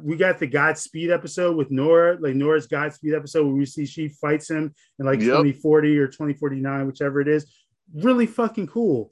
We 0.02 0.16
got 0.16 0.38
the 0.38 0.46
Godspeed 0.46 1.10
episode 1.10 1.56
with 1.56 1.70
Nora, 1.70 2.18
like 2.20 2.34
Nora's 2.34 2.66
Godspeed 2.66 3.14
episode 3.14 3.46
where 3.46 3.54
we 3.54 3.64
see 3.64 3.86
she 3.86 4.08
fights 4.08 4.50
him 4.50 4.74
in 4.98 5.06
like 5.06 5.20
yep. 5.20 5.28
2040 5.28 5.98
or 5.98 6.06
2049, 6.06 6.86
whichever 6.86 7.22
it 7.22 7.28
is. 7.28 7.50
Really 7.94 8.26
fucking 8.26 8.68
cool. 8.68 9.10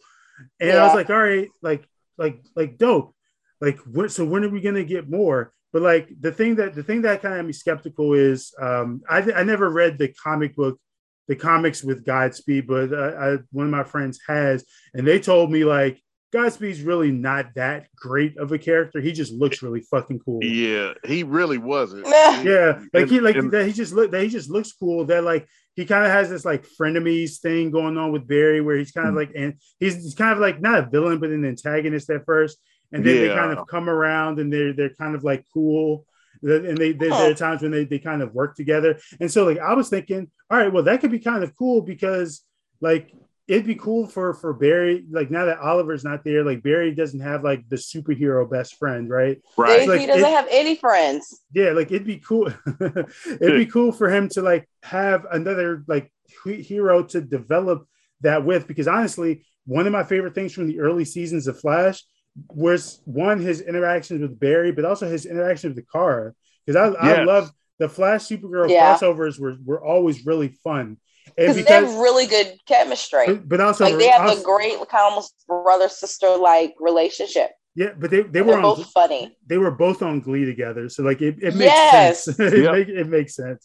And 0.61 0.71
yeah. 0.71 0.77
I 0.77 0.87
was 0.87 0.95
like, 0.95 1.11
all 1.11 1.19
right, 1.19 1.49
like, 1.63 1.89
like, 2.17 2.43
like 2.55 2.79
dope. 2.79 3.15
Like, 3.61 3.79
what, 3.81 4.13
so 4.13 4.25
when 4.25 4.45
are 4.45 4.49
we 4.49 4.61
gonna 4.61 4.85
get 4.85 5.09
more? 5.09 5.53
but 5.71 5.83
like 5.83 6.09
the 6.21 6.33
thing 6.33 6.55
that 6.57 6.75
the 6.75 6.83
thing 6.83 7.03
that 7.03 7.21
kind 7.21 7.35
of 7.35 7.41
made 7.41 7.49
me 7.49 7.53
skeptical 7.53 8.15
is 8.15 8.55
um, 8.59 9.03
I, 9.09 9.19
I 9.33 9.43
never 9.43 9.69
read 9.69 9.99
the 9.99 10.09
comic 10.09 10.57
book 10.57 10.81
the 11.29 11.37
comics 11.37 11.85
with 11.85 12.07
Godspeed, 12.07 12.67
but 12.67 12.93
uh, 12.93 13.13
I, 13.19 13.37
one 13.53 13.67
of 13.67 13.71
my 13.71 13.85
friends 13.85 14.19
has, 14.27 14.65
and 14.95 15.07
they 15.07 15.21
told 15.21 15.53
me 15.53 15.65
like 15.65 16.01
Godspeed's 16.33 16.83
really 16.83 17.11
not 17.11 17.55
that 17.55 17.87
great 17.97 18.37
of 18.37 18.53
a 18.53 18.59
character. 18.59 19.01
He 19.01 19.13
just 19.13 19.33
looks 19.33 19.63
really 19.63 19.81
fucking 19.81 20.21
cool. 20.21 20.45
Yeah, 20.45 20.93
he 21.07 21.23
really 21.23 21.59
wasn't. 21.59 22.07
yeah, 22.07 22.81
like 22.93 23.03
and, 23.03 23.11
he 23.11 23.21
like 23.21 23.37
and, 23.37 23.51
that. 23.53 23.67
He 23.67 23.73
just 23.73 23.95
look 23.95 24.11
that 24.11 24.23
he 24.23 24.29
just 24.29 24.51
looks 24.51 24.73
cool. 24.73 25.07
That 25.07 25.25
like 25.25 25.49
he 25.75 25.87
kind 25.87 26.05
of 26.05 26.11
has 26.11 26.29
this 26.29 26.45
like 26.45 26.67
frenemies 26.79 27.39
thing 27.39 27.71
going 27.71 27.97
on 27.97 28.13
with 28.13 28.29
Barry, 28.29 28.61
where 28.61 28.77
he's 28.77 28.93
kind 28.93 29.09
of 29.09 29.15
mm-hmm. 29.15 29.33
like 29.33 29.37
and 29.37 29.55
he's, 29.81 29.95
he's 29.95 30.15
kind 30.15 30.33
of 30.33 30.39
like 30.39 30.61
not 30.61 30.79
a 30.79 30.89
villain 30.91 31.19
but 31.19 31.31
an 31.31 31.45
antagonist 31.45 32.11
at 32.11 32.27
first 32.27 32.59
and 32.93 33.05
then 33.05 33.15
yeah. 33.15 33.21
they 33.23 33.35
kind 33.35 33.59
of 33.59 33.67
come 33.67 33.89
around 33.89 34.39
and 34.39 34.53
they're 34.53 34.73
they're 34.73 34.95
kind 34.95 35.15
of 35.15 35.25
like 35.25 35.45
cool 35.53 36.05
and 36.43 36.77
they, 36.77 36.93
they 36.93 37.09
there 37.09 37.31
are 37.31 37.35
times 37.35 37.63
when 37.63 37.73
they, 37.73 37.85
they 37.85 37.99
kind 37.99 38.23
of 38.23 38.35
work 38.35 38.55
together 38.55 38.99
and 39.21 39.31
so 39.31 39.45
like 39.45 39.59
i 39.59 39.75
was 39.75 39.89
thinking 39.89 40.31
all 40.51 40.59
right 40.59 40.73
well 40.73 40.85
that 40.85 41.01
could 41.01 41.11
be 41.11 41.19
kind 41.19 41.43
of 41.43 41.57
cool 41.57 41.83
because 41.83 42.43
like 42.81 43.13
it'd 43.49 43.67
be 43.67 43.75
cool 43.75 44.07
for 44.07 44.35
for 44.35 44.53
barry 44.53 45.05
like 45.11 45.31
now 45.31 45.47
that 45.47 45.59
oliver's 45.59 46.05
not 46.05 46.23
there 46.23 46.45
like 46.45 46.63
barry 46.63 46.95
doesn't 46.95 47.21
have 47.21 47.43
like 47.43 47.67
the 47.69 47.77
superhero 47.77 48.49
best 48.49 48.77
friend 48.77 49.09
right 49.09 49.41
right 49.57 49.89
like, 49.89 50.01
he 50.01 50.07
doesn't 50.07 50.25
it, 50.25 50.31
have 50.31 50.47
any 50.51 50.77
friends 50.77 51.41
yeah 51.55 51.71
like 51.71 51.91
it'd 51.91 52.07
be 52.07 52.19
cool 52.19 52.53
it'd 52.81 53.57
be 53.57 53.67
cool 53.67 53.91
for 53.91 54.11
him 54.11 54.29
to 54.29 54.43
like 54.43 54.69
have 54.83 55.27
another 55.31 55.83
like 55.89 56.13
hero 56.45 57.03
to 57.03 57.21
develop 57.21 57.89
that 58.21 58.45
with 58.45 58.69
because 58.69 58.87
honestly 58.87 59.45
one 59.65 59.87
of 59.87 59.93
my 59.93 60.05
favorite 60.05 60.35
things 60.35 60.53
from 60.53 60.67
the 60.67 60.81
early 60.81 61.05
seasons 61.05 61.47
of 61.47 61.59
flash 61.59 62.03
was 62.49 63.01
one 63.05 63.41
his 63.41 63.61
interactions 63.61 64.21
with 64.21 64.39
Barry, 64.39 64.73
but 64.73 64.85
also 64.85 65.09
his 65.09 65.27
interaction 65.27 65.71
with 65.71 65.77
the 65.77 65.83
car. 65.83 66.35
Because 66.65 66.77
I, 66.77 67.07
yes. 67.07 67.19
I 67.19 67.25
love 67.25 67.51
the 67.79 67.89
Flash 67.89 68.23
Supergirl 68.23 68.71
yeah. 68.71 68.97
crossovers 68.97 69.39
were, 69.39 69.57
were 69.65 69.85
always 69.85 70.27
really 70.27 70.49
fun. 70.49 70.99
And 71.39 71.55
because 71.55 71.65
they 71.67 71.75
have 71.75 71.95
really 71.95 72.27
good 72.27 72.59
chemistry. 72.67 73.27
But, 73.27 73.49
but 73.49 73.61
also 73.61 73.85
like 73.85 73.97
they 73.97 74.09
have 74.09 74.23
also, 74.23 74.41
a 74.41 74.45
great 74.45 74.75
kind 74.75 74.87
of 74.93 75.01
almost 75.01 75.35
brother 75.47 75.89
sister 75.89 76.37
like 76.37 76.75
relationship. 76.81 77.51
Yeah, 77.75 77.93
but 77.97 78.11
they, 78.11 78.23
they 78.23 78.43
were 78.43 78.57
on, 78.57 78.63
both 78.63 78.91
funny. 78.91 79.37
They 79.47 79.57
were 79.57 79.71
both 79.71 80.03
on 80.03 80.21
Glee 80.21 80.45
together, 80.45 80.89
so 80.89 81.05
like 81.05 81.23
it, 81.23 81.37
it 81.41 81.55
makes 81.55 81.73
yes. 81.73 82.25
sense. 82.25 82.39
it, 82.41 82.63
yep. 82.63 82.73
make, 82.73 82.89
it 82.89 83.09
makes 83.09 83.37
sense. 83.37 83.65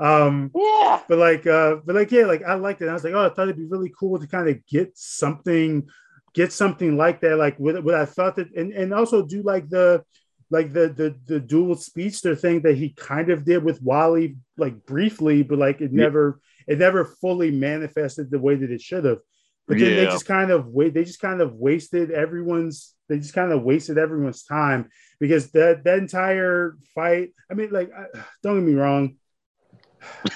Um, 0.00 0.50
yeah, 0.54 1.00
but 1.08 1.18
like, 1.18 1.46
uh, 1.46 1.76
but 1.84 1.94
like, 1.94 2.10
yeah, 2.10 2.24
like 2.24 2.42
I 2.42 2.54
liked 2.54 2.82
it. 2.82 2.88
I 2.88 2.92
was 2.92 3.04
like, 3.04 3.14
oh, 3.14 3.24
I 3.24 3.28
thought 3.28 3.42
it'd 3.42 3.56
be 3.56 3.66
really 3.66 3.92
cool 3.96 4.18
to 4.18 4.26
kind 4.26 4.48
of 4.48 4.66
get 4.66 4.98
something 4.98 5.86
get 6.34 6.52
something 6.52 6.96
like 6.96 7.20
that, 7.20 7.36
like 7.36 7.58
what, 7.58 7.82
what 7.84 7.94
I 7.94 8.04
thought 8.06 8.36
that, 8.36 8.52
and, 8.54 8.72
and 8.72 8.94
also 8.94 9.24
do 9.24 9.42
like 9.42 9.68
the 9.68 10.02
like 10.50 10.72
the 10.72 10.88
the 10.88 11.16
the 11.26 11.40
dual 11.40 11.76
speedster 11.76 12.34
thing 12.34 12.62
that 12.62 12.76
he 12.76 12.90
kind 12.90 13.30
of 13.30 13.44
did 13.44 13.62
with 13.62 13.82
Wally, 13.82 14.36
like 14.56 14.84
briefly, 14.86 15.42
but 15.42 15.58
like 15.58 15.80
it 15.80 15.92
never 15.92 16.40
it 16.66 16.78
never 16.78 17.04
fully 17.04 17.50
manifested 17.50 18.30
the 18.30 18.38
way 18.38 18.54
that 18.54 18.70
it 18.70 18.80
should 18.80 19.04
have. 19.04 19.18
but 19.66 19.78
then 19.78 19.90
yeah. 19.90 19.96
they 19.96 20.04
just 20.06 20.26
kind 20.26 20.50
of 20.50 20.68
wait. 20.68 20.94
They 20.94 21.04
just 21.04 21.20
kind 21.20 21.40
of 21.40 21.54
wasted 21.54 22.10
everyone's. 22.10 22.94
They 23.08 23.18
just 23.18 23.34
kind 23.34 23.52
of 23.52 23.62
wasted 23.62 23.98
everyone's 23.98 24.44
time 24.44 24.88
because 25.20 25.50
that 25.52 25.84
that 25.84 25.98
entire 25.98 26.76
fight. 26.94 27.30
I 27.50 27.54
mean, 27.54 27.70
like, 27.70 27.90
don't 28.42 28.60
get 28.60 28.68
me 28.68 28.74
wrong. 28.74 29.16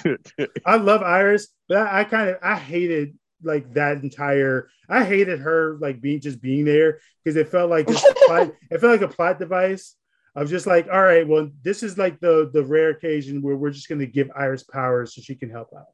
I 0.65 0.77
love 0.77 1.03
Iris, 1.03 1.47
but 1.67 1.77
I, 1.77 2.01
I 2.01 2.03
kind 2.05 2.29
of 2.29 2.37
I 2.41 2.55
hated 2.55 3.17
like 3.43 3.73
that 3.73 4.01
entire. 4.03 4.69
I 4.89 5.03
hated 5.03 5.39
her 5.39 5.77
like 5.81 6.01
being 6.01 6.21
just 6.21 6.41
being 6.41 6.65
there 6.65 6.99
because 7.23 7.35
it 7.35 7.49
felt 7.49 7.69
like 7.69 7.87
plot, 8.25 8.53
it 8.71 8.79
felt 8.79 9.01
like 9.01 9.09
a 9.09 9.13
plot 9.13 9.39
device. 9.39 9.95
I 10.35 10.41
was 10.41 10.51
just 10.51 10.67
like, 10.67 10.87
all 10.91 11.01
right, 11.01 11.27
well, 11.27 11.49
this 11.63 11.81
is 11.81 11.97
like 11.97 12.19
the 12.19 12.49
the 12.53 12.63
rare 12.63 12.89
occasion 12.89 13.41
where 13.41 13.55
we're 13.55 13.71
just 13.71 13.89
going 13.89 13.99
to 13.99 14.05
give 14.05 14.29
Iris 14.35 14.63
powers 14.63 15.15
so 15.15 15.21
she 15.21 15.35
can 15.35 15.49
help 15.49 15.69
out. 15.75 15.87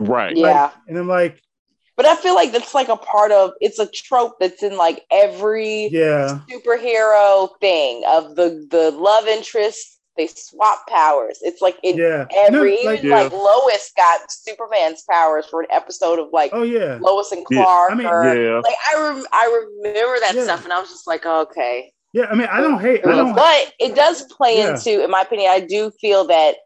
Right. 0.00 0.36
Yeah. 0.36 0.64
Like, 0.64 0.72
and 0.88 0.98
I'm 0.98 1.08
like, 1.08 1.42
but 1.96 2.06
I 2.06 2.14
feel 2.14 2.36
like 2.36 2.52
that's 2.52 2.74
like 2.74 2.88
a 2.88 2.96
part 2.96 3.32
of 3.32 3.50
it's 3.60 3.80
a 3.80 3.86
trope 3.86 4.36
that's 4.38 4.62
in 4.62 4.76
like 4.76 5.04
every 5.10 5.88
yeah 5.88 6.38
superhero 6.48 7.50
thing 7.60 8.04
of 8.06 8.36
the 8.36 8.66
the 8.70 8.92
love 8.92 9.26
interest. 9.26 9.96
They 10.16 10.26
swap 10.26 10.86
powers. 10.88 11.38
It's 11.42 11.62
like 11.62 11.76
in 11.84 11.96
yeah. 11.96 12.26
every 12.36 12.76
no, 12.82 12.90
like, 12.90 12.98
even 12.98 13.10
yeah. 13.10 13.22
like 13.22 13.32
Lois 13.32 13.92
got 13.96 14.20
Superman's 14.32 15.04
powers 15.08 15.46
for 15.46 15.60
an 15.60 15.68
episode 15.70 16.18
of 16.18 16.28
like 16.32 16.50
oh 16.52 16.62
yeah 16.62 16.98
Lois 17.00 17.30
and 17.32 17.44
Clark. 17.44 17.90
Yeah. 17.90 17.94
I 17.94 17.98
mean, 17.98 18.06
or, 18.06 18.34
yeah. 18.34 18.60
like 18.60 18.74
I 18.92 19.00
rem- 19.00 19.26
I 19.32 19.66
remember 19.82 20.20
that 20.20 20.34
yeah. 20.34 20.44
stuff 20.44 20.64
and 20.64 20.72
I 20.72 20.80
was 20.80 20.88
just 20.88 21.06
like 21.06 21.22
oh, 21.24 21.42
okay. 21.42 21.92
Yeah, 22.12 22.26
I 22.30 22.34
mean 22.34 22.48
I 22.50 22.60
don't 22.60 22.80
hate, 22.80 23.04
I 23.06 23.10
don't, 23.10 23.34
but 23.34 23.74
it 23.78 23.94
does 23.94 24.22
play 24.24 24.58
yeah. 24.58 24.70
into, 24.70 25.04
in 25.04 25.10
my 25.10 25.22
opinion, 25.22 25.50
I 25.50 25.60
do 25.60 25.90
feel 26.00 26.26
that 26.28 26.56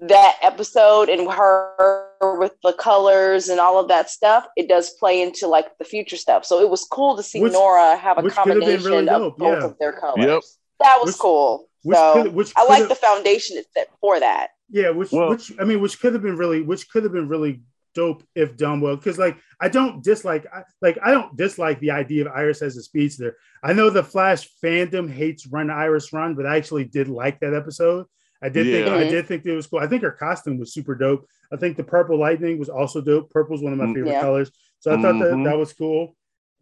that 0.00 0.36
episode 0.42 1.08
and 1.08 1.30
her 1.30 2.38
with 2.38 2.52
the 2.62 2.72
colors 2.72 3.48
and 3.48 3.60
all 3.60 3.78
of 3.78 3.88
that 3.88 4.10
stuff, 4.10 4.46
it 4.56 4.68
does 4.68 4.90
play 4.98 5.22
into 5.22 5.46
like 5.46 5.76
the 5.78 5.84
future 5.84 6.16
stuff. 6.16 6.44
So 6.44 6.60
it 6.60 6.70
was 6.70 6.84
cool 6.84 7.16
to 7.16 7.22
see 7.22 7.40
which, 7.40 7.52
Nora 7.52 7.96
have 7.96 8.18
a 8.18 8.28
combination 8.30 8.84
really 8.84 9.08
of 9.08 9.36
both 9.36 9.58
yeah. 9.58 9.64
of 9.64 9.78
their 9.78 9.92
colors. 9.92 10.24
Yep. 10.24 10.42
That 10.80 10.98
was 11.00 11.14
which, 11.14 11.18
cool. 11.18 11.68
Which 11.82 11.96
so 11.96 12.22
could, 12.22 12.34
which 12.34 12.52
I 12.56 12.66
like 12.66 12.88
the 12.88 12.94
foundation 12.94 13.56
it 13.56 13.66
set 13.72 13.88
for 14.00 14.20
that. 14.20 14.50
Yeah, 14.70 14.90
which 14.90 15.12
well, 15.12 15.30
which 15.30 15.52
I 15.58 15.64
mean, 15.64 15.80
which 15.80 16.00
could 16.00 16.12
have 16.12 16.22
been 16.22 16.36
really, 16.36 16.62
which 16.62 16.88
could 16.88 17.02
have 17.02 17.12
been 17.12 17.28
really 17.28 17.62
dope 17.94 18.22
if 18.34 18.56
done 18.56 18.80
well. 18.80 18.96
Because 18.96 19.18
like 19.18 19.36
I 19.60 19.68
don't 19.68 20.02
dislike, 20.02 20.46
like 20.80 20.98
I 21.02 21.10
don't 21.10 21.36
dislike 21.36 21.80
the 21.80 21.90
idea 21.90 22.26
of 22.26 22.32
Iris 22.32 22.62
as 22.62 22.76
a 22.76 22.82
speedster. 22.82 23.36
I 23.62 23.72
know 23.72 23.90
the 23.90 24.04
Flash 24.04 24.48
fandom 24.62 25.10
hates 25.10 25.46
Run 25.46 25.70
Iris 25.70 26.12
Run, 26.12 26.34
but 26.34 26.46
I 26.46 26.56
actually 26.56 26.84
did 26.84 27.08
like 27.08 27.40
that 27.40 27.54
episode. 27.54 28.06
I 28.42 28.48
did 28.48 28.66
yeah. 28.66 28.84
think 28.84 28.88
I 28.88 29.10
did 29.10 29.26
think 29.26 29.44
it 29.46 29.54
was 29.54 29.66
cool. 29.66 29.80
I 29.80 29.86
think 29.86 30.02
her 30.02 30.10
costume 30.10 30.58
was 30.58 30.72
super 30.72 30.94
dope. 30.94 31.26
I 31.52 31.56
think 31.56 31.76
the 31.76 31.84
purple 31.84 32.18
lightning 32.18 32.58
was 32.58 32.68
also 32.68 33.00
dope. 33.00 33.30
Purple 33.30 33.56
is 33.56 33.62
one 33.62 33.72
of 33.72 33.78
my 33.78 33.86
mm, 33.86 33.94
favorite 33.94 34.12
yeah. 34.12 34.20
colors, 34.20 34.50
so 34.78 34.90
I 34.90 34.94
mm-hmm. 34.94 35.02
thought 35.02 35.18
that 35.18 35.32
mm-hmm. 35.32 35.42
that 35.44 35.58
was 35.58 35.72
cool. 35.72 36.16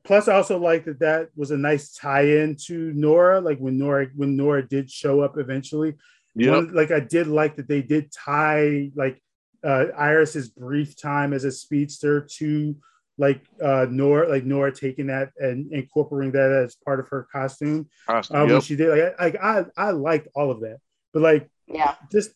Plus, 0.05 0.27
I 0.27 0.35
also 0.35 0.59
like 0.59 0.85
that 0.87 1.01
that 1.01 1.29
was 1.37 1.51
a 1.51 1.57
nice 1.57 1.93
tie-in 1.93 2.57
to 2.67 2.93
Nora. 2.95 3.41
Like 3.41 3.59
when 3.59 3.79
Nora 3.79 4.09
when 4.17 4.37
Nora 4.37 4.67
did 4.67 4.91
show 4.91 5.21
up 5.21 5.39
eventually. 5.39 5.95
Yeah. 6.35 6.63
Like 6.73 6.91
I 6.91 7.01
did 7.01 7.27
like 7.27 7.57
that 7.57 7.69
they 7.69 7.83
did 7.83 8.13
tie 8.13 8.91
like 8.95 9.21
uh, 9.65 9.87
Iris's 9.97 10.49
brief 10.49 10.97
time 10.97 11.33
as 11.33 11.45
a 11.45 11.51
speedster 11.51 12.27
to 12.37 12.77
like 13.19 13.45
uh 13.61 13.87
Nora, 13.91 14.29
like 14.29 14.45
Nora 14.45 14.73
taking 14.73 15.09
that 15.09 15.33
and 15.39 15.73
incorporating 15.73 16.33
that 16.33 16.53
as 16.53 16.77
part 16.77 17.01
of 17.01 17.09
her 17.09 17.27
costume. 17.33 17.89
Awesome. 18.07 18.37
Um, 18.37 18.43
yep. 18.43 18.53
When 18.53 18.61
she 18.63 18.77
did, 18.77 18.89
like, 18.91 19.21
like 19.21 19.43
I 19.43 19.65
I 19.77 19.91
liked 19.91 20.29
all 20.35 20.51
of 20.51 20.61
that, 20.61 20.79
but 21.13 21.23
like 21.23 21.51
yeah 21.69 21.95
just 22.11 22.31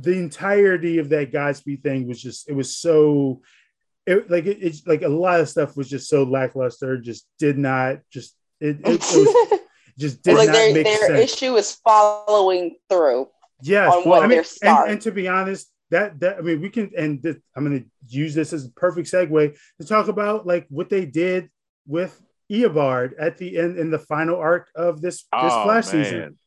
the 0.00 0.12
entirety 0.12 0.98
of 0.98 1.08
that 1.10 1.32
godspeed 1.32 1.82
thing 1.82 2.08
was 2.08 2.20
just 2.20 2.48
it 2.48 2.54
was 2.54 2.76
so 2.76 3.42
it 4.06 4.30
like 4.30 4.46
it, 4.46 4.58
it's 4.60 4.86
like 4.86 5.02
a 5.02 5.08
lot 5.08 5.40
of 5.40 5.48
stuff 5.48 5.76
was 5.76 5.88
just 5.88 6.08
so 6.08 6.22
lackluster 6.22 6.98
just 6.98 7.26
did 7.38 7.58
not 7.58 7.98
just 8.10 8.34
it, 8.60 8.78
it, 8.84 8.86
it 8.86 9.00
was 9.00 9.60
just 9.98 10.22
did 10.22 10.36
like 10.36 10.48
not 10.48 10.54
their, 10.54 10.74
make 10.74 10.84
their 10.84 11.06
sense. 11.06 11.32
issue 11.32 11.54
is 11.56 11.76
following 11.84 12.76
through 12.88 13.28
yes 13.62 13.92
well, 14.06 14.22
I 14.22 14.26
mean, 14.26 14.42
and, 14.62 14.90
and, 14.92 15.00
to 15.02 15.12
be 15.12 15.28
honest 15.28 15.70
that 15.90 16.18
that 16.20 16.38
I 16.38 16.40
mean 16.40 16.60
we 16.60 16.70
can 16.70 16.90
and 16.96 17.22
this, 17.22 17.36
I'm 17.54 17.66
going 17.66 17.82
to 17.82 17.86
use 18.08 18.34
this 18.34 18.52
as 18.52 18.64
a 18.64 18.70
perfect 18.70 19.10
segue 19.10 19.56
to 19.80 19.86
talk 19.86 20.08
about 20.08 20.46
like 20.46 20.66
what 20.70 20.88
they 20.88 21.04
did 21.04 21.50
with 21.86 22.18
Eobard 22.50 23.12
at 23.18 23.38
the 23.38 23.58
end 23.58 23.78
in 23.78 23.90
the 23.90 23.98
final 23.98 24.36
arc 24.36 24.68
of 24.74 25.02
this 25.02 25.16
this 25.16 25.26
oh, 25.32 25.64
Flash 25.64 25.92
man. 25.92 26.04
season 26.04 26.38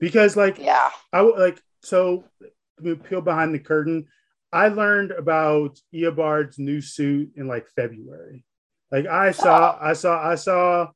because 0.00 0.36
like 0.36 0.58
yeah 0.58 0.90
I 1.12 1.20
like 1.20 1.60
so 1.82 2.24
peel 3.08 3.20
behind 3.20 3.54
the 3.54 3.58
curtain. 3.58 4.06
I 4.52 4.68
learned 4.68 5.12
about 5.12 5.78
Eobard's 5.94 6.58
new 6.58 6.80
suit 6.80 7.32
in 7.36 7.48
like 7.48 7.68
February. 7.74 8.44
Like 8.90 9.06
I 9.06 9.30
saw, 9.30 9.78
I 9.80 9.94
saw, 9.94 10.22
I 10.22 10.34
saw, 10.34 10.88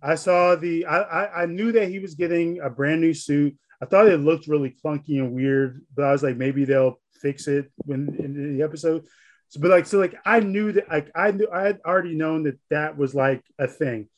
I 0.00 0.14
saw 0.14 0.54
the. 0.54 0.86
I, 0.86 0.98
I, 0.98 1.42
I 1.42 1.46
knew 1.46 1.72
that 1.72 1.88
he 1.88 1.98
was 1.98 2.14
getting 2.14 2.60
a 2.60 2.70
brand 2.70 3.00
new 3.00 3.14
suit. 3.14 3.56
I 3.82 3.86
thought 3.86 4.06
it 4.06 4.18
looked 4.18 4.46
really 4.46 4.76
clunky 4.84 5.18
and 5.18 5.32
weird, 5.32 5.82
but 5.96 6.04
I 6.04 6.12
was 6.12 6.22
like, 6.22 6.36
maybe 6.36 6.64
they'll 6.64 7.00
fix 7.20 7.48
it 7.48 7.70
when 7.78 8.14
in 8.20 8.56
the 8.56 8.62
episode. 8.62 9.04
So, 9.48 9.60
but 9.60 9.70
like, 9.70 9.86
so 9.86 9.98
like, 9.98 10.14
I 10.24 10.38
knew 10.38 10.70
that, 10.72 10.88
like, 10.88 11.10
I 11.16 11.32
knew 11.32 11.48
I 11.52 11.62
had 11.64 11.80
already 11.84 12.14
known 12.14 12.44
that 12.44 12.60
that 12.70 12.96
was 12.96 13.12
like 13.12 13.42
a 13.58 13.66
thing. 13.66 14.08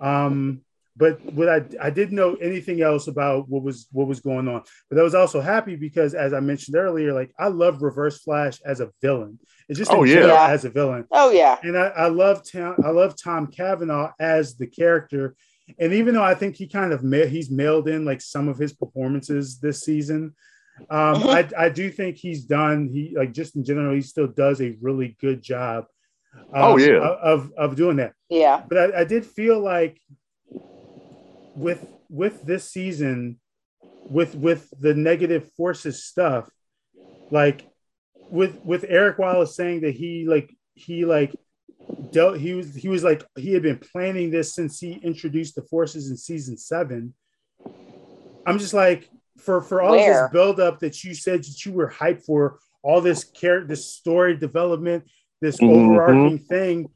Um, 0.00 0.62
but 0.96 1.20
what 1.32 1.48
I 1.48 1.62
I 1.80 1.90
didn't 1.90 2.14
know 2.14 2.34
anything 2.34 2.80
else 2.80 3.08
about 3.08 3.48
what 3.48 3.62
was 3.62 3.88
what 3.90 4.06
was 4.06 4.20
going 4.20 4.46
on. 4.48 4.62
But 4.88 4.98
I 4.98 5.02
was 5.02 5.14
also 5.14 5.40
happy 5.40 5.76
because, 5.76 6.14
as 6.14 6.32
I 6.32 6.40
mentioned 6.40 6.76
earlier, 6.76 7.12
like 7.12 7.32
I 7.38 7.48
love 7.48 7.82
Reverse 7.82 8.22
Flash 8.22 8.60
as 8.64 8.80
a 8.80 8.90
villain. 9.02 9.38
It's 9.68 9.78
just 9.78 9.90
oh 9.92 10.04
yeah 10.04 10.46
as 10.48 10.64
a 10.64 10.70
villain. 10.70 11.04
Oh 11.10 11.30
yeah, 11.30 11.58
and 11.62 11.76
I, 11.76 11.86
I 11.88 12.06
love 12.08 12.42
Tom 12.50 12.76
I 12.84 12.90
love 12.90 13.14
Tom 13.20 13.48
Cavanagh 13.48 14.12
as 14.20 14.56
the 14.56 14.66
character. 14.66 15.34
And 15.78 15.94
even 15.94 16.14
though 16.14 16.22
I 16.22 16.34
think 16.34 16.56
he 16.56 16.68
kind 16.68 16.92
of 16.92 17.02
ma- 17.02 17.24
he's 17.24 17.50
mailed 17.50 17.88
in 17.88 18.04
like 18.04 18.20
some 18.20 18.48
of 18.48 18.58
his 18.58 18.74
performances 18.74 19.58
this 19.58 19.80
season, 19.80 20.34
um, 20.90 21.16
mm-hmm. 21.16 21.28
I 21.28 21.64
I 21.64 21.68
do 21.70 21.90
think 21.90 22.16
he's 22.16 22.44
done 22.44 22.88
he 22.92 23.14
like 23.16 23.32
just 23.32 23.56
in 23.56 23.64
general 23.64 23.94
he 23.94 24.02
still 24.02 24.28
does 24.28 24.60
a 24.60 24.76
really 24.80 25.16
good 25.20 25.42
job. 25.42 25.86
Oh, 26.52 26.72
um, 26.72 26.72
oh 26.72 26.76
yeah, 26.78 26.98
of 26.98 27.52
of 27.56 27.74
doing 27.74 27.96
that. 27.96 28.12
Yeah, 28.28 28.62
but 28.68 28.78
I, 28.78 29.00
I 29.00 29.04
did 29.04 29.24
feel 29.24 29.58
like 29.58 30.00
with 31.56 31.86
with 32.08 32.42
this 32.42 32.70
season 32.70 33.38
with 34.08 34.34
with 34.34 34.72
the 34.80 34.94
negative 34.94 35.50
forces 35.56 36.04
stuff 36.04 36.48
like 37.30 37.66
with 38.30 38.60
with 38.64 38.84
eric 38.88 39.18
wallace 39.18 39.54
saying 39.54 39.80
that 39.80 39.94
he 39.94 40.26
like 40.26 40.54
he 40.74 41.04
like 41.04 41.34
dealt 42.10 42.38
he 42.38 42.54
was 42.54 42.74
he 42.74 42.88
was 42.88 43.04
like 43.04 43.24
he 43.36 43.52
had 43.52 43.62
been 43.62 43.78
planning 43.78 44.30
this 44.30 44.54
since 44.54 44.78
he 44.78 44.92
introduced 44.94 45.54
the 45.54 45.62
forces 45.62 46.10
in 46.10 46.16
season 46.16 46.56
seven 46.56 47.14
i'm 48.46 48.58
just 48.58 48.74
like 48.74 49.08
for 49.38 49.60
for 49.60 49.80
all 49.80 49.92
Where? 49.92 50.24
this 50.24 50.32
build 50.32 50.60
up 50.60 50.80
that 50.80 51.04
you 51.04 51.14
said 51.14 51.40
that 51.40 51.64
you 51.64 51.72
were 51.72 51.90
hyped 51.90 52.24
for 52.24 52.58
all 52.82 53.00
this 53.00 53.24
character 53.24 53.68
this 53.68 53.86
story 53.86 54.36
development 54.36 55.04
this 55.40 55.58
mm-hmm. 55.58 55.90
overarching 55.90 56.38
thing 56.38 56.88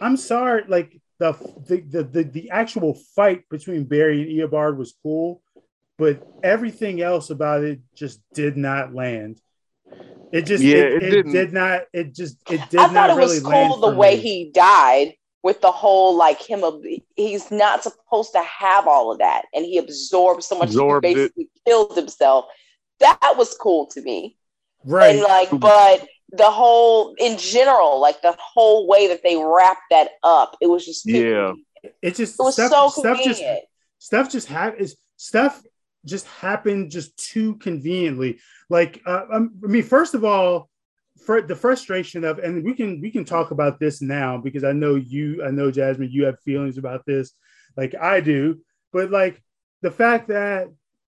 i'm 0.00 0.16
sorry 0.16 0.64
like 0.68 1.00
the, 1.18 1.32
the 1.66 2.04
the 2.04 2.24
the 2.24 2.50
actual 2.50 2.94
fight 3.14 3.48
between 3.48 3.84
Barry 3.84 4.22
and 4.22 4.50
Eobard 4.50 4.76
was 4.76 4.94
cool, 5.02 5.42
but 5.98 6.26
everything 6.42 7.00
else 7.00 7.30
about 7.30 7.64
it 7.64 7.80
just 7.94 8.20
did 8.34 8.56
not 8.56 8.94
land. 8.94 9.40
It 10.32 10.42
just 10.42 10.62
yeah, 10.62 10.76
it, 10.76 11.02
it, 11.02 11.14
it 11.14 11.32
did 11.32 11.52
not 11.52 11.82
it 11.92 12.14
just 12.14 12.38
it 12.50 12.60
did 12.70 12.80
I 12.80 12.88
thought 12.88 13.10
it 13.10 13.16
was 13.16 13.40
cool 13.40 13.78
the 13.78 13.94
way 13.94 14.16
me. 14.16 14.20
he 14.20 14.50
died 14.52 15.14
with 15.42 15.60
the 15.60 15.70
whole 15.70 16.16
like 16.16 16.42
him 16.42 16.62
he's 17.14 17.50
not 17.50 17.82
supposed 17.82 18.32
to 18.32 18.42
have 18.42 18.88
all 18.88 19.12
of 19.12 19.18
that 19.18 19.44
and 19.54 19.64
he 19.64 19.78
absorbed 19.78 20.42
so 20.42 20.58
much 20.58 20.70
absorbed 20.70 21.06
he 21.06 21.14
basically 21.14 21.44
it. 21.44 21.64
killed 21.64 21.96
himself. 21.96 22.46
That 22.98 23.34
was 23.36 23.54
cool 23.54 23.86
to 23.88 24.02
me. 24.02 24.36
Right. 24.84 25.14
And 25.14 25.22
like 25.22 25.50
but 25.50 26.06
the 26.30 26.50
whole 26.50 27.14
in 27.18 27.38
general, 27.38 28.00
like 28.00 28.20
the 28.22 28.36
whole 28.38 28.86
way 28.86 29.08
that 29.08 29.22
they 29.22 29.36
wrapped 29.36 29.82
that 29.90 30.10
up, 30.22 30.56
it 30.60 30.66
was 30.66 30.84
just 30.84 31.06
yeah. 31.06 31.52
It 32.02 32.16
just 32.16 32.38
it 32.38 32.42
was 32.42 32.54
stuff, 32.54 32.70
so 32.70 32.88
stuff 32.88 33.20
just 33.22 33.42
stuff 33.98 34.30
just 34.30 34.48
happened. 34.48 34.92
Stuff 35.16 35.62
just 36.04 36.26
happened 36.26 36.90
just 36.90 37.16
too 37.16 37.56
conveniently. 37.56 38.38
Like 38.68 39.02
uh, 39.06 39.24
um, 39.32 39.54
I 39.64 39.68
mean, 39.68 39.84
first 39.84 40.14
of 40.14 40.24
all, 40.24 40.68
for 41.24 41.42
the 41.42 41.56
frustration 41.56 42.24
of, 42.24 42.38
and 42.38 42.64
we 42.64 42.74
can 42.74 43.00
we 43.00 43.10
can 43.10 43.24
talk 43.24 43.50
about 43.50 43.78
this 43.78 44.02
now 44.02 44.36
because 44.38 44.64
I 44.64 44.72
know 44.72 44.96
you, 44.96 45.44
I 45.44 45.50
know 45.50 45.70
Jazmin, 45.70 46.10
you 46.10 46.24
have 46.24 46.40
feelings 46.40 46.78
about 46.78 47.06
this, 47.06 47.32
like 47.76 47.94
I 47.94 48.20
do. 48.20 48.60
But 48.92 49.10
like 49.10 49.42
the 49.82 49.90
fact 49.90 50.28
that 50.28 50.68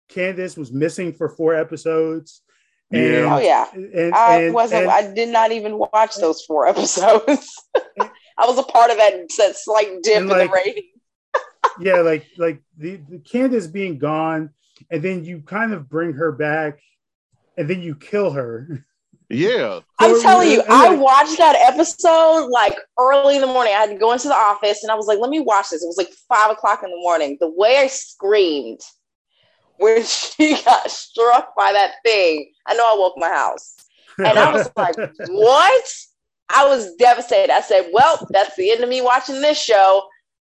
Candice 0.10 0.58
was 0.58 0.72
missing 0.72 1.14
for 1.14 1.30
four 1.30 1.56
episodes 1.56 2.42
and, 2.94 3.26
oh 3.26 3.40
yeah, 3.40 3.66
and, 3.74 4.14
I 4.14 4.42
and, 4.44 4.54
wasn't. 4.54 4.88
I 4.88 5.14
did 5.14 5.30
not 5.30 5.52
even 5.52 5.78
watch 5.78 6.16
those 6.16 6.44
four 6.44 6.68
episodes. 6.68 7.54
I 8.38 8.46
was 8.46 8.58
a 8.58 8.64
part 8.64 8.92
of 8.92 8.98
that, 8.98 9.14
that 9.38 9.58
slight 9.58 10.02
dip 10.04 10.18
in 10.18 10.28
like, 10.28 10.50
the 10.50 10.54
rating. 10.54 10.84
yeah, 11.80 12.02
like 12.02 12.28
like 12.38 12.62
the, 12.78 12.98
the 13.10 13.20
Candice 13.20 13.72
being 13.72 13.98
gone, 13.98 14.52
and 14.92 15.02
then 15.02 15.26
you 15.26 15.42
kind 15.42 15.74
of 15.74 15.90
bring 15.90 16.14
her 16.14 16.32
back, 16.32 16.80
and 17.58 17.68
then 17.68 17.82
you 17.82 17.96
kill 17.96 18.32
her. 18.32 18.86
Yeah. 19.30 19.80
I'm 20.00 20.22
telling 20.22 20.52
you, 20.52 20.62
I 20.70 20.94
watched 20.96 21.38
that 21.38 21.56
episode 21.56 22.50
like 22.50 22.78
early 23.00 23.36
in 23.36 23.42
the 23.42 23.48
morning. 23.48 23.74
I 23.74 23.78
had 23.80 23.90
to 23.90 23.98
go 23.98 24.12
into 24.12 24.28
the 24.28 24.36
office 24.36 24.84
and 24.84 24.92
I 24.92 24.96
was 24.96 25.08
like, 25.08 25.18
let 25.18 25.30
me 25.30 25.40
watch 25.40 25.70
this. 25.72 25.82
It 25.82 25.88
was 25.88 25.98
like 25.98 26.12
five 26.30 26.52
o'clock 26.52 26.82
in 26.84 26.92
the 26.92 26.98
morning. 26.98 27.38
The 27.40 27.50
way 27.50 27.78
I 27.78 27.88
screamed 27.88 28.82
when 29.78 30.04
she 30.06 30.62
got 30.64 30.90
struck 30.90 31.56
by 31.56 31.72
that 31.74 31.96
thing, 32.06 32.52
I 32.66 32.74
know 32.76 32.84
I 32.84 32.98
woke 32.98 33.16
my 33.18 33.30
house. 33.30 33.76
And 34.18 34.38
I 34.38 34.54
was 34.54 34.70
like, 34.76 34.96
what? 35.30 35.94
I 36.50 36.68
was 36.68 36.96
devastated. 36.96 37.52
I 37.52 37.62
said, 37.62 37.90
well, 37.94 38.28
that's 38.30 38.56
the 38.56 38.72
end 38.72 38.84
of 38.84 38.90
me 38.90 39.02
watching 39.02 39.42
this 39.42 39.62
show. 39.62 40.04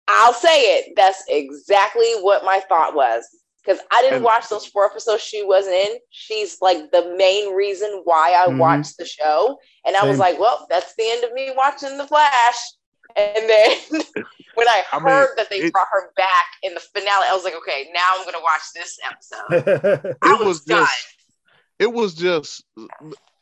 I'll 0.08 0.32
say 0.32 0.76
it. 0.76 0.94
That's 0.96 1.22
exactly 1.28 2.12
what 2.20 2.44
my 2.44 2.60
thought 2.68 2.94
was 2.94 3.24
because 3.64 3.80
I 3.92 4.02
didn't 4.02 4.16
and, 4.16 4.24
watch 4.24 4.48
those 4.48 4.66
four 4.66 4.86
episodes 4.86 5.22
she 5.22 5.44
wasn't 5.44 5.76
in. 5.76 5.96
She's 6.10 6.58
like 6.60 6.90
the 6.90 7.14
main 7.16 7.54
reason 7.54 8.00
why 8.04 8.34
I 8.34 8.48
mm-hmm. 8.48 8.58
watched 8.58 8.98
the 8.98 9.04
show. 9.04 9.58
And 9.86 9.96
I 9.96 10.04
was 10.04 10.18
like, 10.18 10.38
well, 10.38 10.66
that's 10.68 10.94
the 10.96 11.04
end 11.06 11.24
of 11.24 11.32
me 11.32 11.52
watching 11.56 11.96
The 11.96 12.06
Flash. 12.06 12.56
And 13.16 13.48
then 13.48 13.76
when 14.54 14.68
I 14.68 14.82
heard 14.90 15.02
I 15.02 15.26
mean, 15.26 15.28
that 15.36 15.46
they 15.50 15.56
it, 15.58 15.72
brought 15.72 15.88
her 15.90 16.10
back 16.16 16.46
in 16.62 16.74
the 16.74 16.80
finale, 16.80 17.26
I 17.28 17.34
was 17.34 17.44
like, 17.44 17.56
okay, 17.56 17.90
now 17.94 18.10
I'm 18.14 18.22
going 18.24 18.34
to 18.34 18.42
watch 18.42 18.62
this 18.74 18.98
episode. 19.04 20.16
I 20.22 20.32
was, 20.34 20.46
was 20.46 20.64
just, 20.64 21.06
it 21.78 21.92
was 21.92 22.14
just, 22.14 22.64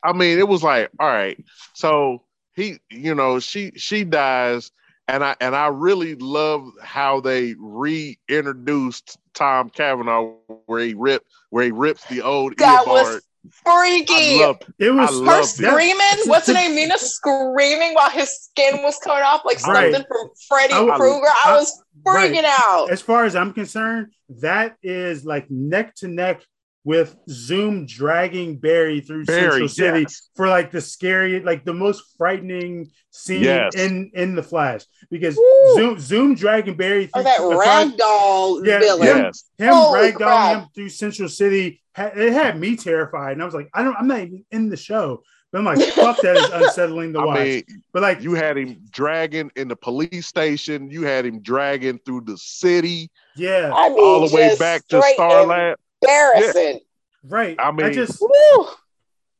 I 0.03 0.13
mean, 0.13 0.39
it 0.39 0.47
was 0.47 0.63
like, 0.63 0.89
all 0.99 1.07
right, 1.07 1.37
so 1.73 2.23
he, 2.55 2.79
you 2.89 3.15
know, 3.15 3.39
she 3.39 3.71
she 3.75 4.03
dies 4.03 4.71
and 5.07 5.23
I 5.23 5.35
and 5.41 5.55
I 5.55 5.67
really 5.67 6.15
love 6.15 6.71
how 6.81 7.19
they 7.19 7.55
reintroduced 7.59 9.17
Tom 9.33 9.69
Cavanagh 9.69 10.33
where 10.65 10.85
he 10.85 10.93
ripped 10.93 11.27
where 11.49 11.65
he 11.65 11.71
rips 11.71 12.05
the 12.05 12.21
old 12.21 12.57
that 12.57 12.87
was 12.87 13.21
freaky. 13.49 14.41
it 14.79 14.91
was 14.91 15.25
her 15.25 15.43
screaming. 15.43 16.25
What's 16.25 16.47
her 16.47 16.53
name? 16.53 16.75
Nina 16.75 16.97
screaming 16.97 17.93
while 17.93 18.09
his 18.09 18.29
skin 18.29 18.83
was 18.83 18.97
coming 19.03 19.23
off 19.23 19.43
like 19.45 19.59
something 19.59 19.93
right. 19.93 20.07
from 20.07 20.29
Freddy 20.47 20.73
Krueger. 20.73 21.27
I, 21.27 21.43
I, 21.45 21.53
was 21.53 21.83
freaking 22.05 22.43
right. 22.43 22.59
out. 22.59 22.91
As 22.91 23.01
far 23.01 23.25
as 23.25 23.35
I'm 23.35 23.53
concerned, 23.53 24.13
that 24.41 24.77
is 24.83 25.25
like 25.25 25.49
neck 25.49 25.95
to 25.95 26.07
neck 26.07 26.41
with 26.83 27.15
Zoom 27.29 27.85
dragging 27.85 28.57
Barry 28.57 29.01
through 29.01 29.25
Barry, 29.25 29.41
Central 29.41 29.69
City 29.69 30.01
yes. 30.01 30.29
for 30.35 30.47
like 30.47 30.71
the 30.71 30.81
scary, 30.81 31.39
like 31.39 31.63
the 31.63 31.73
most 31.73 32.17
frightening 32.17 32.89
scene 33.11 33.43
yes. 33.43 33.75
in 33.75 34.09
in 34.13 34.35
the 34.35 34.41
Flash 34.41 34.85
because 35.09 35.37
Woo. 35.37 35.75
Zoom 35.75 35.99
Zoom 35.99 36.35
dragging 36.35 36.75
Barry 36.75 37.09
oh, 37.13 37.21
through 37.21 37.31
oh, 37.31 37.59
that 37.59 38.59
ragdoll 38.59 38.67
yeah, 38.67 38.79
villain. 38.79 39.07
Him, 39.07 39.17
yes. 39.17 39.43
him 39.57 39.73
ragdolling 39.73 40.61
him 40.61 40.69
through 40.73 40.89
Central 40.89 41.29
City. 41.29 41.81
It 41.95 42.33
had 42.33 42.59
me 42.59 42.75
terrified, 42.75 43.33
and 43.33 43.41
I 43.41 43.45
was 43.45 43.53
like, 43.53 43.69
I 43.73 43.83
don't, 43.83 43.95
I'm 43.95 44.07
not 44.07 44.19
even 44.19 44.45
in 44.49 44.69
the 44.69 44.77
show. 44.77 45.23
But 45.51 45.59
I'm 45.59 45.65
like, 45.65 45.79
fuck, 45.89 46.17
that 46.21 46.37
is 46.37 46.49
unsettling 46.53 47.11
to 47.11 47.19
I 47.19 47.25
watch. 47.25 47.39
Mean, 47.39 47.63
but 47.91 48.01
like, 48.01 48.21
you 48.21 48.35
had 48.35 48.57
him 48.57 48.77
dragging 48.89 49.51
in 49.57 49.67
the 49.67 49.75
police 49.75 50.25
station. 50.25 50.89
You 50.89 51.03
had 51.03 51.25
him 51.25 51.41
dragging 51.41 51.99
through 51.99 52.21
the 52.21 52.37
city. 52.37 53.11
Yeah, 53.35 53.69
I 53.75 53.89
mean, 53.89 53.99
all 53.99 54.25
the 54.25 54.33
way 54.33 54.55
back 54.57 54.87
to 54.87 55.01
Starland 55.13 55.75
embarrassing. 56.01 56.73
Yeah. 56.73 56.79
Right. 57.23 57.55
I 57.59 57.71
mean, 57.71 57.85
I 57.85 57.93
just 57.93 58.19
woo. 58.21 58.67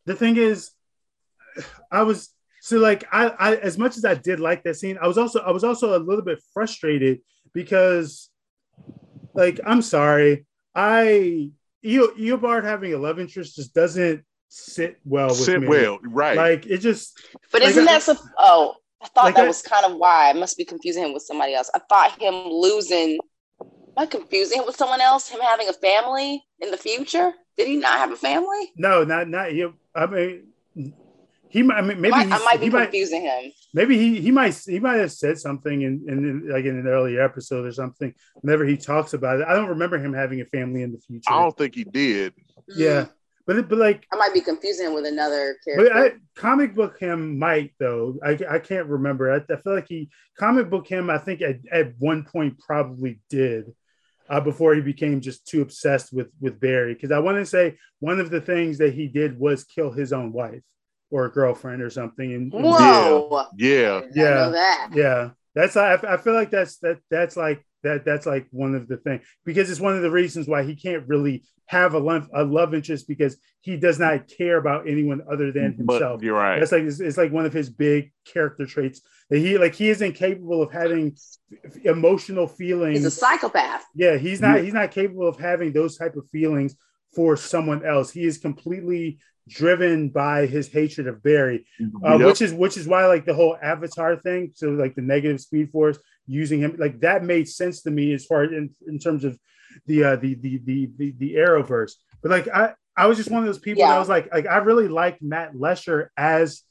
the 0.06 0.16
thing 0.16 0.38
is, 0.38 0.72
I 1.92 2.04
was 2.04 2.30
so 2.62 2.78
like 2.78 3.06
I, 3.12 3.28
I 3.28 3.56
as 3.56 3.78
much 3.78 3.98
as 3.98 4.06
I 4.06 4.14
did 4.14 4.40
like 4.40 4.64
that 4.64 4.76
scene, 4.76 4.98
I 5.02 5.08
was 5.08 5.18
also 5.18 5.40
I 5.40 5.52
was 5.52 5.64
also 5.64 5.98
a 5.98 6.00
little 6.00 6.24
bit 6.24 6.40
frustrated 6.54 7.22
because, 7.54 8.30
like, 9.34 9.60
I'm 9.66 9.82
sorry, 9.82 10.46
I 10.76 11.52
you 11.82 12.14
Eobard 12.20 12.64
having 12.64 12.94
a 12.94 12.98
love 12.98 13.20
interest 13.20 13.56
just 13.56 13.74
doesn't 13.74 14.24
sit 14.50 15.00
well 15.06 15.30
with 15.30 15.38
sit 15.38 15.62
me. 15.62 15.68
well, 15.68 16.00
right? 16.04 16.38
Like 16.38 16.66
it 16.68 16.78
just. 16.78 17.20
But 17.52 17.62
like, 17.62 17.72
isn't 17.72 17.86
that 17.86 18.04
so? 18.04 18.16
Oh, 18.38 18.76
I 19.02 19.08
thought 19.08 19.26
like 19.26 19.36
that 19.36 19.46
I, 19.46 19.48
was 19.48 19.62
kind 19.62 19.86
of 19.86 19.98
why. 19.98 20.30
I 20.30 20.34
must 20.34 20.58
be 20.58 20.66
confusing 20.66 21.04
him 21.04 21.14
with 21.14 21.24
somebody 21.24 21.56
else. 21.56 21.72
I 21.74 21.80
thought 21.90 22.22
him 22.22 22.36
losing 22.36 23.18
Am 23.98 24.04
I 24.04 24.06
confusing 24.06 24.60
him 24.60 24.66
with 24.66 24.78
someone 24.78 25.02
else? 25.02 25.30
Him 25.30 25.42
having 25.42 25.68
a 25.68 25.74
family 25.74 26.44
in 26.60 26.72
the 26.72 26.78
future? 26.78 27.34
Did 27.58 27.68
he 27.68 27.76
not 27.76 27.98
have 27.98 28.12
a 28.12 28.16
family? 28.16 28.72
No, 28.78 29.04
not 29.04 29.28
not 29.28 29.54
you. 29.54 29.74
I 29.94 30.06
mean, 30.06 30.48
he 31.50 31.64
might. 31.64 31.78
I 31.78 31.82
mean, 31.82 32.00
maybe 32.00 32.14
I 32.14 32.26
might, 32.26 32.42
I 32.42 32.46
might 32.46 32.62
be 32.62 32.70
confusing 32.70 33.26
might, 33.26 33.44
him. 33.44 33.52
Maybe 33.74 33.98
he 33.98 34.22
he 34.22 34.32
might 34.32 34.58
he 34.66 34.80
might 34.80 34.98
have 34.98 35.12
said 35.12 35.38
something 35.38 35.82
in, 35.82 36.06
in 36.08 36.50
like 36.50 36.64
in 36.64 36.80
an 36.80 36.88
earlier 36.88 37.22
episode 37.22 37.66
or 37.66 37.74
something. 37.74 38.14
Whenever 38.36 38.66
he 38.66 38.78
talks 38.78 39.14
about 39.14 39.42
it, 39.42 39.48
I 39.48 39.54
don't 39.54 39.70
remember 39.70 39.98
him 39.98 40.14
having 40.14 40.40
a 40.40 40.46
family 40.46 40.84
in 40.84 40.94
the 40.94 41.00
future. 41.00 41.30
I 41.30 41.42
don't 41.42 41.58
think 41.58 41.76
he 41.76 41.84
did. 41.84 42.34
Mm-hmm. 42.34 42.82
Yeah. 42.82 43.06
But, 43.46 43.68
but 43.68 43.80
like 43.80 44.08
I 44.14 44.16
might 44.16 44.34
be 44.34 44.40
confusing 44.40 44.88
him 44.88 44.94
with 44.94 45.06
another 45.06 45.58
character. 45.66 45.90
But 45.90 45.98
I, 45.98 46.12
comic 46.36 46.74
book 46.76 47.00
him 47.00 47.38
might 47.38 47.74
though. 47.80 48.18
I, 48.24 48.40
I 48.50 48.60
can't 48.60 48.88
remember. 48.88 49.34
I, 49.34 49.54
I 49.54 49.58
feel 49.58 49.76
like 49.76 49.88
he 49.90 50.10
comic 50.38 50.70
book 50.70 50.88
him. 50.88 51.10
I 51.10 51.18
think 51.18 51.42
at, 51.42 51.58
at 51.72 51.94
one 52.00 52.24
point 52.24 52.60
probably 52.60 53.20
did 53.30 53.74
uh, 54.32 54.40
before 54.40 54.74
he 54.74 54.82
became 54.82 55.20
just 55.20 55.46
too 55.46 55.62
obsessed 55.62 56.14
with 56.14 56.30
with 56.40 56.60
Barry. 56.60 56.94
Because 56.94 57.12
I 57.12 57.20
want 57.20 57.38
to 57.38 57.46
say 57.46 57.78
one 58.00 58.20
of 58.20 58.32
the 58.32 58.40
things 58.40 58.78
that 58.78 58.94
he 58.94 59.08
did 59.08 59.38
was 59.38 59.66
kill 59.66 59.92
his 59.92 60.14
own 60.14 60.32
wife 60.32 60.64
or 61.12 61.26
a 61.26 61.32
girlfriend 61.32 61.82
or 61.82 61.90
something. 61.90 62.34
And, 62.34 62.54
and 62.54 62.64
Whoa! 62.64 63.46
Yeah, 63.58 64.02
yeah, 64.16 64.50
that. 64.50 64.92
yeah. 64.94 65.30
That's 65.54 65.76
I, 65.76 65.96
I 65.96 66.16
feel 66.16 66.34
like 66.34 66.50
that's 66.50 66.78
that 66.78 67.00
that's 67.12 67.36
like 67.36 67.66
that 67.84 68.06
that's 68.06 68.26
like 68.26 68.48
one 68.52 68.76
of 68.76 68.88
the 68.88 68.98
things 68.98 69.24
because 69.46 69.70
it's 69.70 69.80
one 69.80 69.96
of 69.96 70.02
the 70.02 70.12
reasons 70.12 70.48
why 70.48 70.64
he 70.64 70.76
can't 70.76 71.08
really 71.08 71.44
have 71.66 71.94
a 71.94 72.00
love 72.00 72.30
a 72.34 72.44
love 72.44 72.74
interest 72.74 73.08
because 73.08 73.38
he 73.62 73.78
does 73.78 74.00
not 74.00 74.28
care 74.28 74.58
about 74.58 74.88
anyone 74.88 75.22
other 75.32 75.52
than 75.52 75.74
himself. 75.74 76.20
But 76.20 76.26
you're 76.26 76.36
right. 76.36 76.60
That's 76.60 76.72
like 76.72 76.84
it's, 76.84 77.00
it's, 77.00 77.18
like 77.18 77.32
one 77.32 77.46
of 77.46 77.54
his 77.54 77.70
big 77.70 78.12
character 78.26 78.66
traits 78.66 79.02
that 79.30 79.40
he 79.40 79.58
like 79.58 79.74
he 79.74 79.90
is 79.90 80.02
incapable 80.02 80.62
of 80.62 80.72
having 80.72 81.16
emotional 81.86 82.48
feelings. 82.48 82.98
He's 82.98 83.06
a 83.06 83.12
psychopath. 83.12 83.86
Yeah, 83.96 84.18
he's 84.18 84.42
not 84.42 84.60
he's 84.60 84.74
not 84.74 84.92
capable 84.92 85.28
of 85.28 85.40
having 85.40 85.72
those 85.72 85.98
type 85.98 86.16
of 86.16 86.28
feelings 86.30 86.76
for 87.16 87.38
someone 87.38 87.86
else. 87.86 88.12
He 88.12 88.26
is 88.26 88.38
completely 88.38 89.20
driven 89.48 90.10
by 90.10 90.46
his 90.46 90.68
hatred 90.68 91.08
of 91.08 91.24
Barry, 91.24 91.66
uh, 92.06 92.18
yep. 92.18 92.28
which 92.28 92.42
is 92.42 92.54
which 92.54 92.78
is 92.78 92.88
why 92.88 93.06
like 93.06 93.26
the 93.26 93.34
whole 93.34 93.58
Avatar 93.62 94.18
thing. 94.18 94.52
So 94.56 94.70
like 94.70 94.96
the 94.96 95.02
negative 95.02 95.40
Speed 95.40 95.72
Force 95.72 95.98
using 96.28 96.60
him 96.62 96.76
like 96.78 97.00
that 97.02 97.24
made 97.24 97.48
sense 97.48 97.82
to 97.82 97.92
me 97.92 98.14
as 98.14 98.26
far 98.26 98.44
in, 98.44 98.70
in 98.88 99.00
terms 99.00 99.24
of 99.24 99.38
the 99.86 100.04
uh 100.04 100.16
the 100.16 100.36
the 100.36 100.58
the 100.60 100.90
the, 100.98 101.12
the 101.18 101.34
Arrowverse. 101.36 101.94
But 102.22 102.32
like 102.32 102.48
I 102.48 102.74
I 102.96 103.08
was 103.08 103.18
just 103.18 103.32
one 103.32 103.42
of 103.42 103.46
those 103.46 103.60
people 103.60 103.82
yeah. 103.82 103.90
that 103.90 104.00
was 104.00 104.10
like 104.10 104.32
like 104.34 104.48
I 104.48 104.58
really 104.58 104.88
liked 104.88 105.22
Matt 105.22 105.54
Letscher 105.54 106.10
as 106.18 106.64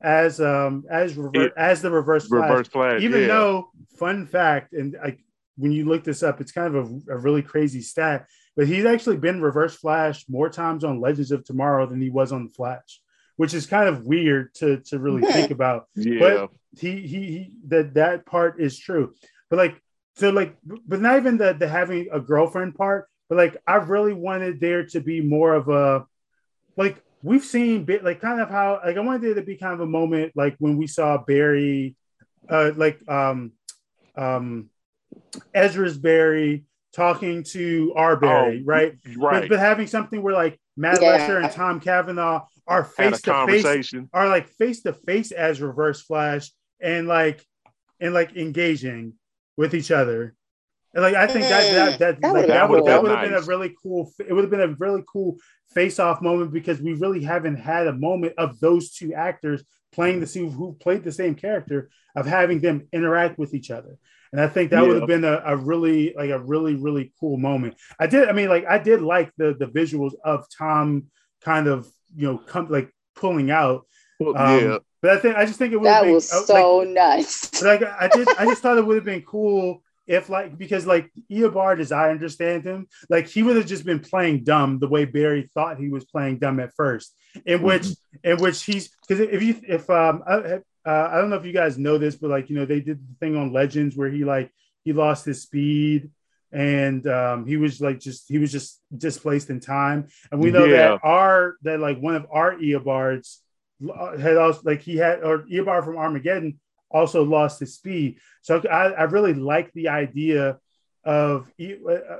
as 0.00 0.40
um 0.40 0.84
as 0.90 1.16
rever- 1.16 1.58
as 1.58 1.82
the 1.82 1.90
reverse 1.90 2.28
flash. 2.28 2.48
reverse 2.50 2.68
flash 2.68 3.02
even 3.02 3.22
yeah. 3.22 3.26
though 3.26 3.70
fun 3.98 4.26
fact 4.26 4.72
and 4.72 4.96
like 5.02 5.18
when 5.56 5.72
you 5.72 5.84
look 5.86 6.04
this 6.04 6.22
up 6.22 6.40
it's 6.40 6.52
kind 6.52 6.74
of 6.74 6.88
a, 7.08 7.14
a 7.14 7.18
really 7.18 7.42
crazy 7.42 7.80
stat 7.80 8.26
but 8.56 8.68
he's 8.68 8.84
actually 8.84 9.16
been 9.16 9.42
reverse 9.42 9.74
flash 9.74 10.24
more 10.28 10.48
times 10.48 10.84
on 10.84 11.00
legends 11.00 11.32
of 11.32 11.44
tomorrow 11.44 11.84
than 11.84 12.00
he 12.00 12.10
was 12.10 12.30
on 12.30 12.44
the 12.44 12.52
flash 12.52 13.00
which 13.38 13.54
is 13.54 13.66
kind 13.66 13.88
of 13.88 14.04
weird 14.04 14.54
to 14.54 14.78
to 14.80 14.98
really 14.98 15.22
think 15.32 15.50
about 15.50 15.86
yeah. 15.94 16.18
but 16.20 16.50
he, 16.78 17.00
he 17.00 17.18
he 17.26 17.52
that 17.66 17.94
that 17.94 18.26
part 18.26 18.60
is 18.60 18.78
true 18.78 19.14
but 19.48 19.56
like 19.56 19.80
so 20.14 20.30
like 20.30 20.54
but 20.86 21.00
not 21.00 21.16
even 21.16 21.38
the 21.38 21.54
the 21.54 21.66
having 21.66 22.08
a 22.12 22.20
girlfriend 22.20 22.74
part 22.74 23.08
but 23.28 23.38
like 23.38 23.56
i 23.66 23.76
really 23.76 24.12
wanted 24.12 24.60
there 24.60 24.84
to 24.84 25.00
be 25.00 25.20
more 25.20 25.54
of 25.54 25.68
a 25.68 26.04
like 26.76 27.02
we've 27.22 27.44
seen 27.44 27.84
bit 27.84 28.04
like 28.04 28.20
kind 28.20 28.40
of 28.40 28.48
how 28.48 28.80
like 28.84 28.96
I 28.96 29.00
wanted 29.00 29.22
there 29.22 29.34
to 29.34 29.42
be 29.42 29.56
kind 29.56 29.74
of 29.74 29.80
a 29.80 29.86
moment 29.86 30.32
like 30.34 30.56
when 30.58 30.76
we 30.76 30.86
saw 30.86 31.18
Barry, 31.18 31.96
uh, 32.48 32.72
like 32.76 33.06
um, 33.08 33.52
um, 34.16 34.70
Ezra's 35.54 35.98
Barry 35.98 36.64
talking 36.94 37.42
to 37.44 37.92
our 37.96 38.16
Barry, 38.16 38.62
oh, 38.62 38.66
right? 38.66 38.94
Right. 39.16 39.42
But, 39.42 39.48
but, 39.48 39.58
having 39.58 39.86
something 39.86 40.22
where 40.22 40.34
like 40.34 40.58
Matt 40.76 41.02
yeah. 41.02 41.18
Letscher 41.18 41.42
and 41.42 41.52
Tom 41.52 41.80
Cavanagh 41.80 42.42
are 42.68 42.84
face 42.84 43.22
to 43.22 43.46
face, 43.46 43.92
are 44.12 44.28
like 44.28 44.48
face 44.50 44.82
to 44.82 44.92
face 44.92 45.32
as 45.32 45.60
Reverse 45.60 46.02
Flash, 46.02 46.50
and 46.80 47.08
like 47.08 47.44
and 48.00 48.14
like 48.14 48.36
engaging 48.36 49.14
with 49.56 49.74
each 49.74 49.90
other. 49.90 50.34
And 50.94 51.02
like 51.02 51.14
I 51.14 51.26
think 51.26 51.46
that 51.46 51.64
mm, 51.64 51.74
that 51.74 51.98
that 51.98 52.20
that, 52.20 52.34
like, 52.34 52.46
that 52.46 52.68
would 52.68 52.86
that 52.86 53.02
would 53.02 53.10
have 53.10 53.20
nice. 53.20 53.28
been 53.28 53.42
a 53.42 53.46
really 53.46 53.74
cool. 53.82 54.12
It 54.18 54.32
would 54.32 54.44
have 54.44 54.50
been 54.50 54.60
a 54.60 54.76
really 54.78 55.02
cool 55.10 55.36
face-off 55.74 56.22
moment 56.22 56.52
because 56.52 56.80
we 56.80 56.94
really 56.94 57.22
haven't 57.22 57.56
had 57.56 57.86
a 57.86 57.92
moment 57.92 58.34
of 58.38 58.58
those 58.60 58.92
two 58.92 59.12
actors 59.14 59.62
playing 59.92 60.20
the 60.20 60.26
same 60.26 60.50
who 60.50 60.74
played 60.74 61.04
the 61.04 61.12
same 61.12 61.34
character 61.34 61.90
of 62.16 62.26
having 62.26 62.60
them 62.60 62.88
interact 62.92 63.38
with 63.38 63.54
each 63.54 63.70
other. 63.70 63.98
And 64.32 64.40
I 64.40 64.48
think 64.48 64.70
that 64.70 64.82
yeah. 64.82 64.88
would 64.88 64.98
have 64.98 65.08
been 65.08 65.24
a, 65.24 65.42
a, 65.44 65.56
really 65.56 66.14
like 66.16 66.30
a 66.30 66.38
really 66.38 66.74
really 66.74 67.12
cool 67.18 67.38
moment. 67.38 67.76
I 67.98 68.06
did. 68.06 68.28
I 68.28 68.32
mean, 68.32 68.48
like 68.48 68.66
I 68.66 68.78
did 68.78 69.00
like 69.00 69.32
the 69.36 69.54
the 69.58 69.66
visuals 69.66 70.12
of 70.24 70.46
Tom 70.56 71.06
kind 71.42 71.66
of 71.66 71.90
you 72.18 72.26
know 72.26 72.38
come 72.38 72.68
like 72.68 72.92
pulling 73.14 73.50
out. 73.50 73.86
Well, 74.18 74.36
um, 74.36 74.60
yeah. 74.60 74.78
But 75.00 75.12
I 75.12 75.18
think 75.20 75.36
I 75.36 75.46
just 75.46 75.58
think 75.58 75.72
it 75.72 75.76
would 75.76 75.86
that 75.86 76.02
been, 76.02 76.14
was 76.14 76.28
so 76.28 76.78
like, 76.78 76.88
nice. 76.88 77.48
But 77.50 77.62
like 77.62 77.82
I 77.82 78.08
did, 78.12 78.28
I 78.36 78.44
just 78.44 78.60
thought 78.60 78.76
it 78.76 78.84
would 78.84 78.96
have 78.96 79.04
been 79.04 79.22
cool 79.22 79.82
if 80.08 80.28
like 80.28 80.58
because 80.58 80.86
like 80.86 81.12
Eobard, 81.30 81.78
as 81.78 81.92
I 81.92 82.10
understand 82.10 82.64
him, 82.64 82.88
like 83.08 83.28
he 83.28 83.42
would 83.42 83.56
have 83.56 83.66
just 83.66 83.84
been 83.84 84.00
playing 84.00 84.42
dumb 84.42 84.80
the 84.80 84.88
way 84.88 85.04
Barry 85.04 85.48
thought 85.54 85.78
he 85.78 85.88
was 85.88 86.04
playing 86.04 86.40
dumb 86.40 86.58
at 86.58 86.74
first, 86.74 87.14
in 87.46 87.62
which 87.62 87.82
mm-hmm. 87.82 88.30
in 88.30 88.38
which 88.38 88.64
he's 88.64 88.90
because 89.06 89.20
if 89.20 89.42
you 89.42 89.54
if 89.68 89.88
um 89.88 90.24
I, 90.26 90.60
uh, 90.84 91.08
I 91.12 91.18
don't 91.18 91.30
know 91.30 91.36
if 91.36 91.46
you 91.46 91.52
guys 91.52 91.78
know 91.78 91.98
this, 91.98 92.16
but 92.16 92.30
like 92.30 92.50
you 92.50 92.56
know 92.56 92.66
they 92.66 92.80
did 92.80 92.98
the 92.98 93.14
thing 93.20 93.36
on 93.36 93.52
Legends 93.52 93.96
where 93.96 94.10
he 94.10 94.24
like 94.24 94.50
he 94.82 94.92
lost 94.92 95.26
his 95.26 95.42
speed 95.42 96.10
and 96.52 97.06
um, 97.06 97.46
he 97.46 97.56
was 97.56 97.80
like 97.80 98.00
just 98.00 98.28
he 98.28 98.38
was 98.38 98.50
just 98.50 98.80
displaced 98.96 99.50
in 99.50 99.60
time, 99.60 100.08
and 100.30 100.40
we 100.40 100.50
know 100.50 100.64
yeah. 100.64 100.76
that 100.76 101.00
our 101.02 101.56
that 101.62 101.80
like 101.80 101.98
one 101.98 102.14
of 102.14 102.26
our 102.30 102.54
Eobards 102.56 103.38
uh, 103.92 104.16
had 104.16 104.36
also 104.36 104.60
like 104.64 104.80
he 104.80 104.96
had 104.96 105.22
or 105.22 105.40
Eobard 105.40 105.84
from 105.84 105.98
Armageddon 105.98 106.58
also 106.90 107.22
lost 107.22 107.60
his 107.60 107.74
speed. 107.74 108.18
So 108.42 108.62
I, 108.70 108.92
I 108.92 109.02
really 109.04 109.34
like 109.34 109.72
the 109.72 109.88
idea 109.88 110.58
of 111.04 111.50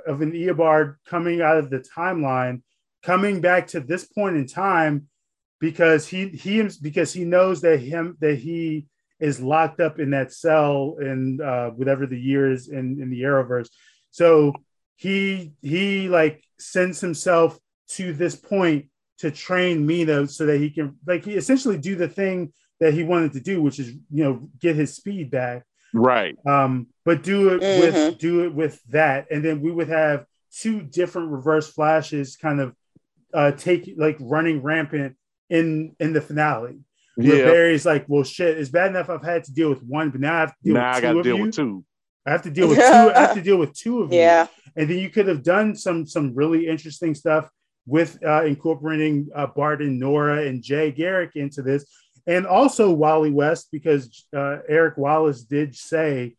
of 0.07 0.21
an 0.21 0.31
Eobard 0.31 0.95
coming 1.07 1.41
out 1.41 1.57
of 1.57 1.69
the 1.69 1.79
timeline, 1.79 2.61
coming 3.03 3.41
back 3.41 3.67
to 3.67 3.79
this 3.79 4.05
point 4.05 4.35
in 4.35 4.47
time, 4.47 5.07
because 5.59 6.07
he 6.07 6.29
he 6.29 6.67
because 6.81 7.13
he 7.13 7.25
knows 7.25 7.61
that 7.61 7.79
him 7.79 8.17
that 8.19 8.35
he 8.35 8.87
is 9.19 9.41
locked 9.41 9.81
up 9.81 9.99
in 9.99 10.11
that 10.11 10.31
cell 10.31 10.97
in 11.01 11.41
uh, 11.41 11.69
whatever 11.71 12.05
the 12.05 12.19
year 12.19 12.51
is 12.51 12.69
in 12.69 13.01
in 13.01 13.09
the 13.09 13.21
Arrowverse. 13.21 13.69
So 14.11 14.53
he 14.95 15.53
he 15.61 16.09
like 16.09 16.43
sends 16.57 16.99
himself 16.99 17.57
to 17.89 18.13
this 18.13 18.35
point 18.35 18.87
to 19.19 19.31
train 19.31 19.87
Meena 19.87 20.29
so 20.29 20.45
that 20.45 20.59
he 20.59 20.69
can 20.69 20.97
like 21.05 21.25
he 21.25 21.35
essentially 21.35 21.77
do 21.77 21.95
the 21.95 22.07
thing 22.07 22.53
that 22.79 22.93
he 22.93 23.03
wanted 23.03 23.33
to 23.33 23.39
do, 23.39 23.61
which 23.61 23.79
is 23.79 23.89
you 23.89 24.23
know 24.23 24.49
get 24.59 24.75
his 24.75 24.95
speed 24.95 25.31
back. 25.31 25.63
Right. 25.93 26.35
Um, 26.45 26.87
but 27.03 27.23
do 27.23 27.49
it 27.49 27.61
mm-hmm. 27.61 27.81
with 27.81 28.19
do 28.19 28.45
it 28.45 28.53
with 28.53 28.81
that, 28.89 29.27
and 29.31 29.43
then 29.43 29.61
we 29.61 29.71
would 29.71 29.89
have 29.89 30.25
two 30.51 30.81
different 30.81 31.29
reverse 31.31 31.71
flashes, 31.71 32.35
kind 32.35 32.59
of 32.59 32.75
uh, 33.33 33.51
take 33.51 33.93
like 33.97 34.17
running 34.19 34.61
rampant 34.61 35.15
in 35.49 35.95
in 35.99 36.13
the 36.13 36.21
finale. 36.21 36.79
Where 37.15 37.35
yeah. 37.35 37.45
Barry's 37.45 37.85
like, 37.85 38.05
well, 38.07 38.23
shit, 38.23 38.57
it's 38.57 38.69
bad 38.69 38.91
enough 38.91 39.09
I've 39.09 39.23
had 39.23 39.43
to 39.45 39.53
deal 39.53 39.69
with 39.69 39.83
one, 39.83 40.09
but 40.09 40.21
now 40.21 40.35
I 40.35 40.39
have 40.39 40.51
to 40.51 40.63
deal 40.63 40.73
now 40.75 40.87
with 40.87 40.95
I 40.95 40.99
two 40.99 41.07
gotta 41.07 41.23
deal 41.23 41.37
you. 41.37 41.43
with 41.43 41.55
two. 41.55 41.85
I 42.29 42.33
have 42.33 42.43
to 42.43 42.51
deal 42.51 42.67
with 42.69 42.77
two. 42.77 42.83
I 42.83 43.19
have 43.19 43.33
to 43.33 43.41
deal 43.41 43.57
with 43.57 43.73
two 43.73 44.03
of 44.03 44.13
you. 44.13 44.19
Yeah. 44.19 44.47
And 44.75 44.89
then 44.89 44.99
you 44.99 45.09
could 45.09 45.27
have 45.27 45.43
done 45.43 45.75
some 45.75 46.05
some 46.05 46.35
really 46.35 46.67
interesting 46.67 47.15
stuff 47.15 47.49
with 47.85 48.19
uh, 48.23 48.45
incorporating 48.45 49.29
uh, 49.35 49.47
Bart 49.47 49.81
and 49.81 49.99
Nora 49.99 50.45
and 50.45 50.61
Jay 50.61 50.91
Garrick 50.91 51.35
into 51.35 51.63
this, 51.63 51.85
and 52.27 52.45
also 52.45 52.91
Wally 52.91 53.31
West 53.31 53.69
because 53.71 54.25
uh, 54.35 54.57
Eric 54.67 54.97
Wallace 54.97 55.43
did 55.43 55.75
say 55.75 56.35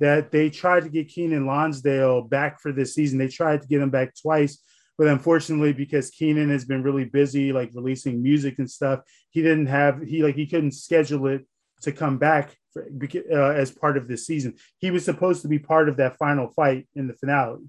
that 0.00 0.30
they 0.30 0.48
tried 0.48 0.84
to 0.84 0.88
get 0.88 1.08
Keiynan 1.08 1.46
Lonsdale 1.46 2.22
back 2.22 2.60
for 2.60 2.72
this 2.72 2.94
season. 2.94 3.18
They 3.18 3.28
tried 3.28 3.62
to 3.62 3.68
get 3.68 3.80
him 3.80 3.90
back 3.90 4.14
twice, 4.14 4.58
but 4.96 5.08
unfortunately, 5.08 5.74
because 5.74 6.10
Keenan 6.10 6.50
has 6.50 6.64
been 6.64 6.82
really 6.82 7.04
busy, 7.04 7.52
like 7.52 7.70
releasing 7.74 8.22
music 8.22 8.58
and 8.58 8.70
stuff, 8.70 9.00
he 9.30 9.42
didn't 9.42 9.66
have 9.66 10.00
he 10.00 10.22
like 10.22 10.34
he 10.34 10.46
couldn't 10.46 10.72
schedule 10.72 11.26
it 11.26 11.46
to 11.82 11.92
come 11.92 12.16
back 12.16 12.56
for, 12.76 13.22
uh, 13.32 13.52
as 13.52 13.70
part 13.70 13.96
of 13.96 14.08
this 14.08 14.26
season. 14.26 14.54
He 14.78 14.90
was 14.90 15.04
supposed 15.04 15.42
to 15.42 15.48
be 15.48 15.58
part 15.58 15.88
of 15.88 15.96
that 15.96 16.16
final 16.18 16.48
fight 16.48 16.88
in 16.94 17.08
the 17.08 17.14
finale. 17.14 17.64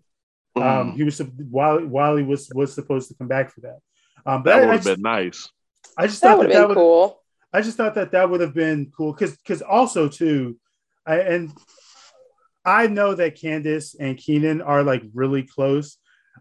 Mm. 0.58 0.64
Um, 0.64 0.92
he 0.94 1.04
was 1.04 1.22
Wally, 1.50 1.86
Wally 1.86 2.24
was 2.24 2.50
was 2.54 2.74
supposed 2.74 3.10
to 3.10 3.16
come 3.16 3.28
back 3.28 3.54
for 3.54 3.62
that. 3.62 3.80
Um, 4.26 4.44
but 4.44 4.52
that 4.52 4.68
would 4.68 4.76
have 4.76 4.84
been 4.84 5.02
nice. 5.02 5.50
I 5.98 6.08
just 6.08 6.22
thought 6.22 6.40
that, 6.42 6.50
that, 6.50 6.54
that 6.54 6.68
would 6.68 6.76
cool. 6.76 7.22
I 7.54 7.62
just 7.62 7.78
thought 7.78 7.96
that 7.96 8.12
that 8.12 8.30
would 8.30 8.42
have 8.42 8.54
been 8.54 8.92
cool 8.96 9.14
because 9.14 9.38
because 9.38 9.62
also 9.62 10.10
too, 10.10 10.58
I, 11.06 11.20
and 11.20 11.52
I 12.66 12.88
know 12.88 13.16
that 13.16 13.38
Candice 13.38 13.96
and 14.00 14.18
Keiynan 14.18 14.62
are 14.66 14.84
like 14.84 15.04
really 15.14 15.44
close. 15.44 15.98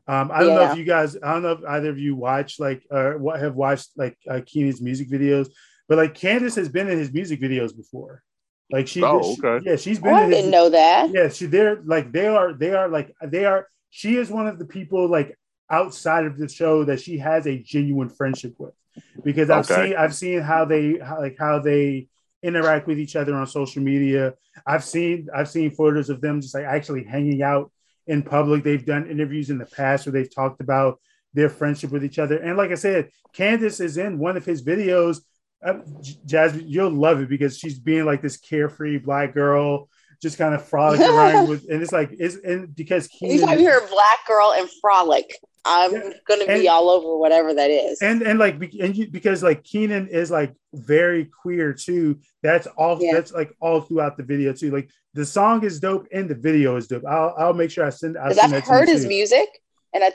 Um, 0.08 0.30
I 0.32 0.40
don't 0.40 0.48
yeah. 0.48 0.54
know 0.66 0.72
if 0.72 0.78
you 0.78 0.84
guys, 0.84 1.16
I 1.16 1.32
don't 1.32 1.42
know 1.42 1.52
if 1.52 1.64
either 1.64 1.90
of 1.90 1.98
you 1.98 2.16
watch 2.16 2.58
like 2.58 2.84
uh, 2.90 3.12
what 3.12 3.40
have 3.40 3.54
watched 3.54 3.90
like 3.96 4.16
uh, 4.28 4.40
Keiynan's 4.40 4.80
music 4.80 5.08
videos, 5.08 5.48
but 5.88 5.98
like 5.98 6.14
Candice 6.14 6.56
has 6.56 6.68
been 6.68 6.88
in 6.88 6.98
his 6.98 7.12
music 7.12 7.40
videos 7.40 7.74
before. 7.76 8.22
Like 8.70 8.88
she, 8.88 9.02
oh, 9.02 9.36
okay. 9.38 9.62
She, 9.62 9.70
yeah, 9.70 9.76
she's 9.76 9.98
oh, 9.98 10.02
been. 10.02 10.12
Oh, 10.12 10.16
I 10.16 10.28
didn't 10.28 10.50
know 10.50 10.70
that. 10.70 11.10
Yeah, 11.10 11.28
she 11.28 11.46
they're 11.46 11.80
like 11.84 12.12
they 12.12 12.26
are 12.26 12.52
they 12.52 12.72
are 12.72 12.88
like 12.88 13.14
they 13.22 13.44
are. 13.44 13.68
She 13.90 14.16
is 14.16 14.30
one 14.30 14.46
of 14.46 14.58
the 14.58 14.64
people 14.64 15.08
like 15.08 15.38
outside 15.70 16.24
of 16.24 16.36
the 16.36 16.48
show 16.48 16.84
that 16.84 17.00
she 17.00 17.18
has 17.18 17.46
a 17.46 17.58
genuine 17.58 18.08
friendship 18.08 18.54
with, 18.58 18.74
because 19.22 19.50
I've 19.50 19.70
okay. 19.70 19.88
seen 19.90 19.96
I've 19.96 20.14
seen 20.14 20.40
how 20.40 20.64
they 20.64 20.98
how, 20.98 21.20
like 21.20 21.36
how 21.38 21.60
they 21.60 22.08
interact 22.42 22.86
with 22.86 22.98
each 22.98 23.16
other 23.16 23.34
on 23.34 23.46
social 23.46 23.82
media. 23.82 24.34
I've 24.66 24.84
seen 24.84 25.28
I've 25.34 25.48
seen 25.48 25.70
photos 25.70 26.10
of 26.10 26.20
them 26.20 26.40
just 26.40 26.54
like 26.54 26.64
actually 26.64 27.04
hanging 27.04 27.42
out 27.42 27.70
in 28.06 28.22
public. 28.22 28.64
They've 28.64 28.84
done 28.84 29.08
interviews 29.08 29.50
in 29.50 29.58
the 29.58 29.66
past 29.66 30.06
where 30.06 30.12
they've 30.12 30.34
talked 30.34 30.60
about 30.60 31.00
their 31.34 31.48
friendship 31.48 31.90
with 31.92 32.04
each 32.04 32.18
other. 32.18 32.38
And 32.38 32.56
like 32.56 32.70
I 32.70 32.76
said, 32.76 33.10
Candice 33.36 33.80
is 33.80 33.96
in 33.96 34.18
one 34.18 34.36
of 34.36 34.44
his 34.44 34.62
videos 34.62 35.20
Uh, 35.64 35.80
Jazmin, 36.26 36.64
you'll 36.66 36.90
love 36.90 37.20
it 37.20 37.28
because 37.28 37.58
she's 37.58 37.78
being 37.78 38.04
like 38.04 38.22
this 38.22 38.36
carefree 38.36 38.98
black 38.98 39.34
girl, 39.34 39.88
just 40.22 40.38
kind 40.38 40.54
of 40.54 40.66
frolicking 40.66 41.06
around 41.06 41.48
with, 41.48 41.66
and 41.68 41.82
it's 41.82 41.92
like 41.92 42.10
it's 42.12 42.36
and 42.36 42.74
because 42.74 43.08
anytime 43.22 43.58
you 43.58 43.64
hear 43.64 43.78
a 43.78 43.88
black 43.88 44.26
girl 44.26 44.52
and 44.56 44.68
frolic, 44.80 45.32
I'm 45.64 45.92
yeah, 45.92 46.10
gonna 46.28 46.44
and, 46.44 46.62
be 46.62 46.68
all 46.68 46.88
over 46.88 47.18
whatever 47.18 47.52
that 47.54 47.70
is. 47.70 48.00
And 48.00 48.22
and 48.22 48.38
like 48.38 48.54
and 48.80 48.96
you, 48.96 49.10
because 49.10 49.42
like 49.42 49.64
Keiynan 49.64 50.08
is 50.08 50.30
like 50.30 50.54
very 50.72 51.24
queer 51.24 51.72
too. 51.72 52.20
That's 52.42 52.66
all. 52.66 52.98
Yeah. 53.00 53.14
That's 53.14 53.32
like 53.32 53.52
all 53.60 53.80
throughout 53.80 54.16
the 54.16 54.22
video 54.22 54.52
too. 54.52 54.70
Like 54.70 54.90
the 55.14 55.26
song 55.26 55.64
is 55.64 55.80
dope 55.80 56.06
and 56.12 56.28
the 56.28 56.34
video 56.34 56.76
is 56.76 56.86
dope. 56.86 57.04
I'll 57.04 57.34
I'll 57.36 57.54
make 57.54 57.70
sure 57.70 57.84
I 57.84 57.90
send. 57.90 58.16
I'll 58.16 58.32
send 58.32 58.54
I've 58.54 58.64
heard 58.64 58.88
his 58.88 59.02
too. 59.02 59.08
music, 59.08 59.48
and 59.92 60.04
I 60.04 60.12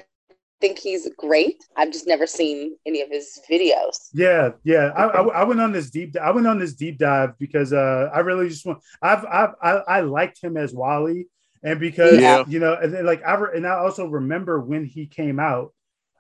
think 0.62 0.80
he's 0.80 1.10
great. 1.18 1.64
I've 1.76 1.92
just 1.92 2.08
never 2.08 2.26
seen 2.28 2.78
any 2.86 3.02
of 3.02 3.10
his 3.10 3.42
videos. 3.50 4.10
Yeah, 4.14 4.52
yeah. 4.64 4.92
I, 4.96 5.06
I, 5.06 5.28
I, 5.42 5.44
went 5.44 5.60
on 5.60 5.72
this 5.72 5.90
deep. 5.90 6.16
I 6.22 6.32
went 6.32 6.48
on 6.48 6.60
this 6.60 6.74
deep 6.74 6.98
dive 6.98 7.38
because 7.38 7.74
uh, 7.74 8.10
I 8.14 8.20
really 8.20 8.48
just 8.48 8.66
want. 8.66 8.82
I've, 9.02 9.26
I've 9.26 9.56
I, 9.62 9.72
I 9.72 10.00
liked 10.02 10.42
him 10.42 10.56
as 10.56 10.74
Wally, 10.74 11.28
and 11.64 11.80
because 11.80 12.20
yeah. 12.20 12.44
you 12.48 12.60
know, 12.60 12.76
and 12.76 12.94
then, 12.94 13.06
like 13.06 13.26
I 13.26 13.36
re, 13.36 13.50
and 13.58 13.68
I 13.68 13.72
also 13.72 14.08
remember 14.08 14.62
when 14.62 14.86
he 14.86 15.08
came 15.08 15.40
out. 15.40 15.74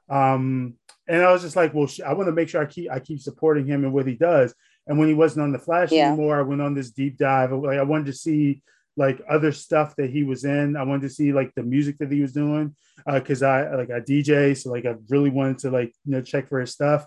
Um, 0.09 0.73
and 1.07 1.21
I 1.21 1.31
was 1.31 1.41
just 1.41 1.55
like, 1.55 1.73
well, 1.73 1.87
I 2.05 2.13
want 2.13 2.27
to 2.27 2.33
make 2.33 2.49
sure 2.49 2.61
I 2.61 2.65
keep 2.65 2.91
I 2.91 2.99
keep 2.99 3.19
supporting 3.19 3.65
him 3.65 3.83
and 3.83 3.93
what 3.93 4.07
he 4.07 4.15
does. 4.15 4.53
And 4.87 4.97
when 4.97 5.07
he 5.07 5.13
wasn't 5.13 5.43
on 5.43 5.51
the 5.51 5.59
Flash 5.59 5.91
yeah. 5.91 6.07
anymore, 6.07 6.37
I 6.37 6.41
went 6.41 6.61
on 6.61 6.73
this 6.73 6.91
deep 6.91 7.17
dive. 7.17 7.51
Like 7.51 7.77
I 7.77 7.83
wanted 7.83 8.07
to 8.07 8.13
see 8.13 8.61
like 8.97 9.21
other 9.29 9.51
stuff 9.51 9.95
that 9.95 10.09
he 10.09 10.23
was 10.23 10.43
in. 10.43 10.75
I 10.75 10.83
wanted 10.83 11.03
to 11.03 11.09
see 11.09 11.33
like 11.33 11.53
the 11.55 11.63
music 11.63 11.97
that 11.99 12.11
he 12.11 12.21
was 12.21 12.33
doing 12.33 12.75
Uh 13.05 13.19
because 13.19 13.41
uh, 13.43 13.47
I 13.47 13.75
like 13.75 13.91
I 13.91 13.99
DJ, 13.99 14.55
so 14.57 14.71
like 14.71 14.85
I 14.85 14.95
really 15.09 15.29
wanted 15.29 15.59
to 15.59 15.71
like 15.71 15.93
you 16.05 16.11
know 16.13 16.21
check 16.21 16.49
for 16.49 16.59
his 16.59 16.71
stuff, 16.71 17.05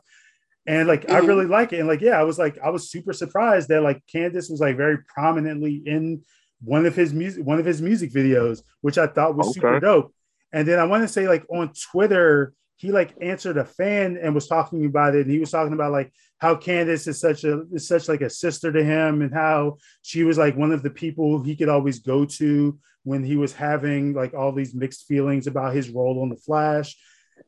and 0.66 0.89
like 0.89 1.03
mm-hmm. 1.03 1.14
I 1.14 1.18
really 1.18 1.47
like 1.47 1.72
it. 1.72 1.80
And 1.80 1.89
like 1.89 2.01
yeah, 2.01 2.18
I 2.18 2.24
was 2.24 2.39
like 2.39 2.59
I 2.59 2.70
was 2.70 2.91
super 2.91 3.12
surprised 3.12 3.68
that 3.68 3.82
like 3.82 4.03
Candice 4.12 4.51
was 4.51 4.61
like 4.61 4.76
very 4.76 4.99
prominently 4.99 5.82
in 5.87 6.22
one 6.62 6.87
of 6.87 6.97
his 6.97 7.12
music 7.12 7.45
one 7.45 7.59
of 7.59 7.66
his 7.66 7.82
music 7.82 8.12
videos, 8.12 8.62
which 8.80 8.99
I 8.99 9.07
thought 9.07 9.37
was 9.37 9.49
okay. 9.49 9.55
super 9.55 9.80
dope. 9.80 10.14
And 10.53 10.66
then 10.66 10.78
I 10.78 10.85
want 10.85 11.03
to 11.03 11.09
say 11.09 11.28
like 11.28 11.45
on 11.51 11.72
Twitter, 11.91 12.55
he 12.77 12.91
like 12.93 13.14
answered 13.20 13.57
a 13.57 13.64
fan 13.64 14.18
and 14.20 14.35
was 14.35 14.49
talking 14.49 14.85
about 14.85 15.14
it, 15.14 15.22
and 15.22 15.31
he 15.31 15.39
was 15.39 15.51
talking 15.51 15.72
about 15.72 15.93
like 15.93 16.12
how 16.39 16.57
Candice 16.57 17.07
is 17.09 17.20
such 17.20 17.45
a 17.45 17.62
is 17.72 17.87
such 17.87 18.09
like 18.09 18.20
a 18.20 18.31
sister 18.31 18.72
to 18.72 18.85
him, 18.85 19.22
and 19.22 19.33
how 19.33 19.79
she 20.03 20.25
was 20.25 20.39
like 20.39 20.57
one 20.57 20.72
of 20.72 20.83
the 20.83 20.91
people 20.91 21.43
he 21.43 21.57
could 21.57 21.68
always 21.68 22.01
go 22.01 22.25
to 22.25 22.79
when 23.05 23.22
he 23.22 23.37
was 23.37 23.53
having 23.53 24.14
like 24.14 24.35
all 24.35 24.53
these 24.53 24.75
mixed 24.75 25.07
feelings 25.07 25.47
about 25.47 25.75
his 25.75 25.91
role 25.91 26.20
on 26.22 26.31
the 26.31 26.37
Flash, 26.37 26.97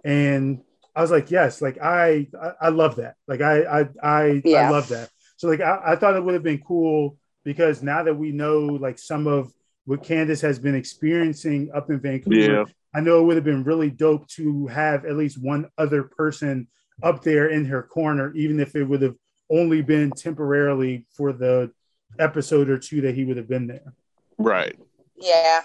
and 0.04 0.60
I 0.94 1.02
was 1.02 1.10
like, 1.10 1.30
yes, 1.30 1.60
like 1.60 1.78
I 1.82 2.28
I, 2.40 2.52
I 2.62 2.68
love 2.68 2.96
that, 2.96 3.16
like 3.26 3.40
I 3.40 3.62
I 3.62 3.88
I, 4.02 4.42
yeah. 4.44 4.68
I 4.68 4.70
love 4.70 4.88
that. 4.88 5.10
So 5.36 5.48
like 5.48 5.60
I, 5.60 5.80
I 5.84 5.96
thought 5.96 6.16
it 6.16 6.24
would 6.24 6.34
have 6.34 6.42
been 6.42 6.62
cool 6.62 7.18
because 7.44 7.82
now 7.82 8.02
that 8.02 8.14
we 8.14 8.32
know 8.32 8.60
like 8.60 8.98
some 8.98 9.26
of 9.26 9.52
what 9.86 10.02
Candice 10.02 10.42
has 10.42 10.58
been 10.58 10.74
experiencing 10.74 11.70
up 11.74 11.90
in 11.90 12.00
Vancouver, 12.00 12.36
yeah. 12.36 12.64
I 12.94 13.00
know 13.00 13.20
it 13.20 13.22
would 13.22 13.36
have 13.36 13.44
been 13.44 13.64
really 13.64 13.90
dope 13.90 14.28
to 14.30 14.66
have 14.66 15.04
at 15.04 15.16
least 15.16 15.42
one 15.42 15.68
other 15.78 16.04
person 16.04 16.66
up 17.02 17.22
there 17.22 17.48
in 17.48 17.64
her 17.66 17.82
corner, 17.82 18.32
even 18.34 18.60
if 18.60 18.74
it 18.74 18.84
would 18.84 19.02
have 19.02 19.14
only 19.50 19.82
been 19.82 20.10
temporarily 20.10 21.06
for 21.16 21.32
the 21.32 21.70
episode 22.18 22.68
or 22.68 22.78
two 22.78 23.00
that 23.02 23.14
he 23.14 23.24
would 23.24 23.36
have 23.36 23.48
been 23.48 23.66
there. 23.66 23.92
Right. 24.38 24.76
Yeah. 25.16 25.62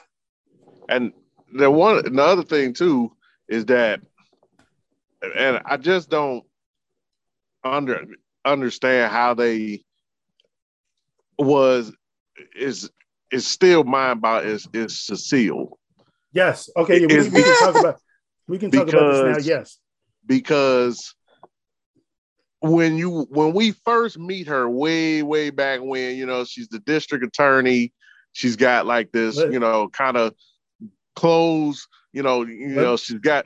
And 0.90 1.14
the 1.54 1.70
one 1.70 2.14
the 2.14 2.24
other 2.24 2.44
thing 2.44 2.74
too 2.74 3.16
is 3.48 3.66
that 3.66 4.02
and 5.36 5.62
I 5.66 5.78
just 5.78 6.10
don't 6.10 6.44
under 7.64 8.06
understand 8.46 9.12
how 9.12 9.34
they 9.34 9.84
was 11.38 11.92
is 12.56 12.90
is 13.32 13.48
still 13.48 13.84
mind 13.84 14.20
about 14.20 14.46
is 14.46 14.68
is 14.74 15.00
Cecile. 15.00 15.80
Yes. 16.34 16.70
Okay. 16.76 17.02
Yeah, 17.02 17.08
we, 17.08 17.30
we, 17.30 17.44
can 17.44 17.60
talk 17.60 17.76
about 17.76 18.00
we 18.48 18.58
can 18.58 18.72
talk 18.72 18.86
because, 18.86 19.20
about 19.20 19.36
this 19.36 19.48
now. 19.48 19.54
Yes. 19.54 19.78
Because 20.26 21.16
when 22.60 22.98
you 22.98 23.28
when 23.30 23.54
we 23.54 23.72
first 23.72 24.20
meet 24.20 24.48
her 24.48 24.70
way 24.70 25.24
way 25.24 25.50
back 25.50 25.82
when 25.82 26.16
you 26.16 26.26
know 26.26 26.44
she's 26.46 26.68
the 26.68 26.80
district 26.80 27.26
attorney 27.26 27.92
she's 28.34 28.56
got 28.56 28.86
like 28.86 29.12
this, 29.12 29.38
you 29.38 29.60
know, 29.60 29.90
kind 29.90 30.18
of 30.18 30.34
clothes, 31.16 31.88
you 32.14 32.24
know, 32.24 32.44
you 32.46 32.70
know, 32.70 32.98
she's 32.98 33.20
got 33.20 33.46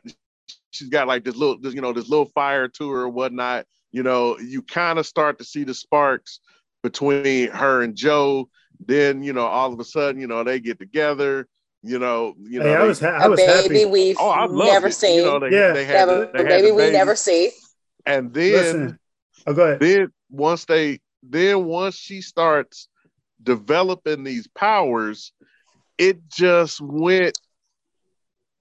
she's 0.71 0.89
got 0.89 1.07
like 1.07 1.23
this 1.23 1.35
little, 1.35 1.59
this, 1.59 1.73
you 1.73 1.81
know, 1.81 1.93
this 1.93 2.09
little 2.09 2.25
fire 2.25 2.67
to 2.67 2.91
her 2.91 3.01
or 3.01 3.09
whatnot. 3.09 3.65
You 3.91 4.03
know, 4.03 4.37
you 4.39 4.61
kind 4.61 4.99
of 4.99 5.05
start 5.05 5.37
to 5.39 5.45
see 5.45 5.63
the 5.63 5.73
sparks 5.73 6.39
between 6.83 7.49
her 7.49 7.81
and 7.81 7.95
Joe. 7.95 8.49
Then, 8.85 9.23
you 9.23 9.33
know, 9.33 9.45
all 9.45 9.73
of 9.73 9.79
a 9.79 9.83
sudden, 9.83 10.19
you 10.19 10.27
know, 10.27 10.43
they 10.43 10.59
get 10.59 10.79
together. 10.79 11.47
You 11.83 11.99
know, 11.99 12.33
you 12.41 12.59
know. 12.59 12.65
Hey, 12.65 12.75
I 12.75 12.83
was, 12.83 12.99
ha- 12.99 13.19
I 13.21 13.27
was 13.27 13.39
a 13.39 13.45
baby 13.45 13.79
happy. 13.79 13.85
we've 13.85 14.17
oh, 14.19 14.31
I 14.31 14.47
never 14.47 14.87
it. 14.87 14.93
seen. 14.93 15.17
You 15.17 15.25
know, 15.25 15.39
they, 15.39 15.51
yeah, 15.51 15.71
they 15.71 15.85
had 15.85 16.07
never, 16.07 16.25
the, 16.25 16.31
they 16.35 16.43
baby 16.43 16.71
we 16.71 16.89
never 16.89 17.15
see. 17.15 17.51
And 18.07 18.33
then, 18.33 18.51
Listen. 18.53 18.99
oh, 19.45 19.53
go 19.53 19.63
ahead. 19.65 19.79
Then 19.79 20.11
once 20.31 20.65
they, 20.65 20.99
then 21.21 21.65
once 21.65 21.95
she 21.95 22.21
starts 22.21 22.87
developing 23.43 24.23
these 24.23 24.47
powers, 24.47 25.31
it 25.99 26.27
just 26.27 26.81
went, 26.81 27.37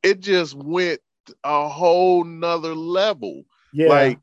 it 0.03 0.21
just 0.21 0.55
went 0.55 1.01
a 1.43 1.69
whole 1.69 2.25
nother 2.25 2.75
level. 2.75 3.45
Yeah. 3.73 3.89
Like 3.89 4.19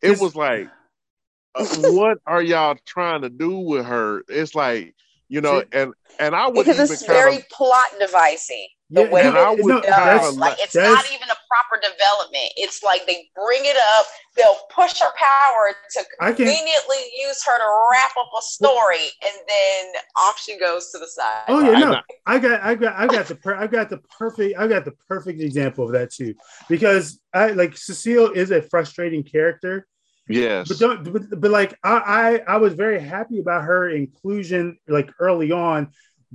it 0.00 0.12
it's, 0.12 0.20
was 0.20 0.34
like, 0.34 0.68
uh, 1.54 1.66
what 1.90 2.18
are 2.26 2.42
y'all 2.42 2.78
trying 2.86 3.22
to 3.22 3.30
do 3.30 3.58
with 3.58 3.84
her? 3.84 4.22
It's 4.28 4.54
like, 4.54 4.94
you 5.28 5.40
know, 5.40 5.62
and 5.72 5.92
and 6.18 6.34
I 6.34 6.46
would 6.46 6.66
because 6.66 6.90
it's 6.90 7.06
very 7.06 7.36
of, 7.36 7.48
plot 7.50 7.88
devicey. 8.00 8.66
The 8.90 9.02
yeah, 9.02 9.10
way 9.10 9.22
that 9.22 9.36
I 9.36 9.50
would 9.50 9.66
no, 9.66 10.30
like 10.40 10.56
it's 10.58 10.74
not 10.74 11.04
even 11.12 11.28
a 11.28 11.36
proper 11.46 11.78
development. 11.82 12.52
It's 12.56 12.82
like 12.82 13.06
they 13.06 13.28
bring 13.34 13.60
it 13.64 13.76
up, 13.98 14.06
they'll 14.34 14.56
push 14.74 14.98
her 15.00 15.12
power 15.14 15.74
to 15.90 16.04
conveniently 16.18 16.96
use 17.20 17.44
her 17.44 17.58
to 17.58 17.88
wrap 17.92 18.12
up 18.18 18.30
a 18.38 18.40
story, 18.40 19.10
and 19.22 19.34
then 19.46 19.92
off 20.16 20.40
she 20.40 20.58
goes 20.58 20.90
to 20.92 20.98
the 20.98 21.06
side. 21.06 21.44
Oh 21.48 21.60
yeah, 21.60 21.78
no, 21.78 22.00
I 22.24 22.38
got, 22.38 22.62
I 22.62 22.74
got, 22.74 22.96
I 22.96 23.06
got 23.08 23.26
the, 23.26 23.34
per- 23.34 23.56
I 23.56 23.66
got 23.66 23.90
the 23.90 23.98
perfect, 24.18 24.58
I 24.58 24.66
got 24.66 24.86
the 24.86 24.94
perfect 25.06 25.42
example 25.42 25.84
of 25.84 25.92
that 25.92 26.10
too, 26.10 26.34
because 26.70 27.20
I 27.34 27.48
like 27.48 27.76
Cecile 27.76 28.30
is 28.30 28.50
a 28.52 28.62
frustrating 28.62 29.22
character. 29.22 29.86
Yes, 30.28 30.68
but 30.68 30.78
don't, 30.78 31.12
but, 31.12 31.40
but 31.40 31.50
like 31.50 31.78
I, 31.82 32.40
I, 32.46 32.54
I 32.54 32.56
was 32.58 32.74
very 32.74 33.00
happy 33.00 33.40
about 33.40 33.64
her 33.64 33.88
inclusion, 33.88 34.78
like 34.86 35.10
early 35.18 35.52
on. 35.52 35.90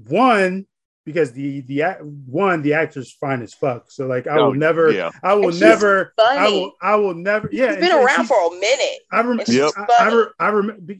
One, 0.07 0.65
because 1.05 1.31
the 1.31 1.61
the 1.61 1.83
one 2.25 2.61
the 2.61 2.73
actor's 2.73 3.11
fine 3.11 3.41
as 3.41 3.53
fuck. 3.53 3.91
So 3.91 4.07
like 4.07 4.27
I 4.27 4.37
oh, 4.37 4.47
will 4.47 4.53
never, 4.55 4.91
yeah. 4.91 5.11
I 5.21 5.33
will 5.33 5.51
never, 5.51 6.13
funny. 6.15 6.39
I 6.39 6.49
will, 6.49 6.71
I 6.81 6.95
will 6.95 7.13
never. 7.13 7.49
Yeah, 7.51 7.71
she's 7.71 7.81
been 7.81 7.91
around 7.91 8.25
for 8.25 8.47
a 8.47 8.51
minute. 8.51 8.99
I 9.11 9.19
remember. 9.19 9.51
Yep. 9.51 9.71
I, 9.77 9.85
I, 9.89 10.25
I, 10.39 10.49
remember. 10.49 10.93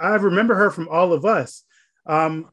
I 0.00 0.14
remember 0.16 0.54
her 0.54 0.70
from 0.70 0.88
All 0.88 1.12
of 1.12 1.24
Us, 1.24 1.62
um, 2.06 2.50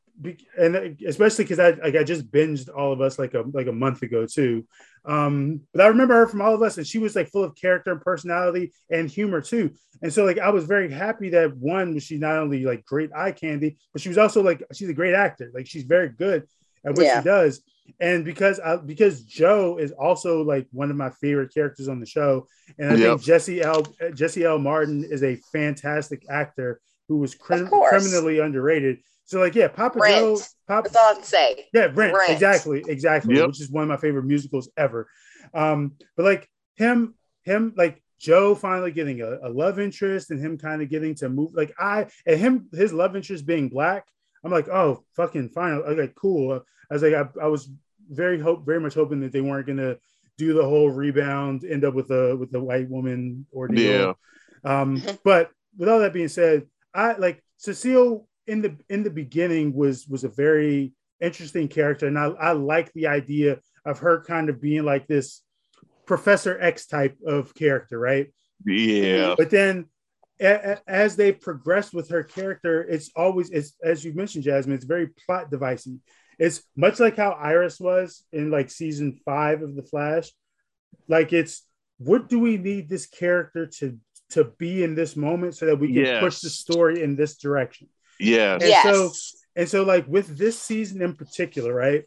and 0.57 0.97
especially 1.05 1.43
because 1.43 1.59
I 1.59 1.71
like 1.71 1.95
I 1.95 2.03
just 2.03 2.31
binged 2.31 2.69
All 2.75 2.93
of 2.93 3.01
Us 3.01 3.19
like 3.19 3.33
a 3.33 3.43
like 3.51 3.67
a 3.67 3.73
month 3.73 4.01
ago 4.01 4.25
too. 4.25 4.65
Um, 5.03 5.61
but 5.73 5.83
I 5.83 5.87
remember 5.87 6.15
her 6.15 6.27
from 6.27 6.41
All 6.41 6.53
of 6.53 6.61
Us, 6.61 6.77
and 6.77 6.87
she 6.87 6.99
was 6.99 7.15
like 7.15 7.29
full 7.29 7.43
of 7.43 7.55
character 7.55 7.91
and 7.91 8.01
personality 8.01 8.73
and 8.89 9.09
humor 9.09 9.41
too. 9.41 9.71
And 10.01 10.11
so 10.11 10.23
like 10.23 10.39
I 10.39 10.49
was 10.49 10.65
very 10.65 10.91
happy 10.91 11.29
that 11.29 11.55
one 11.57 11.93
was 11.93 12.03
she's 12.03 12.19
not 12.19 12.37
only 12.37 12.63
like 12.63 12.85
great 12.85 13.11
eye 13.13 13.31
candy, 13.31 13.77
but 13.91 14.01
she 14.01 14.09
was 14.09 14.17
also 14.17 14.41
like 14.41 14.63
she's 14.73 14.89
a 14.89 14.93
great 14.93 15.15
actor. 15.15 15.51
Like 15.53 15.67
she's 15.67 15.83
very 15.83 16.09
good 16.09 16.47
at 16.85 16.95
what 16.95 17.05
yeah. 17.05 17.19
she 17.19 17.25
does. 17.25 17.61
And 17.99 18.25
because 18.25 18.59
I, 18.59 18.77
because 18.77 19.23
Joe 19.23 19.77
is 19.77 19.91
also 19.91 20.43
like 20.43 20.67
one 20.71 20.89
of 20.89 20.97
my 20.97 21.11
favorite 21.11 21.53
characters 21.53 21.87
on 21.87 21.99
the 21.99 22.05
show, 22.05 22.47
and 22.79 22.91
I 22.91 22.95
yep. 22.95 23.09
think 23.09 23.21
Jesse 23.21 23.61
L 23.61 23.85
Jesse 24.13 24.43
L 24.43 24.57
Martin 24.57 25.05
is 25.07 25.23
a 25.23 25.39
fantastic 25.51 26.23
actor 26.29 26.81
who 27.07 27.17
was 27.17 27.35
cr- 27.35 27.65
criminally 27.65 28.39
underrated. 28.39 28.99
So 29.25 29.39
like 29.39 29.55
yeah, 29.55 29.67
Papa 29.67 29.99
Rent. 29.99 30.15
Joe. 30.15 30.39
Papa, 30.67 30.89
That's 30.89 30.95
all 30.95 31.17
I'd 31.17 31.25
say. 31.25 31.65
Yeah, 31.73 31.87
Rent, 31.93 32.13
Rent. 32.13 32.29
exactly, 32.29 32.83
exactly, 32.87 33.35
yep. 33.35 33.47
which 33.47 33.61
is 33.61 33.69
one 33.69 33.83
of 33.83 33.89
my 33.89 33.97
favorite 33.97 34.25
musicals 34.25 34.69
ever. 34.77 35.07
Um, 35.53 35.93
but 36.15 36.23
like 36.23 36.49
him, 36.75 37.15
him 37.43 37.73
like 37.75 38.01
Joe 38.19 38.55
finally 38.55 38.91
getting 38.91 39.21
a, 39.21 39.39
a 39.43 39.49
love 39.49 39.79
interest 39.79 40.31
and 40.31 40.39
him 40.39 40.57
kind 40.57 40.81
of 40.81 40.89
getting 40.89 41.15
to 41.15 41.29
move 41.29 41.53
like 41.53 41.73
I 41.79 42.07
and 42.25 42.39
him 42.39 42.69
his 42.71 42.93
love 42.93 43.15
interest 43.15 43.45
being 43.45 43.69
black 43.69 44.07
I'm 44.45 44.51
like, 44.51 44.69
oh, 44.69 45.03
fucking 45.15 45.49
fine. 45.49 45.73
Okay, 45.73 46.13
cool. 46.15 46.61
I 46.89 46.93
was 46.93 47.01
like, 47.01 47.13
I, 47.13 47.27
I 47.41 47.47
was 47.47 47.67
very 48.07 48.39
hope, 48.39 48.63
very 48.63 48.79
much 48.79 48.93
hoping 48.93 49.19
that 49.21 49.31
they 49.31 49.41
weren't 49.41 49.65
gonna 49.65 49.97
do 50.37 50.53
the 50.53 50.63
whole 50.63 50.91
rebound, 50.91 51.63
end 51.65 51.83
up 51.83 51.95
with 51.95 52.11
a 52.11 52.37
with 52.37 52.51
the 52.51 52.61
white 52.61 52.87
woman 52.87 53.47
ordeal. 53.51 54.15
Yeah. 54.63 54.81
Um, 54.81 55.01
but 55.23 55.49
with 55.75 55.89
all 55.89 55.99
that 55.99 56.13
being 56.13 56.27
said, 56.27 56.67
I 56.93 57.13
like 57.13 57.43
Cecile 57.57 58.27
in 58.47 58.61
the 58.61 58.77
in 58.89 59.03
the 59.03 59.09
beginning 59.09 59.73
was 59.73 60.07
was 60.07 60.23
a 60.23 60.29
very 60.29 60.93
interesting 61.21 61.67
character, 61.67 62.07
and 62.07 62.17
I, 62.17 62.25
I 62.27 62.51
like 62.51 62.91
the 62.93 63.07
idea 63.07 63.59
of 63.85 63.99
her 63.99 64.23
kind 64.23 64.49
of 64.49 64.61
being 64.61 64.83
like 64.83 65.07
this 65.07 65.41
Professor 66.05 66.59
X 66.59 66.85
type 66.87 67.17
of 67.25 67.53
character, 67.55 67.97
right? 67.97 68.27
Yeah. 68.65 69.35
But 69.37 69.49
then 69.49 69.85
as 70.39 71.15
they 71.15 71.31
progress 71.31 71.93
with 71.93 72.09
her 72.09 72.23
character, 72.23 72.81
it's 72.83 73.11
always 73.15 73.49
it's 73.51 73.73
as 73.83 74.03
you 74.03 74.13
mentioned, 74.13 74.45
Jazmin. 74.45 74.73
It's 74.75 74.85
very 74.85 75.07
plot 75.25 75.51
devicey. 75.51 75.99
It's 76.37 76.63
much 76.75 76.99
like 76.99 77.15
how 77.15 77.31
Iris 77.31 77.79
was 77.79 78.23
in 78.31 78.51
like 78.51 78.69
season 78.69 79.19
five 79.23 79.61
of 79.61 79.75
The 79.75 79.83
Flash. 79.83 80.31
Like 81.07 81.31
it's 81.33 81.63
what 81.97 82.27
do 82.27 82.39
we 82.39 82.57
need 82.57 82.89
this 82.89 83.05
character 83.05 83.67
to 83.79 83.97
to 84.31 84.43
be 84.57 84.83
in 84.83 84.95
this 84.95 85.15
moment 85.15 85.55
so 85.55 85.67
that 85.67 85.77
we 85.77 85.87
can 85.87 85.97
yes. 85.97 86.19
push 86.19 86.39
the 86.39 86.49
story 86.49 87.01
in 87.01 87.15
this 87.15 87.37
direction. 87.37 87.87
Yeah. 88.19 88.53
And 88.53 88.63
yes. 88.63 88.83
so 88.83 89.11
and 89.55 89.69
so 89.69 89.83
like 89.83 90.07
with 90.07 90.37
this 90.37 90.59
season 90.59 91.01
in 91.01 91.15
particular, 91.15 91.73
right? 91.73 92.03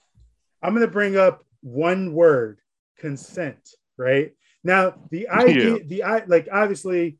I'm 0.62 0.74
gonna 0.74 0.86
bring 0.86 1.16
up 1.16 1.44
one 1.60 2.12
word, 2.12 2.58
consent, 2.98 3.70
right? 3.96 4.32
Now 4.64 4.94
the 5.10 5.28
idea, 5.28 5.76
yeah. 5.76 5.82
the 5.86 6.02
I 6.02 6.24
like 6.26 6.48
obviously 6.52 7.18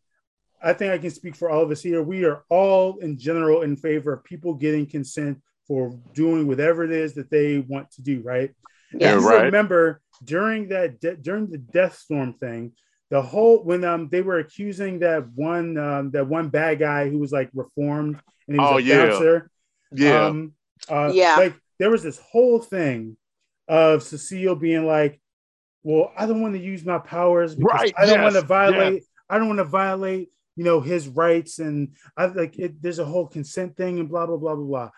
I 0.63 0.73
think 0.73 0.93
I 0.93 0.99
can 0.99 1.11
speak 1.11 1.37
for 1.37 1.51
all 1.51 1.63
of 1.63 1.71
us 1.71 1.83
here. 1.83 2.03
We 2.03 2.25
are 2.25 2.45
all 2.49 2.99
in 2.99 3.19
general 3.19 3.63
in 3.63 3.77
favor 3.77 4.13
of 4.13 4.25
people 4.25 4.55
getting 4.55 4.87
consent 4.87 5.41
for 5.67 5.99
doing 6.15 6.47
whatever 6.47 6.83
it 6.83 6.91
is 6.91 7.15
that 7.15 7.31
they 7.31 7.59
want 7.59 7.91
to 7.93 8.03
do, 8.03 8.21
right? 8.23 8.51
Yeah, 8.93 9.15
right. 9.15 9.45
Remember 9.45 10.01
during 10.25 10.69
that 10.69 11.01
de- 11.01 11.17
during 11.17 11.49
the 11.49 11.59
Death 11.59 11.99
Storm 11.99 12.33
thing, 12.33 12.73
the 13.11 13.23
whole 13.23 13.63
when 13.63 13.85
um 13.85 14.09
they 14.11 14.23
were 14.23 14.39
accusing 14.39 15.01
that 15.01 15.29
one 15.35 15.77
um 15.77 16.11
that 16.13 16.27
one 16.27 16.49
bad 16.49 16.79
guy 16.79 17.09
who 17.09 17.19
was 17.19 17.33
like 17.33 17.51
reformed 17.55 18.21
and 18.49 18.57
he 18.57 18.61
was 18.61 18.73
oh, 18.73 18.79
a 18.79 18.81
yeah. 18.81 19.07
bouncer. 19.07 19.51
Yeah. 19.93 20.27
Um, 20.27 20.53
uh, 20.89 21.11
yeah. 21.13 21.37
Like 21.37 21.55
there 21.79 21.91
was 21.91 22.03
this 22.03 22.19
whole 22.19 22.61
thing 22.61 23.17
of 23.69 24.03
Cecile 24.03 24.57
being 24.57 24.87
like, 24.87 25.21
"Well, 25.83 26.13
I 26.17 26.27
don't 26.27 26.41
want 26.41 26.55
to 26.55 26.61
use 26.61 26.85
my 26.85 26.99
powers 26.99 27.55
because 27.55 27.81
right. 27.81 27.95
I 27.97 28.07
don't 28.07 28.21
yes. 28.21 28.33
want 28.33 28.35
to 28.35 28.49
violate. 28.49 28.95
Yes. 28.95 29.05
I 29.31 29.39
don't 29.39 29.49
want 29.49 29.59
to 29.59 29.65
violate 29.65 30.31
you 30.59 30.65
know 30.65 30.81
his 30.81 31.07
rights 31.07 31.61
and 31.61 31.95
I 32.17 32.27
like 32.27 32.59
it, 32.59 32.83
there's 32.83 32.99
a 32.99 33.05
whole 33.05 33.29
consent 33.29 33.77
thing 33.77 34.01
and 34.01 34.09
blah 34.09 34.27
blah 34.27 34.37
blah 34.37 34.57
blah 34.57 34.67
blah. 34.67 34.91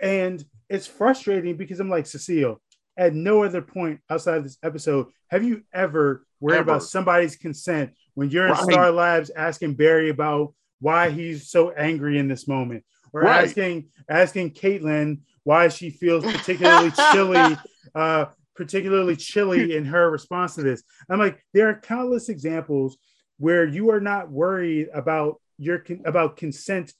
And 0.00 0.42
it's 0.68 0.86
frustrating 0.86 1.56
because 1.56 1.80
I'm 1.80 1.90
like 1.90 2.06
Cecile. 2.06 2.62
At 2.96 3.14
no 3.14 3.42
other 3.42 3.60
point 3.60 4.00
outside 4.08 4.36
of 4.36 4.44
this 4.44 4.58
episode 4.62 5.08
have 5.28 5.42
you 5.42 5.62
ever 5.72 6.24
worried 6.38 6.58
ever. 6.58 6.70
about 6.70 6.82
somebody's 6.84 7.34
consent 7.34 7.92
when 8.14 8.30
you're 8.30 8.46
in 8.46 8.52
right. 8.52 8.62
Star 8.62 8.90
Labs 8.92 9.30
asking 9.30 9.74
Barry 9.74 10.10
about 10.10 10.54
why 10.80 11.10
he's 11.10 11.50
so 11.50 11.70
angry 11.70 12.18
in 12.18 12.28
this 12.28 12.48
moment, 12.48 12.84
or 13.12 13.22
right. 13.22 13.44
asking 13.44 13.88
asking 14.08 14.52
Caitlin 14.52 15.20
why 15.44 15.68
she 15.68 15.90
feels 15.90 16.24
particularly 16.24 16.90
chilly, 17.12 17.56
uh, 17.94 18.26
particularly 18.54 19.16
chilly 19.16 19.76
in 19.76 19.84
her 19.84 20.10
response 20.10 20.54
to 20.56 20.62
this. 20.62 20.82
I'm 21.08 21.18
like, 21.18 21.42
there 21.54 21.68
are 21.68 21.80
countless 21.80 22.28
examples 22.28 22.98
where 23.38 23.64
you 23.64 23.90
are 23.90 24.00
not 24.00 24.30
worried 24.30 24.88
about 24.92 25.40
your 25.58 25.84
about 26.04 26.36
consent 26.36 26.92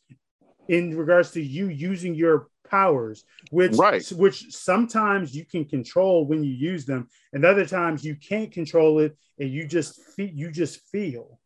in 0.69 0.97
regards 0.97 1.33
to 1.33 1.43
you 1.43 1.69
using 1.69 2.15
your 2.15 2.49
powers 2.71 3.25
which 3.51 3.73
right. 3.73 4.07
which 4.13 4.53
sometimes 4.55 5.35
you 5.35 5.45
can 5.45 5.65
control 5.65 6.25
when 6.27 6.45
you 6.45 6.53
use 6.53 6.87
them 6.87 7.09
and 7.33 7.45
other 7.45 7.67
times 7.67 8.05
you 8.05 8.15
can't 8.15 8.53
control 8.53 9.01
it 9.01 9.17
and 9.41 9.51
you 9.51 9.67
just 9.67 10.01
feel 10.15 10.31
you 10.33 10.53
just 10.53 10.81
feel 10.93 11.41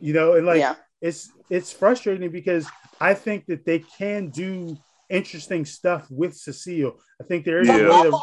you 0.00 0.14
know 0.14 0.34
and 0.34 0.46
like 0.46 0.60
yeah. 0.60 0.76
It's 1.00 1.30
it's 1.48 1.72
frustrating 1.72 2.30
because 2.30 2.66
i 3.00 3.14
think 3.14 3.46
that 3.46 3.64
they 3.64 3.78
can 3.78 4.28
do 4.28 4.76
interesting 5.08 5.64
stuff 5.64 6.06
with 6.10 6.36
cecile 6.36 6.98
i 7.20 7.24
think 7.24 7.44
there 7.44 7.60
is 7.60 7.68
yeah. 7.68 7.76
a 7.76 8.02
way 8.02 8.10
to, 8.10 8.18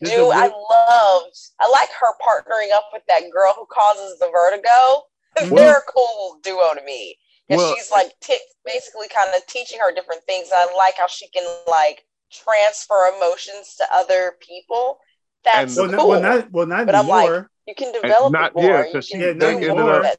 Dude, 0.00 0.12
I 0.12 0.46
loved, 0.46 1.38
I 1.58 1.68
like 1.70 1.88
her 1.88 2.12
partnering 2.22 2.72
up 2.72 2.84
with 2.92 3.02
that 3.08 3.22
girl 3.32 3.52
who 3.56 3.66
causes 3.66 4.18
the 4.20 4.30
vertigo. 4.30 4.68
Well, 4.68 5.04
mm-hmm. 5.38 5.54
They're 5.56 5.78
a 5.78 5.92
cool 5.92 6.38
duo 6.42 6.74
to 6.74 6.84
me. 6.84 7.16
And 7.48 7.58
well, 7.58 7.74
she's 7.74 7.90
like 7.90 8.12
t- 8.20 8.38
basically 8.64 9.08
kind 9.08 9.30
of 9.34 9.44
teaching 9.46 9.78
her 9.80 9.92
different 9.92 10.22
things. 10.24 10.50
I 10.54 10.72
like 10.76 10.94
how 10.98 11.08
she 11.08 11.28
can 11.28 11.44
like 11.66 12.04
transfer 12.30 13.12
emotions 13.16 13.74
to 13.78 13.84
other 13.92 14.34
people. 14.40 14.98
That's 15.44 15.76
and, 15.76 15.92
cool. 15.92 16.10
Well, 16.10 16.20
not, 16.20 16.52
well, 16.52 16.66
not 16.66 16.86
but 16.86 16.94
I'm 16.94 17.08
like, 17.08 17.46
you 17.66 17.74
can 17.74 17.92
develop 17.92 18.32
not, 18.32 18.54
more. 18.54 18.64
Yeah, 18.64 18.82
because 18.84 19.06
she, 19.06 19.14
ended 19.14 19.42
up, 19.42 20.18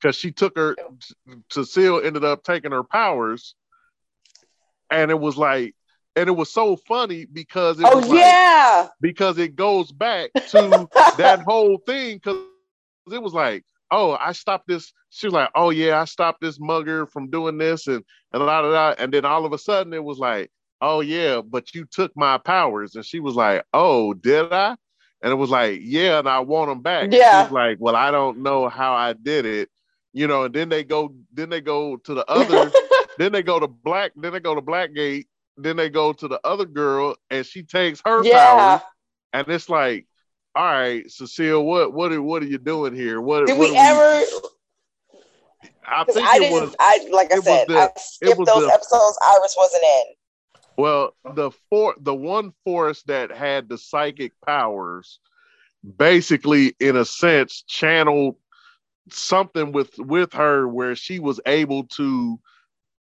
because 0.00 0.16
she 0.16 0.32
took 0.32 0.56
her, 0.56 0.76
Cecile 1.50 2.00
ended 2.00 2.24
up 2.24 2.44
taking 2.44 2.72
her 2.72 2.84
powers. 2.84 3.54
And 4.90 5.10
it 5.10 5.20
was 5.20 5.36
like, 5.36 5.74
and 6.18 6.28
it 6.28 6.32
was 6.32 6.52
so 6.52 6.76
funny 6.76 7.26
because 7.26 7.78
it 7.78 7.86
oh 7.88 7.98
was 7.98 8.08
yeah. 8.08 8.80
like, 8.82 8.90
because 9.00 9.38
it 9.38 9.54
goes 9.54 9.92
back 9.92 10.30
to 10.48 10.88
that 11.16 11.42
whole 11.46 11.78
thing 11.86 12.16
because 12.16 12.38
it 13.12 13.22
was 13.22 13.32
like 13.34 13.64
oh 13.90 14.16
I 14.20 14.32
stopped 14.32 14.66
this. 14.66 14.92
She 15.10 15.28
was 15.28 15.34
like 15.34 15.50
oh 15.54 15.70
yeah 15.70 16.00
I 16.00 16.06
stopped 16.06 16.40
this 16.40 16.58
mugger 16.58 17.06
from 17.06 17.30
doing 17.30 17.56
this 17.56 17.86
and 17.86 18.02
and 18.32 18.44
la 18.44 18.62
da 18.62 18.70
da 18.70 19.02
and 19.02 19.12
then 19.12 19.24
all 19.24 19.44
of 19.44 19.52
a 19.52 19.58
sudden 19.58 19.92
it 19.92 20.02
was 20.02 20.18
like 20.18 20.50
oh 20.80 21.00
yeah 21.00 21.40
but 21.40 21.72
you 21.74 21.84
took 21.84 22.10
my 22.16 22.36
powers. 22.38 22.96
And 22.96 23.04
she 23.04 23.20
was 23.20 23.36
like 23.36 23.64
oh 23.72 24.12
did 24.12 24.52
I? 24.52 24.76
And 25.22 25.32
it 25.32 25.36
was 25.36 25.50
like 25.50 25.80
yeah 25.82 26.18
and 26.18 26.28
I 26.28 26.40
want 26.40 26.68
them 26.68 26.82
back. 26.82 27.12
Yeah. 27.12 27.48
like 27.52 27.76
well 27.80 27.94
I 27.94 28.10
don't 28.10 28.38
know 28.38 28.68
how 28.68 28.94
I 28.94 29.12
did 29.12 29.46
it 29.46 29.68
you 30.12 30.26
know 30.26 30.44
and 30.44 30.54
then 30.54 30.68
they 30.68 30.84
go 30.84 31.14
then 31.32 31.48
they 31.48 31.60
go 31.60 31.96
to 31.96 32.14
the 32.14 32.24
other 32.30 32.70
then 33.18 33.32
they 33.32 33.42
go 33.42 33.60
to 33.60 33.66
black 33.66 34.12
then 34.16 34.32
they 34.32 34.40
go 34.40 34.54
to 34.54 34.62
blackgate 34.62 35.26
then 35.58 35.76
they 35.76 35.90
go 35.90 36.12
to 36.12 36.28
the 36.28 36.40
other 36.44 36.64
girl 36.64 37.16
and 37.30 37.44
she 37.44 37.62
takes 37.62 38.00
her 38.04 38.24
yeah. 38.24 38.78
power. 38.78 38.82
And 39.32 39.48
it's 39.48 39.68
like, 39.68 40.06
all 40.54 40.64
right, 40.64 41.10
Cecile, 41.10 41.64
what 41.64 41.92
what 41.92 42.12
are 42.12 42.22
what 42.22 42.42
are 42.42 42.46
you 42.46 42.58
doing 42.58 42.94
here? 42.94 43.20
What 43.20 43.46
did 43.46 43.58
what 43.58 43.70
we 43.70 43.76
ever 43.76 44.24
I 45.86 46.04
think 46.04 46.26
I 46.26 46.38
didn't 46.38 46.52
was, 46.52 46.76
I 46.78 47.08
like 47.10 47.32
I 47.32 47.40
said, 47.40 47.66
the, 47.68 47.78
I 47.78 47.88
skipped 47.96 48.36
those 48.36 48.66
the, 48.66 48.72
episodes 48.72 49.18
Iris 49.22 49.54
wasn't 49.58 49.82
in. 49.82 50.02
Well, 50.76 51.14
the 51.34 51.50
for 51.68 51.94
the 52.00 52.14
one 52.14 52.52
force 52.64 53.02
that 53.04 53.30
had 53.30 53.68
the 53.68 53.78
psychic 53.78 54.32
powers 54.46 55.18
basically 55.96 56.74
in 56.80 56.96
a 56.96 57.04
sense 57.04 57.62
channeled 57.66 58.36
something 59.12 59.72
with 59.72 59.96
with 59.98 60.32
her 60.32 60.66
where 60.66 60.94
she 60.94 61.18
was 61.18 61.40
able 61.46 61.84
to 61.84 62.38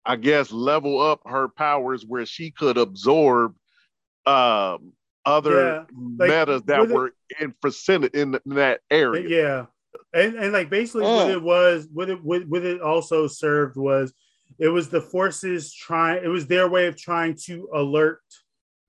I 0.06 0.16
guess, 0.16 0.52
level 0.52 1.00
up 1.00 1.20
her 1.26 1.48
powers 1.48 2.06
where 2.06 2.24
she 2.24 2.52
could 2.52 2.78
absorb 2.78 3.56
um, 4.24 4.92
other 5.24 5.64
yeah, 5.64 5.84
like, 6.16 6.28
metas 6.28 6.62
that 6.66 6.88
were 6.88 7.12
in 7.40 7.52
percentage 7.60 8.14
in, 8.14 8.38
in 8.46 8.54
that 8.54 8.80
area. 8.88 9.28
Yeah, 9.28 9.66
and 10.14 10.36
and 10.36 10.52
like 10.52 10.70
basically 10.70 11.02
mm. 11.02 11.16
what 11.16 11.30
it 11.30 11.42
was, 11.42 11.88
what 11.92 12.08
it 12.08 12.22
what, 12.22 12.46
what 12.46 12.64
it 12.64 12.80
also 12.80 13.26
served 13.26 13.76
was, 13.76 14.14
it 14.60 14.68
was 14.68 14.88
the 14.88 15.00
forces 15.00 15.74
trying. 15.74 16.24
It 16.24 16.28
was 16.28 16.46
their 16.46 16.68
way 16.68 16.86
of 16.86 16.96
trying 16.96 17.36
to 17.46 17.68
alert, 17.74 18.20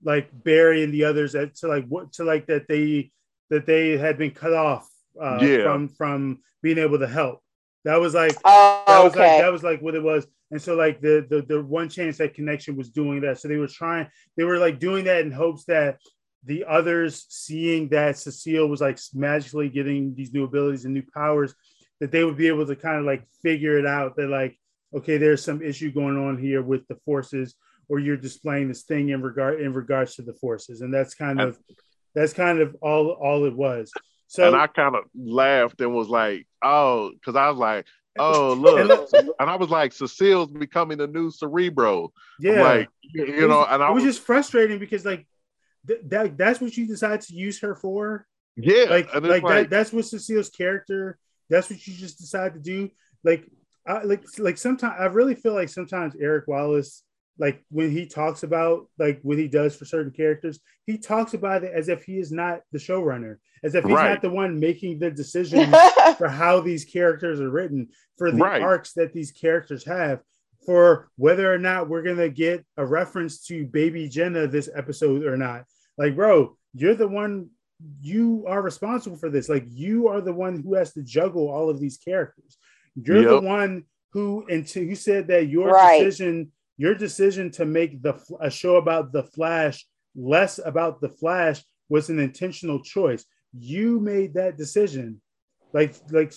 like 0.04 0.30
Barry 0.32 0.84
and 0.84 0.94
the 0.94 1.04
others, 1.04 1.34
at, 1.34 1.56
to 1.56 1.66
like 1.66 1.86
what 1.88 2.12
to 2.14 2.24
like 2.24 2.46
that 2.46 2.68
they 2.68 3.10
that 3.50 3.66
they 3.66 3.98
had 3.98 4.18
been 4.18 4.30
cut 4.30 4.54
off 4.54 4.88
uh, 5.20 5.38
yeah. 5.40 5.62
from 5.62 5.88
from 5.88 6.38
being 6.62 6.78
able 6.78 6.98
to 6.98 7.08
help. 7.08 7.40
That 7.84 8.00
was 8.00 8.14
like 8.14 8.36
oh, 8.44 8.84
that 8.86 9.04
was 9.04 9.12
okay. 9.12 9.32
like 9.32 9.42
that 9.42 9.52
was 9.52 9.62
like 9.62 9.80
what 9.80 9.94
it 9.94 10.02
was. 10.02 10.26
And 10.50 10.60
so 10.60 10.74
like 10.74 11.00
the, 11.00 11.26
the 11.28 11.42
the 11.42 11.62
one 11.62 11.88
chance 11.88 12.18
that 12.18 12.34
connection 12.34 12.76
was 12.76 12.90
doing 12.90 13.20
that. 13.20 13.38
So 13.38 13.48
they 13.48 13.56
were 13.56 13.68
trying, 13.68 14.08
they 14.36 14.44
were 14.44 14.58
like 14.58 14.78
doing 14.78 15.04
that 15.04 15.20
in 15.20 15.30
hopes 15.30 15.64
that 15.64 15.98
the 16.44 16.64
others 16.64 17.26
seeing 17.28 17.88
that 17.88 18.16
Cecile 18.16 18.68
was 18.68 18.80
like 18.80 18.98
magically 19.14 19.68
getting 19.68 20.14
these 20.14 20.32
new 20.32 20.44
abilities 20.44 20.84
and 20.84 20.94
new 20.94 21.02
powers, 21.14 21.54
that 22.00 22.10
they 22.12 22.24
would 22.24 22.36
be 22.36 22.48
able 22.48 22.66
to 22.66 22.76
kind 22.76 22.98
of 22.98 23.04
like 23.04 23.24
figure 23.42 23.78
it 23.78 23.86
out 23.86 24.16
that 24.16 24.28
like, 24.28 24.58
okay, 24.96 25.18
there's 25.18 25.44
some 25.44 25.62
issue 25.62 25.92
going 25.92 26.16
on 26.16 26.38
here 26.38 26.62
with 26.62 26.86
the 26.88 26.96
forces, 27.04 27.54
or 27.88 27.98
you're 27.98 28.16
displaying 28.16 28.68
this 28.68 28.84
thing 28.84 29.10
in 29.10 29.20
regard 29.20 29.60
in 29.60 29.72
regards 29.74 30.14
to 30.14 30.22
the 30.22 30.34
forces. 30.34 30.80
And 30.80 30.92
that's 30.92 31.14
kind 31.14 31.40
of 31.40 31.58
that's 32.14 32.32
kind 32.32 32.60
of 32.60 32.74
all 32.80 33.10
all 33.10 33.44
it 33.44 33.54
was. 33.54 33.92
So 34.28 34.46
and 34.46 34.54
I 34.54 34.66
kind 34.66 34.94
of 34.94 35.04
laughed 35.14 35.80
and 35.80 35.94
was 35.94 36.08
like, 36.08 36.46
oh, 36.62 37.10
because 37.12 37.34
I 37.34 37.48
was 37.48 37.58
like, 37.58 37.86
oh 38.18 38.52
look, 38.58 39.10
and 39.40 39.50
I 39.50 39.56
was 39.56 39.70
like, 39.70 39.92
Cecile's 39.92 40.52
becoming 40.52 40.98
the 40.98 41.06
new 41.06 41.30
Cerebro. 41.30 42.12
Yeah, 42.38 42.62
like 42.62 42.88
you 43.02 43.24
it 43.24 43.48
know, 43.48 43.64
and 43.64 43.82
I 43.82 43.90
it 43.90 43.94
was, 43.94 44.04
was 44.04 44.14
just 44.14 44.26
frustrating 44.26 44.78
because 44.78 45.04
like 45.04 45.26
th- 45.86 46.00
that 46.04 46.36
that's 46.36 46.60
what 46.60 46.76
you 46.76 46.86
decide 46.86 47.22
to 47.22 47.34
use 47.34 47.60
her 47.60 47.74
for. 47.74 48.26
Yeah, 48.56 48.84
like 48.90 49.14
like, 49.14 49.42
like 49.42 49.42
that, 49.44 49.70
that's 49.70 49.92
what 49.94 50.04
Cecile's 50.04 50.50
character. 50.50 51.18
That's 51.48 51.70
what 51.70 51.84
you 51.86 51.94
just 51.94 52.18
decide 52.18 52.52
to 52.52 52.60
do. 52.60 52.90
Like 53.24 53.48
I 53.86 54.02
like 54.02 54.24
like 54.38 54.58
sometimes 54.58 54.96
I 54.98 55.06
really 55.06 55.36
feel 55.36 55.54
like 55.54 55.70
sometimes 55.70 56.14
Eric 56.20 56.48
Wallace 56.48 57.02
like 57.38 57.64
when 57.70 57.90
he 57.90 58.06
talks 58.06 58.42
about 58.42 58.88
like 58.98 59.20
what 59.22 59.38
he 59.38 59.48
does 59.48 59.76
for 59.76 59.84
certain 59.84 60.12
characters, 60.12 60.58
he 60.86 60.98
talks 60.98 61.34
about 61.34 61.64
it 61.64 61.72
as 61.72 61.88
if 61.88 62.04
he 62.04 62.18
is 62.18 62.32
not 62.32 62.60
the 62.72 62.78
showrunner, 62.78 63.36
as 63.62 63.74
if 63.74 63.84
he's 63.84 63.94
right. 63.94 64.10
not 64.10 64.22
the 64.22 64.30
one 64.30 64.58
making 64.58 64.98
the 64.98 65.10
decisions 65.10 65.74
for 66.18 66.28
how 66.28 66.60
these 66.60 66.84
characters 66.84 67.40
are 67.40 67.50
written, 67.50 67.88
for 68.16 68.30
the 68.30 68.38
right. 68.38 68.60
arcs 68.60 68.92
that 68.94 69.12
these 69.12 69.30
characters 69.30 69.84
have, 69.84 70.20
for 70.66 71.10
whether 71.16 71.52
or 71.52 71.58
not 71.58 71.88
we're 71.88 72.02
gonna 72.02 72.28
get 72.28 72.64
a 72.76 72.84
reference 72.84 73.46
to 73.46 73.66
Baby 73.66 74.08
Jenna 74.08 74.46
this 74.46 74.68
episode 74.74 75.24
or 75.24 75.36
not. 75.36 75.64
Like, 75.96 76.16
bro, 76.16 76.56
you're 76.74 76.94
the 76.94 77.08
one. 77.08 77.50
You 78.00 78.44
are 78.48 78.60
responsible 78.60 79.16
for 79.16 79.30
this. 79.30 79.48
Like, 79.48 79.64
you 79.68 80.08
are 80.08 80.20
the 80.20 80.32
one 80.32 80.60
who 80.60 80.74
has 80.74 80.92
to 80.94 81.02
juggle 81.02 81.48
all 81.48 81.70
of 81.70 81.78
these 81.78 81.96
characters. 81.96 82.56
You're 82.96 83.22
yep. 83.22 83.28
the 83.28 83.40
one 83.40 83.84
who, 84.12 84.44
and 84.48 84.68
who 84.68 84.96
said 84.96 85.28
that 85.28 85.46
your 85.46 85.68
right. 85.68 86.02
decision 86.02 86.50
your 86.78 86.94
decision 86.94 87.50
to 87.50 87.66
make 87.66 88.02
the 88.02 88.18
a 88.40 88.50
show 88.50 88.76
about 88.76 89.12
the 89.12 89.24
Flash 89.24 89.84
less 90.14 90.58
about 90.64 91.00
the 91.00 91.08
Flash 91.08 91.62
was 91.88 92.08
an 92.08 92.18
intentional 92.18 92.82
choice. 92.82 93.24
You 93.52 94.00
made 94.00 94.34
that 94.34 94.56
decision. 94.56 95.20
Like 95.72 95.94
like 96.10 96.32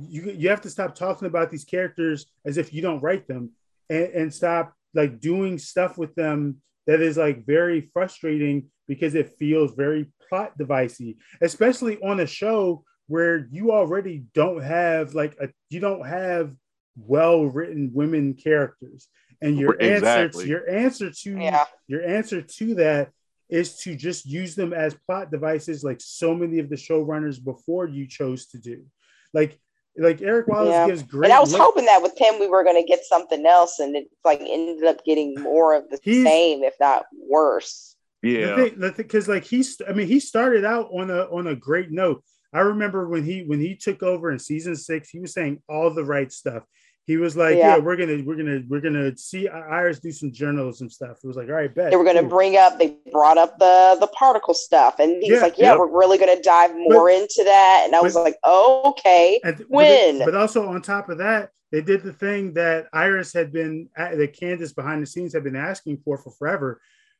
you 0.00 0.32
you 0.32 0.48
have 0.48 0.62
to 0.62 0.70
stop 0.70 0.94
talking 0.94 1.28
about 1.28 1.50
these 1.50 1.64
characters 1.64 2.26
as 2.44 2.56
if 2.56 2.72
you 2.72 2.82
don't 2.82 3.02
write 3.02 3.28
them 3.28 3.50
and, 3.90 4.06
and 4.06 4.34
stop 4.34 4.74
like 4.94 5.20
doing 5.20 5.58
stuff 5.58 5.98
with 5.98 6.14
them 6.14 6.56
that 6.86 7.00
is 7.00 7.18
like 7.18 7.44
very 7.44 7.82
frustrating 7.82 8.70
because 8.86 9.14
it 9.14 9.36
feels 9.38 9.74
very 9.74 10.06
plot 10.28 10.56
devicey, 10.58 11.16
especially 11.42 11.98
on 12.02 12.20
a 12.20 12.26
show 12.26 12.82
where 13.06 13.46
you 13.50 13.72
already 13.72 14.24
don't 14.34 14.62
have 14.62 15.14
like 15.14 15.36
a 15.40 15.48
you 15.68 15.80
don't 15.80 16.06
have 16.06 16.54
well 16.96 17.44
written 17.44 17.90
women 17.92 18.34
characters 18.34 19.08
and 19.40 19.58
your 19.58 19.74
exactly. 19.80 20.08
answer 20.08 20.42
to, 20.42 20.48
your 20.48 20.70
answer 20.70 21.10
to 21.10 21.38
yeah. 21.38 21.64
your 21.86 22.06
answer 22.06 22.42
to 22.42 22.74
that 22.76 23.10
is 23.48 23.78
to 23.78 23.96
just 23.96 24.26
use 24.26 24.54
them 24.54 24.72
as 24.72 24.94
plot 25.06 25.30
devices 25.30 25.82
like 25.82 26.00
so 26.00 26.34
many 26.34 26.58
of 26.58 26.68
the 26.68 26.76
showrunners 26.76 27.42
before 27.42 27.86
you 27.86 28.06
chose 28.06 28.46
to 28.46 28.58
do 28.58 28.84
like 29.32 29.58
like 29.98 30.22
Eric 30.22 30.46
Wallace 30.46 30.70
yeah. 30.70 30.86
gives 30.86 31.02
great. 31.02 31.26
And 31.26 31.32
I 31.32 31.40
was 31.40 31.52
look- 31.52 31.60
hoping 31.60 31.86
that 31.86 32.02
with 32.02 32.16
him 32.16 32.38
we 32.38 32.46
were 32.46 32.64
going 32.64 32.80
to 32.80 32.86
get 32.86 33.04
something 33.04 33.44
else, 33.44 33.78
and 33.80 33.96
it 33.96 34.08
like 34.24 34.40
ended 34.40 34.84
up 34.84 35.04
getting 35.04 35.34
more 35.34 35.74
of 35.74 35.88
the 35.90 35.98
He's, 36.02 36.24
same, 36.24 36.62
if 36.62 36.74
not 36.80 37.06
worse. 37.28 37.96
Yeah, 38.22 38.68
because 38.96 39.28
like 39.28 39.44
he's, 39.44 39.80
I 39.88 39.92
mean, 39.92 40.08
he 40.08 40.18
started 40.18 40.64
out 40.64 40.88
on 40.92 41.10
a 41.10 41.22
on 41.24 41.46
a 41.46 41.54
great 41.54 41.90
note. 41.90 42.24
I 42.52 42.60
remember 42.60 43.08
when 43.08 43.24
he 43.24 43.42
when 43.42 43.60
he 43.60 43.76
took 43.76 44.02
over 44.02 44.30
in 44.30 44.38
season 44.38 44.74
six, 44.76 45.10
he 45.10 45.20
was 45.20 45.32
saying 45.32 45.62
all 45.68 45.90
the 45.90 46.04
right 46.04 46.32
stuff 46.32 46.64
he 47.08 47.16
was 47.16 47.38
like, 47.38 47.56
yeah. 47.56 47.76
yeah. 47.76 47.78
we're 47.78 47.96
gonna, 47.96 48.22
we're 48.22 48.36
gonna, 48.36 48.60
we're 48.68 48.82
gonna 48.82 49.16
see 49.16 49.48
Iris 49.48 49.98
do 49.98 50.12
some 50.12 50.30
journalism 50.30 50.90
stuff. 50.90 51.16
It 51.24 51.26
was 51.26 51.38
like, 51.38 51.48
all 51.48 51.54
right, 51.54 51.74
bet. 51.74 51.90
They 51.90 51.96
were 51.96 52.04
gonna 52.04 52.20
cool. 52.20 52.28
bring 52.28 52.58
up, 52.58 52.78
they 52.78 52.98
brought 53.10 53.38
up 53.38 53.58
the 53.58 53.96
the 53.98 54.08
particle 54.08 54.52
stuff, 54.52 54.98
and 54.98 55.22
he's 55.22 55.32
yeah, 55.32 55.40
like, 55.40 55.56
yeah, 55.56 55.70
yep. 55.70 55.78
we're 55.78 55.98
really 55.98 56.18
gonna 56.18 56.42
dive 56.42 56.74
more 56.76 57.08
but, 57.08 57.14
into 57.14 57.44
that. 57.44 57.84
And 57.86 57.96
I 57.96 58.02
was 58.02 58.14
like, 58.14 58.36
oh, 58.44 58.90
okay, 58.90 59.40
and, 59.42 59.58
when? 59.68 60.18
But, 60.18 60.26
but 60.26 60.34
also 60.34 60.68
on 60.68 60.82
top 60.82 61.08
of 61.08 61.16
that, 61.16 61.48
they 61.72 61.80
did 61.80 62.02
the 62.02 62.12
thing 62.12 62.52
that 62.54 62.88
Iris 62.92 63.32
had 63.32 63.54
been, 63.54 63.88
that 63.96 64.36
Candice 64.38 64.76
behind 64.76 65.00
the 65.02 65.06
scenes 65.06 65.32
had 65.32 65.44
been 65.44 65.56
asking 65.56 66.02
for 66.04 66.18
for 66.18 66.30
forever, 66.32 66.78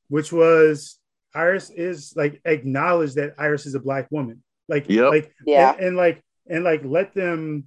which 0.09 0.35
was 0.35 0.99
Iris 1.35 1.71
is 1.71 2.13
like 2.15 2.43
acknowledge 2.45 3.15
that 3.15 3.37
Iris 3.39 3.65
is 3.65 3.75
a 3.75 3.81
black 3.81 4.09
woman, 4.11 4.43
like, 4.69 4.85
yep. 4.91 5.09
like, 5.09 5.33
yeah, 5.47 5.73
and, 5.73 5.81
and 5.81 5.97
like, 5.97 6.23
and 6.47 6.63
like 6.63 6.83
let 6.85 7.15
them, 7.15 7.65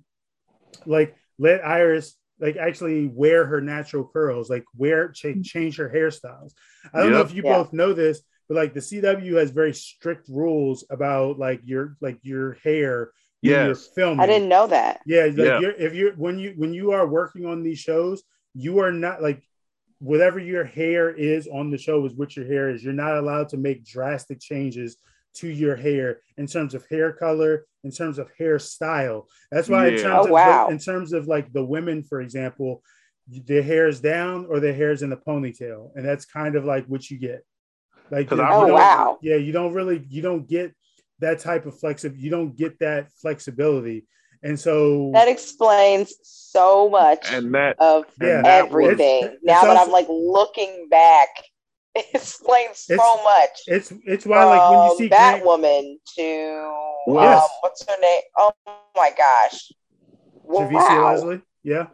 like 0.86 1.15
let 1.42 1.66
Iris 1.66 2.16
like 2.39 2.56
actually 2.56 3.08
wear 3.08 3.46
her 3.46 3.62
natural 3.62 4.10
curls, 4.12 4.50
like 4.50 4.64
wear 4.78 5.10
ch- 5.10 5.24
mm-hmm. 5.24 5.42
change 5.42 5.78
her 5.78 5.89
hairstyles. 5.89 6.54
I 6.94 7.00
don't 7.00 7.12
yep. 7.12 7.16
know 7.16 7.22
if 7.22 7.34
you 7.34 7.44
yeah. 7.44 7.58
both 7.58 7.74
know 7.74 7.94
this, 7.94 8.22
but 8.48 8.56
like 8.56 8.74
the 8.74 8.80
CW 8.80 9.39
has 9.39 9.50
very 9.50 9.74
strict 9.74 10.30
rules 10.30 10.86
about 10.89 11.39
like 11.39 11.62
your 11.64 11.98
like 12.00 12.20
your 12.22 12.54
hair 12.64 13.12
yeah 13.42 13.66
you're 13.66 13.76
filming. 13.76 14.20
I 14.20 14.28
didn't 14.28 14.50
know 14.50 14.68
that. 14.68 15.02
Yeah, 15.06 15.26
like 15.26 15.38
yeah. 15.38 15.60
You're, 15.60 15.72
if 15.72 15.94
you're 15.96 16.14
when 16.14 16.38
you 16.38 16.54
when 16.58 16.74
you 16.74 16.92
are 16.92 17.08
working 17.08 17.46
on 17.46 17.64
these 17.64 17.80
shows, 17.80 18.22
you 18.54 18.80
are 18.80 18.92
not 18.92 19.22
like 19.22 19.42
whatever 20.00 20.39
your 20.39 20.64
hair 20.64 21.10
is 21.12 21.48
on 21.48 21.72
the 21.72 21.78
show 21.78 22.06
is 22.06 22.14
what 22.14 22.36
your 22.36 22.46
hair 22.46 22.70
is. 22.70 22.84
You're 22.84 22.94
not 22.94 23.18
allowed 23.18 23.50
to 23.50 23.58
make 23.58 23.84
drastic 23.84 24.39
changes 24.39 24.98
to 25.36 25.47
your 25.47 25.75
hair 25.75 26.19
in 26.38 26.47
terms 26.47 26.73
of 26.73 26.86
hair 26.89 27.13
color, 27.13 27.65
in 27.84 27.91
terms 27.91 28.19
of 28.19 28.29
hairstyle. 28.39 29.25
That's 29.51 29.69
why 29.69 29.88
yeah. 29.88 29.91
in 29.93 30.01
terms 30.01 30.19
oh, 30.19 30.25
of 30.25 30.29
wow. 30.32 30.67
the, 30.67 30.73
in 30.73 30.79
terms 30.79 31.13
of 31.13 31.27
like 31.27 31.51
the 31.53 31.63
women, 31.63 32.03
for 32.03 32.21
example, 32.21 32.84
their 33.27 33.63
hair 33.63 33.88
is 33.88 34.01
down 34.01 34.45
or 34.49 34.59
their 34.59 34.73
hair 34.73 34.91
is 34.91 35.03
in 35.03 35.09
the 35.09 35.17
ponytail, 35.17 35.91
and 35.95 36.05
that's 36.05 36.25
kind 36.25 36.55
of 36.55 36.65
like 36.65 36.86
what 36.86 37.09
you 37.09 37.17
get. 37.17 37.43
Like, 38.09 38.32
oh 38.32 38.67
wow, 38.73 39.19
yeah, 39.21 39.38
you 39.38 39.53
don't 39.53 39.73
really 39.73 40.05
you 40.09 40.21
don't 40.21 40.47
get 40.47 40.73
that 41.19 41.39
type 41.39 41.65
of 41.65 41.79
flexibility. 41.79 42.23
You 42.23 42.32
don't 42.32 42.55
get 42.55 42.79
that 42.79 43.11
flexibility. 43.13 44.05
And 44.43 44.59
so 44.59 45.11
that 45.13 45.27
explains 45.27 46.15
so 46.23 46.89
much 46.89 47.32
and 47.32 47.53
that, 47.53 47.75
of 47.79 48.05
and 48.19 48.45
everything. 48.45 49.21
That 49.21 49.32
was, 49.32 49.39
now 49.43 49.61
that 49.61 49.77
I'm 49.77 49.91
like 49.91 50.07
looking 50.09 50.88
back 50.89 51.29
It 51.94 52.06
explains 52.14 52.80
so 52.80 52.96
much. 52.96 53.50
It's 53.68 53.94
it's 54.06 54.26
why 54.26 54.44
like 54.46 54.70
when 54.72 54.89
you 54.89 54.98
see 54.98 55.10
Batwoman 55.10 55.96
to 56.16 56.22
yes. 57.08 57.44
um, 57.44 57.50
what's 57.62 57.86
her 57.88 57.96
name? 58.02 58.22
Oh 58.38 58.52
my 58.96 59.12
gosh, 59.18 59.72
Javicia 60.48 60.72
wow. 60.72 61.12
Leslie. 61.12 61.42
Yeah, 61.64 61.88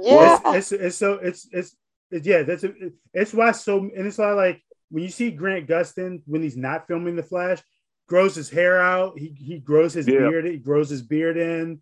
yeah. 0.00 0.40
It's, 0.54 0.72
it's, 0.72 0.82
it's 0.82 0.96
so 0.96 1.14
it's, 1.14 1.48
it's 1.52 1.76
it's 2.10 2.26
yeah. 2.26 2.42
That's 2.42 2.64
a, 2.64 2.72
it's 3.12 3.34
why 3.34 3.52
so 3.52 3.78
and 3.78 4.06
it's 4.06 4.18
why 4.18 4.32
like 4.32 4.62
when 4.90 5.02
you 5.02 5.10
see 5.10 5.30
Grant 5.30 5.68
Gustin 5.68 6.22
when 6.26 6.42
he's 6.42 6.56
not 6.56 6.86
filming 6.86 7.16
the 7.16 7.22
Flash, 7.22 7.62
grows 8.06 8.34
his 8.34 8.50
hair 8.50 8.80
out, 8.80 9.18
he 9.18 9.34
he 9.36 9.58
grows 9.58 9.94
his 9.94 10.06
yeah. 10.06 10.18
beard, 10.18 10.46
he 10.46 10.58
grows 10.58 10.88
his 10.88 11.02
beard 11.02 11.36
in, 11.36 11.80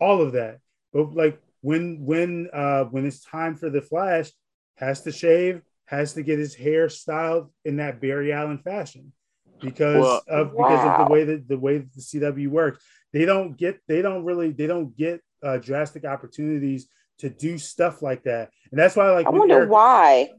all 0.00 0.22
of 0.22 0.32
that. 0.32 0.60
But 0.92 1.14
like 1.14 1.40
when 1.60 2.04
when 2.04 2.48
uh 2.52 2.84
when 2.84 3.06
it's 3.06 3.24
time 3.24 3.56
for 3.56 3.70
the 3.70 3.82
Flash, 3.82 4.30
has 4.76 5.02
to 5.02 5.12
shave, 5.12 5.62
has 5.86 6.14
to 6.14 6.22
get 6.22 6.38
his 6.38 6.54
hair 6.54 6.88
styled 6.88 7.50
in 7.64 7.76
that 7.76 8.00
Barry 8.00 8.32
Allen 8.32 8.58
fashion 8.58 9.12
because 9.60 10.00
well, 10.00 10.22
of 10.28 10.52
wow. 10.52 10.68
because 10.68 10.86
of 10.86 11.06
the 11.06 11.12
way 11.12 11.24
that 11.24 11.48
the 11.48 11.58
way 11.58 11.78
that 11.78 11.92
the 11.94 12.00
CW 12.00 12.48
works. 12.48 12.84
They 13.12 13.24
don't 13.24 13.56
get 13.56 13.80
they 13.86 14.02
don't 14.02 14.24
really 14.24 14.50
they 14.52 14.66
don't 14.66 14.96
get 14.96 15.20
uh, 15.42 15.58
drastic 15.58 16.04
opportunities 16.04 16.88
to 17.18 17.30
do 17.30 17.58
stuff 17.58 18.02
like 18.02 18.24
that, 18.24 18.50
and 18.70 18.78
that's 18.78 18.96
why 18.96 19.10
like 19.10 19.26
I 19.26 19.30
wonder 19.30 19.54
Eric, 19.54 19.70
why 19.70 20.30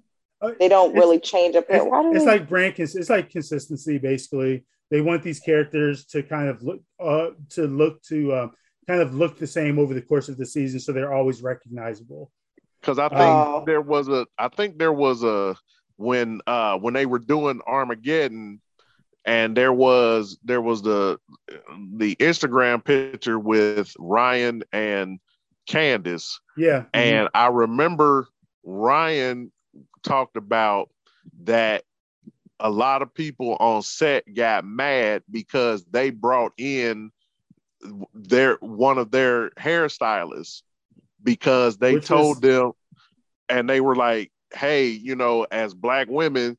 uh, 0.42 0.52
they 0.60 0.68
don't 0.68 0.94
really 0.94 1.20
change 1.20 1.56
up. 1.56 1.66
It's, 1.70 1.86
it's 1.86 2.26
like 2.26 2.50
brand 2.50 2.76
it's 2.78 3.10
like 3.10 3.30
consistency 3.30 3.98
basically. 3.98 4.66
They 4.92 5.02
want 5.02 5.24
these 5.24 5.40
characters 5.40 6.06
to 6.08 6.22
kind 6.22 6.48
of 6.48 6.62
look 6.62 6.82
uh, 7.00 7.30
to 7.52 7.68
look 7.68 8.04
to 8.04 8.36
um, 8.36 8.52
kind 8.88 9.02
of 9.02 9.16
look 9.16 9.40
the 9.40 9.48
same 9.48 9.80
over 9.80 9.94
the 9.94 10.02
course 10.02 10.30
of 10.30 10.38
the 10.38 10.46
season, 10.46 10.80
so 10.80 10.92
they're 10.92 11.14
always 11.14 11.42
recognizable 11.42 12.32
because 12.86 13.00
I 13.00 13.10
think 13.10 13.22
uh, 13.22 13.62
there 13.66 13.82
was 13.82 14.08
a 14.08 14.28
I 14.38 14.50
think 14.50 14.78
there 14.78 14.94
was 14.94 15.24
a 15.24 15.56
when 15.98 16.42
uh 16.46 16.78
when 16.78 16.94
they 16.94 17.06
were 17.06 17.20
doing 17.20 17.62
Armageddon 17.66 18.62
and 19.26 19.58
there 19.58 19.74
was 19.74 20.38
there 20.44 20.62
was 20.62 20.84
the 20.84 21.20
the 21.96 22.16
Instagram 22.18 22.84
picture 22.84 23.40
with 23.40 23.94
Ryan 23.98 24.64
and 24.72 25.20
Candice. 25.68 26.36
Yeah. 26.56 26.84
And 26.94 27.28
mm-hmm. 27.28 27.38
I 27.38 27.48
remember 27.48 28.28
Ryan 28.64 29.52
talked 30.04 30.38
about 30.38 30.90
that 31.44 31.84
a 32.60 32.70
lot 32.70 33.02
of 33.02 33.14
people 33.14 33.58
on 33.60 33.82
set 33.82 34.32
got 34.32 34.64
mad 34.64 35.24
because 35.30 35.84
they 35.86 36.12
brought 36.12 36.54
in 36.58 37.12
their 38.14 38.58
one 38.62 39.00
of 39.00 39.12
their 39.12 39.50
hairstylists 39.52 40.62
because 41.26 41.78
they 41.78 41.96
Which 41.96 42.06
told 42.06 42.38
is... 42.38 42.42
them 42.42 42.72
and 43.50 43.70
they 43.70 43.82
were 43.82 43.96
like, 43.96 44.32
hey, 44.54 44.88
you 44.88 45.16
know, 45.16 45.46
as 45.52 45.74
black 45.74 46.08
women, 46.10 46.58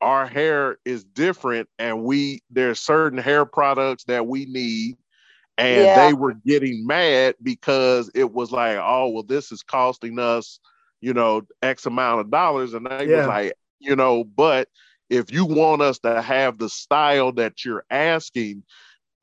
our 0.00 0.26
hair 0.26 0.78
is 0.84 1.02
different 1.02 1.68
and 1.78 2.04
we 2.04 2.40
there's 2.50 2.78
certain 2.78 3.18
hair 3.18 3.44
products 3.44 4.04
that 4.04 4.26
we 4.26 4.44
need 4.44 4.96
and 5.58 5.84
yeah. 5.84 6.06
they 6.06 6.12
were 6.14 6.34
getting 6.46 6.86
mad 6.86 7.34
because 7.42 8.08
it 8.14 8.32
was 8.32 8.52
like 8.52 8.78
oh 8.80 9.08
well 9.08 9.24
this 9.24 9.50
is 9.50 9.64
costing 9.64 10.20
us 10.20 10.60
you 11.00 11.12
know 11.12 11.42
x 11.62 11.84
amount 11.84 12.20
of 12.20 12.30
dollars 12.30 12.74
and 12.74 12.86
they 12.86 13.08
yeah. 13.08 13.18
was 13.18 13.26
like 13.26 13.52
you 13.80 13.96
know 13.96 14.22
but 14.22 14.68
if 15.10 15.32
you 15.32 15.44
want 15.44 15.82
us 15.82 15.98
to 15.98 16.22
have 16.22 16.58
the 16.58 16.68
style 16.68 17.32
that 17.32 17.64
you're 17.64 17.84
asking 17.90 18.62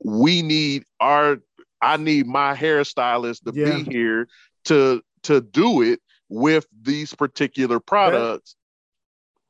we 0.04 0.42
need 0.42 0.84
our 1.00 1.38
I 1.82 1.96
need 1.96 2.26
my 2.26 2.54
hairstylist 2.54 3.44
to 3.44 3.52
yeah. 3.54 3.76
be 3.76 3.90
here 3.90 4.28
to 4.64 5.02
to 5.24 5.40
do 5.40 5.82
it 5.82 6.00
with 6.28 6.66
these 6.82 7.14
particular 7.14 7.80
products. 7.80 8.56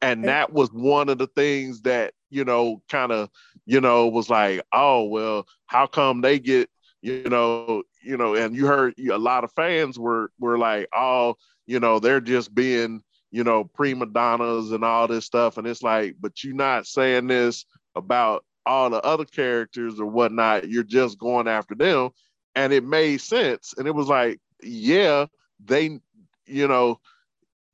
And 0.02 0.24
that 0.24 0.52
was 0.52 0.72
one 0.72 1.10
of 1.10 1.18
the 1.18 1.26
things 1.26 1.82
that, 1.82 2.14
you 2.30 2.44
know, 2.44 2.82
kind 2.88 3.12
of, 3.12 3.28
you 3.66 3.82
know, 3.82 4.08
was 4.08 4.30
like, 4.30 4.62
oh, 4.72 5.04
well, 5.04 5.46
how 5.66 5.86
come 5.86 6.22
they 6.22 6.38
get, 6.38 6.70
you 7.02 7.28
know, 7.28 7.82
you 8.02 8.16
know, 8.16 8.34
and 8.34 8.56
you 8.56 8.66
heard 8.66 8.94
a 8.98 9.18
lot 9.18 9.44
of 9.44 9.52
fans 9.52 9.98
were 9.98 10.32
were 10.38 10.58
like, 10.58 10.88
oh, 10.94 11.36
you 11.66 11.80
know, 11.80 11.98
they're 11.98 12.20
just 12.20 12.54
being, 12.54 13.02
you 13.30 13.44
know, 13.44 13.64
prima 13.64 14.06
donnas 14.06 14.72
and 14.72 14.84
all 14.84 15.06
this 15.06 15.26
stuff. 15.26 15.58
And 15.58 15.66
it's 15.66 15.82
like, 15.82 16.16
but 16.18 16.42
you're 16.42 16.54
not 16.54 16.86
saying 16.86 17.26
this 17.26 17.66
about 17.94 18.44
all 18.64 18.88
the 18.88 19.02
other 19.02 19.26
characters 19.26 20.00
or 20.00 20.06
whatnot. 20.06 20.68
You're 20.68 20.82
just 20.82 21.18
going 21.18 21.46
after 21.46 21.74
them 21.74 22.10
and 22.54 22.72
it 22.72 22.84
made 22.84 23.20
sense. 23.20 23.74
And 23.76 23.86
it 23.86 23.94
was 23.94 24.08
like, 24.08 24.40
yeah, 24.62 25.26
they, 25.64 26.00
you 26.46 26.68
know, 26.68 27.00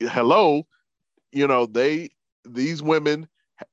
hello, 0.00 0.66
you 1.32 1.46
know, 1.46 1.66
they 1.66 2.10
these 2.44 2.82
women 2.82 3.28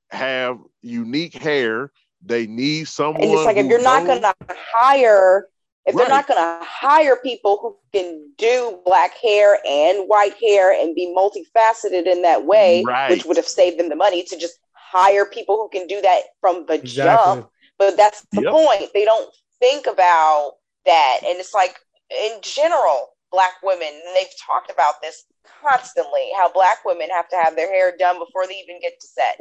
have 0.10 0.60
unique 0.82 1.34
hair. 1.34 1.92
They 2.26 2.48
need 2.48 2.88
someone. 2.88 3.24
And 3.24 3.32
it's 3.32 3.46
like 3.46 3.58
if 3.58 3.66
you're 3.66 3.82
not 3.82 4.08
gonna 4.08 4.34
hire, 4.50 5.48
if 5.86 5.94
right. 5.94 6.02
they're 6.02 6.16
not 6.16 6.28
gonna 6.28 6.60
hire 6.64 7.18
people 7.18 7.60
who 7.62 7.78
can 7.92 8.32
do 8.38 8.80
black 8.86 9.14
hair 9.18 9.60
and 9.68 10.06
white 10.08 10.36
hair 10.42 10.72
and 10.72 10.96
be 10.96 11.14
multifaceted 11.16 12.06
in 12.06 12.22
that 12.22 12.46
way, 12.46 12.84
right. 12.86 13.10
which 13.10 13.26
would 13.26 13.38
have 13.38 13.48
saved 13.48 13.80
them 13.80 13.90
the 13.90 13.96
money 13.96 14.24
to 14.24 14.38
just 14.38 14.58
hire 14.74 15.26
people 15.26 15.58
who 15.58 15.70
can 15.70 15.88
do 15.88 16.00
that 16.02 16.22
from 16.40 16.66
the 16.68 16.76
exactly. 16.76 17.42
jump. 17.42 17.50
But 17.78 17.98
that's 17.98 18.26
the 18.32 18.44
yep. 18.44 18.54
point. 18.54 18.92
They 18.94 19.04
don't 19.04 19.34
think 19.60 19.88
about 19.88 20.54
that. 20.86 21.20
And 21.26 21.40
it's 21.40 21.54
like 21.54 21.76
in 22.10 22.40
general, 22.42 23.10
black 23.32 23.54
women, 23.64 23.88
and 23.88 24.16
they've 24.16 24.28
talked 24.46 24.72
about 24.72 25.02
this 25.02 25.26
constantly, 25.62 26.30
how 26.36 26.52
black 26.52 26.86
women 26.86 27.10
have 27.10 27.28
to 27.30 27.36
have 27.36 27.56
their 27.56 27.72
hair 27.72 27.96
done 27.98 28.20
before 28.20 28.48
they 28.48 28.56
even 28.56 28.80
get 28.82 29.00
to 29.00 29.08
set. 29.08 29.40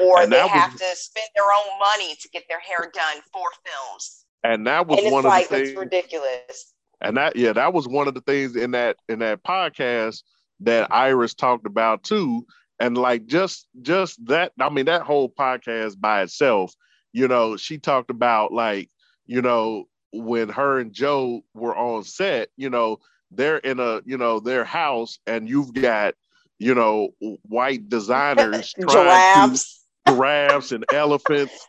Or 0.00 0.22
and 0.22 0.32
they 0.32 0.46
have 0.48 0.72
was, 0.72 0.80
to 0.80 0.96
spend 0.96 1.28
their 1.34 1.44
own 1.44 1.78
money 1.78 2.16
to 2.20 2.28
get 2.30 2.44
their 2.48 2.60
hair 2.60 2.90
done 2.92 3.22
for 3.32 3.44
films. 3.64 4.24
And 4.42 4.66
that 4.66 4.86
was 4.86 5.02
and 5.02 5.12
one 5.12 5.24
like, 5.24 5.44
of 5.44 5.50
the 5.50 5.56
things 5.56 5.68
it's 5.70 5.78
ridiculous. 5.78 6.72
And 7.00 7.16
that 7.18 7.36
yeah, 7.36 7.52
that 7.52 7.74
was 7.74 7.86
one 7.86 8.08
of 8.08 8.14
the 8.14 8.22
things 8.22 8.56
in 8.56 8.70
that 8.70 8.96
in 9.08 9.18
that 9.18 9.44
podcast 9.44 10.22
that 10.60 10.90
Iris 10.90 11.34
talked 11.34 11.66
about 11.66 12.04
too. 12.04 12.46
And 12.80 12.96
like 12.96 13.26
just 13.26 13.68
just 13.82 14.24
that, 14.26 14.52
I 14.58 14.70
mean, 14.70 14.86
that 14.86 15.02
whole 15.02 15.28
podcast 15.28 16.00
by 16.00 16.22
itself, 16.22 16.72
you 17.12 17.28
know, 17.28 17.56
she 17.56 17.76
talked 17.78 18.10
about 18.10 18.52
like, 18.52 18.90
you 19.26 19.42
know, 19.42 19.84
when 20.12 20.48
her 20.48 20.78
and 20.78 20.92
Joe 20.92 21.42
were 21.54 21.76
on 21.76 22.04
set, 22.04 22.48
you 22.56 22.70
know, 22.70 22.98
they're 23.30 23.58
in 23.58 23.80
a, 23.80 24.00
you 24.04 24.18
know, 24.18 24.40
their 24.40 24.64
house 24.64 25.18
and 25.26 25.48
you've 25.48 25.74
got, 25.74 26.14
you 26.58 26.74
know, 26.74 27.10
white 27.42 27.88
designers 27.88 28.74
giraffes, 28.88 29.84
to, 30.06 30.12
giraffes 30.12 30.72
and 30.72 30.84
elephants 30.92 31.66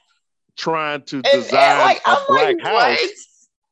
trying 0.55 1.01
to 1.03 1.21
design 1.21 1.53
and, 1.53 1.55
and 1.55 1.79
like, 1.79 1.97
a 1.97 2.09
I'm 2.09 2.17
black 2.27 2.55
like, 2.55 2.61
house. 2.63 2.99
What? 3.07 3.09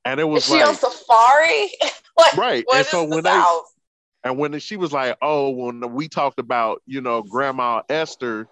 And 0.07 0.20
it 0.20 0.24
was 0.26 0.45
Is 0.45 0.51
like 0.51 0.68
on 0.68 0.76
safari. 0.76 1.72
like, 2.16 2.38
right. 2.38 2.66
and 2.72 2.86
so 2.86 3.05
when 3.05 3.24
they 3.24 3.32
house? 3.32 3.74
and 4.24 4.38
when 4.38 4.59
she 4.59 4.78
was 4.78 4.91
like, 4.91 5.18
oh, 5.22 5.49
when 5.49 5.93
we 5.93 6.07
talked 6.07 6.39
about, 6.39 6.82
you 6.86 7.01
know, 7.01 7.24
Grandma 7.24 7.82
Esther 7.89 8.47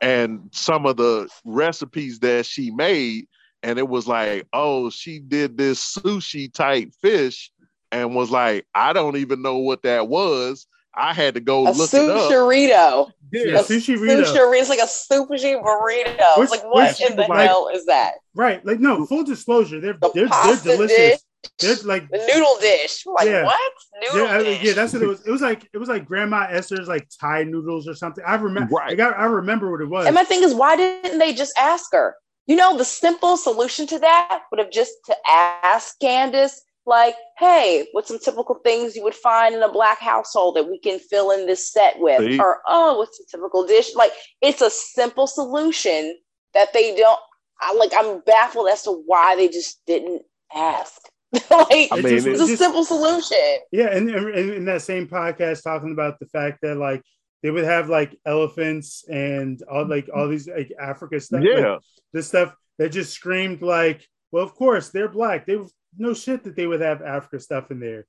and 0.00 0.48
some 0.52 0.86
of 0.86 0.96
the 0.96 1.28
recipes 1.44 2.18
that 2.20 2.46
she 2.46 2.70
made, 2.70 3.26
and 3.62 3.78
it 3.78 3.88
was 3.88 4.06
like, 4.06 4.46
oh, 4.52 4.90
she 4.90 5.18
did 5.18 5.56
this 5.56 5.96
sushi 5.96 6.52
type 6.52 6.92
fish 7.00 7.50
and 7.90 8.14
was 8.14 8.30
like, 8.30 8.66
I 8.74 8.92
don't 8.92 9.16
even 9.16 9.42
know 9.42 9.58
what 9.58 9.82
that 9.82 10.08
was. 10.08 10.66
I 10.94 11.14
had 11.14 11.34
to 11.34 11.40
go 11.40 11.68
a 11.68 11.72
look 11.72 11.94
it 11.94 12.10
up. 12.10 12.30
Sushi'rito. 12.30 13.10
Yeah, 13.32 13.60
a 13.60 13.62
sushi 13.62 13.96
burrito. 13.96 14.60
It's 14.60 14.68
like 14.68 14.78
a 14.78 14.82
sushi 14.82 15.62
burrito. 15.62 16.38
Which, 16.38 16.50
like 16.50 16.64
what 16.64 17.00
in 17.00 17.16
the 17.16 17.22
like, 17.22 17.48
hell 17.48 17.70
is 17.72 17.86
that? 17.86 18.16
Right. 18.34 18.64
Like 18.64 18.78
no, 18.78 19.06
full 19.06 19.24
disclosure, 19.24 19.80
they're 19.80 19.94
the 19.94 20.10
they're, 20.14 20.28
they're 20.28 20.76
delicious. 20.76 21.24
Dish, 21.58 21.80
they're 21.80 21.88
like 21.88 22.10
the 22.10 22.18
noodle 22.18 22.56
dish. 22.60 23.04
Like 23.06 23.26
yeah. 23.26 23.44
what? 23.44 23.72
Noodle 24.02 24.26
yeah, 24.26 24.38
dish. 24.38 24.62
yeah, 24.62 24.72
that's 24.74 24.92
what 24.92 25.02
it 25.02 25.06
was. 25.06 25.26
It 25.26 25.30
was 25.30 25.40
like 25.40 25.66
it 25.72 25.78
was 25.78 25.88
like 25.88 26.04
Grandma 26.04 26.46
Esther's 26.50 26.88
like 26.88 27.08
Thai 27.18 27.44
noodles 27.44 27.88
or 27.88 27.94
something. 27.94 28.22
I 28.26 28.34
remember. 28.34 28.74
Right. 28.74 28.98
Like, 28.98 29.14
I, 29.14 29.22
I 29.22 29.24
remember 29.24 29.70
what 29.70 29.80
it 29.80 29.88
was. 29.88 30.04
And 30.04 30.14
my 30.14 30.24
thing 30.24 30.42
is, 30.42 30.54
why 30.54 30.76
didn't 30.76 31.18
they 31.18 31.32
just 31.32 31.54
ask 31.56 31.90
her? 31.92 32.14
You 32.46 32.56
know, 32.56 32.76
the 32.76 32.84
simple 32.84 33.36
solution 33.36 33.86
to 33.88 33.98
that 34.00 34.42
would 34.50 34.58
have 34.58 34.72
just 34.72 34.94
to 35.06 35.16
ask 35.28 35.94
Candice, 36.00 36.58
like, 36.86 37.14
hey, 37.38 37.86
what's 37.92 38.08
some 38.08 38.18
typical 38.18 38.56
things 38.56 38.96
you 38.96 39.04
would 39.04 39.14
find 39.14 39.54
in 39.54 39.62
a 39.62 39.70
black 39.70 40.00
household 40.00 40.56
that 40.56 40.68
we 40.68 40.78
can 40.78 40.98
fill 40.98 41.30
in 41.30 41.46
this 41.46 41.70
set 41.70 41.98
with? 41.98 42.18
See? 42.18 42.38
Or, 42.38 42.60
oh, 42.66 42.98
what's 42.98 43.20
a 43.20 43.26
typical 43.36 43.64
dish? 43.64 43.94
Like, 43.94 44.10
it's 44.40 44.60
a 44.60 44.70
simple 44.70 45.26
solution 45.26 46.18
that 46.54 46.72
they 46.72 46.96
don't, 46.96 47.20
I, 47.60 47.74
like, 47.74 47.92
I'm 47.96 48.20
baffled 48.26 48.68
as 48.68 48.82
to 48.82 49.02
why 49.06 49.36
they 49.36 49.48
just 49.48 49.80
didn't 49.86 50.22
ask. 50.54 51.00
like, 51.32 51.88
I 51.92 52.00
mean, 52.02 52.14
it's, 52.14 52.26
it's, 52.26 52.40
a 52.40 52.56
simple 52.56 52.84
solution. 52.84 53.58
Yeah. 53.70 53.94
And 53.94 54.10
in 54.10 54.64
that 54.64 54.82
same 54.82 55.06
podcast, 55.06 55.62
talking 55.62 55.92
about 55.92 56.18
the 56.18 56.26
fact 56.26 56.58
that, 56.62 56.76
like, 56.76 57.02
they 57.42 57.50
would 57.50 57.64
have 57.64 57.88
like 57.88 58.18
elephants 58.24 59.04
and 59.08 59.62
all 59.70 59.86
like 59.86 60.08
all 60.14 60.28
these 60.28 60.48
like 60.48 60.72
Africa 60.80 61.20
stuff. 61.20 61.42
Yeah. 61.42 61.72
Like, 61.72 61.80
this 62.12 62.28
stuff 62.28 62.54
that 62.78 62.90
just 62.90 63.12
screamed 63.12 63.62
like, 63.62 64.06
well, 64.30 64.44
of 64.44 64.54
course 64.54 64.90
they're 64.90 65.08
black. 65.08 65.46
They 65.46 65.58
no 65.98 66.14
shit 66.14 66.44
that 66.44 66.56
they 66.56 66.66
would 66.66 66.80
have 66.80 67.02
Africa 67.02 67.40
stuff 67.40 67.70
in 67.70 67.80
there. 67.80 68.06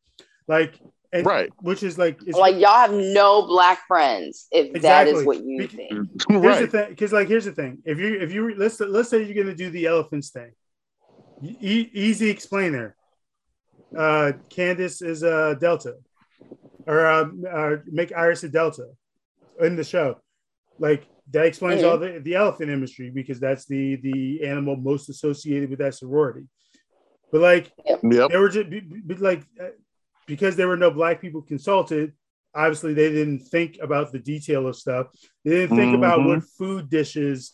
Like 0.47 0.79
And, 1.13 1.25
right. 1.27 1.51
Which 1.61 1.84
is 1.84 1.97
like 1.97 2.19
like 2.25 2.55
y'all 2.55 2.73
have 2.73 2.91
no 2.91 3.45
black 3.45 3.86
friends 3.88 4.47
if 4.51 4.75
exactly. 4.75 5.13
that 5.13 5.19
is 5.19 5.25
what 5.25 5.43
you 5.45 5.67
think. 5.67 5.91
Here's 6.27 6.43
right. 6.43 6.61
the 6.61 6.67
thing, 6.67 6.89
because 6.89 7.13
like 7.13 7.27
here's 7.27 7.45
the 7.45 7.51
thing: 7.51 7.77
if 7.86 7.99
you 7.99 8.19
if 8.19 8.34
you 8.34 8.55
let's 8.55 8.79
let's 8.79 9.09
say 9.09 9.23
you're 9.23 9.43
gonna 9.43 9.55
do 9.55 9.69
the 9.69 9.86
elephants 9.86 10.31
thing, 10.31 10.51
e- 11.43 11.89
easy 11.93 12.29
explainer. 12.29 12.95
Uh, 13.95 14.34
Candice 14.49 15.05
is 15.05 15.21
a 15.21 15.55
Delta, 15.61 15.97
or 16.88 17.05
uh, 17.05 17.29
uh, 17.47 17.77
make 17.86 18.11
Iris 18.11 18.43
a 18.43 18.49
Delta 18.49 18.88
in 19.60 19.76
the 19.76 19.84
show. 19.84 20.20
Like 20.80 21.08
that 21.32 21.45
explains 21.45 21.82
mm-hmm. 21.82 21.89
all 21.91 21.97
the, 21.97 22.20
the 22.20 22.36
elephant 22.36 22.70
industry 22.70 23.10
because 23.10 23.39
that's 23.39 23.66
the 23.66 23.95
the 23.97 24.45
animal 24.45 24.76
most 24.76 25.10
associated 25.10 25.70
with 25.70 25.80
that 25.80 25.95
sorority. 25.95 26.47
But 27.32 27.41
like, 27.41 27.72
yep. 27.86 28.30
they 28.30 28.38
were 28.38 28.49
just 28.49 28.70
like 29.20 29.43
uh, 29.60 29.70
because 30.28 30.56
there 30.56 30.68
were 30.68 30.78
no 30.78 30.91
black 30.91 31.22
people 31.22 31.41
consulted. 31.41 32.14
Obviously, 32.56 32.93
they 32.93 33.10
didn't 33.10 33.39
think 33.39 33.80
about 33.82 34.12
the 34.12 34.20
detail 34.20 34.68
of 34.68 34.76
stuff. 34.76 35.08
They 35.43 35.51
didn't 35.51 35.76
think 35.76 35.93
mm-hmm. 35.93 36.04
about 36.04 36.24
what 36.24 36.43
food 36.43 36.89
dishes, 36.89 37.54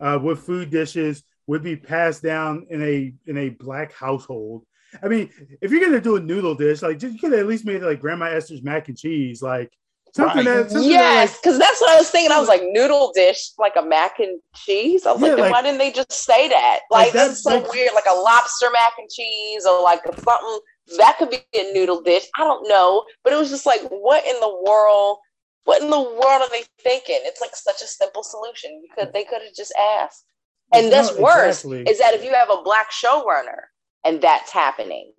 uh, 0.00 0.18
what 0.18 0.38
food 0.38 0.70
dishes 0.70 1.22
would 1.46 1.62
be 1.62 1.76
passed 1.76 2.22
down 2.22 2.66
in 2.70 2.82
a 2.82 3.14
in 3.26 3.36
a 3.36 3.50
black 3.50 3.92
household. 3.92 4.64
I 5.02 5.06
mean, 5.06 5.30
if 5.60 5.70
you're 5.70 5.84
gonna 5.84 6.00
do 6.00 6.16
a 6.16 6.20
noodle 6.20 6.56
dish, 6.56 6.82
like 6.82 7.00
you 7.00 7.16
could 7.18 7.32
at 7.32 7.46
least 7.46 7.64
make 7.64 7.82
it 7.82 7.86
like 7.86 8.00
Grandma 8.00 8.26
Esther's 8.26 8.62
mac 8.62 8.88
and 8.88 8.98
cheese, 8.98 9.40
like 9.40 9.72
something 10.14 10.46
right. 10.46 10.62
that. 10.62 10.70
Something 10.70 10.90
yes, 10.90 11.38
because 11.38 11.58
like, 11.58 11.68
that's 11.68 11.80
what 11.80 11.90
I 11.90 11.96
was 11.96 12.10
thinking. 12.10 12.32
I 12.32 12.38
was 12.38 12.48
like 12.48 12.62
noodle 12.64 13.12
dish, 13.14 13.50
like 13.58 13.74
a 13.76 13.82
mac 13.82 14.18
and 14.18 14.40
cheese. 14.54 15.06
I 15.06 15.12
was 15.12 15.22
yeah, 15.22 15.34
like, 15.34 15.52
why 15.52 15.62
didn't 15.62 15.78
they 15.78 15.92
just 15.92 16.12
say 16.12 16.48
that? 16.48 16.80
Like, 16.90 17.06
like 17.06 17.12
that's 17.12 17.42
so 17.42 17.58
like, 17.58 17.70
weird, 17.72 17.92
like 17.94 18.04
a 18.10 18.14
lobster 18.14 18.68
mac 18.72 18.92
and 18.98 19.08
cheese 19.10 19.66
or 19.66 19.82
like 19.82 20.00
a 20.06 20.20
something 20.20 20.60
that 20.98 21.16
could 21.18 21.30
be 21.30 21.38
a 21.54 21.72
noodle 21.72 22.02
dish. 22.02 22.26
I 22.36 22.44
don't 22.44 22.68
know, 22.68 23.04
but 23.22 23.32
it 23.32 23.36
was 23.36 23.50
just 23.50 23.66
like, 23.66 23.82
what 23.82 24.24
in 24.26 24.38
the 24.40 24.62
world? 24.66 25.18
What 25.64 25.82
in 25.82 25.90
the 25.90 26.00
world 26.00 26.42
are 26.42 26.50
they 26.50 26.64
thinking? 26.82 27.20
It's 27.22 27.40
like 27.40 27.54
such 27.54 27.82
a 27.82 27.86
simple 27.86 28.22
solution. 28.22 28.70
You 28.82 28.88
could 28.96 29.12
they 29.12 29.24
could 29.24 29.42
have 29.42 29.54
just 29.54 29.74
asked. 29.98 30.24
And 30.72 30.90
that's 30.92 31.16
worse 31.16 31.64
exactly. 31.64 31.82
is 31.90 31.98
that 31.98 32.14
if 32.14 32.24
you 32.24 32.32
have 32.32 32.50
a 32.50 32.62
black 32.62 32.90
showrunner 32.90 33.68
and 34.04 34.20
that's 34.20 34.52
happening. 34.52 35.12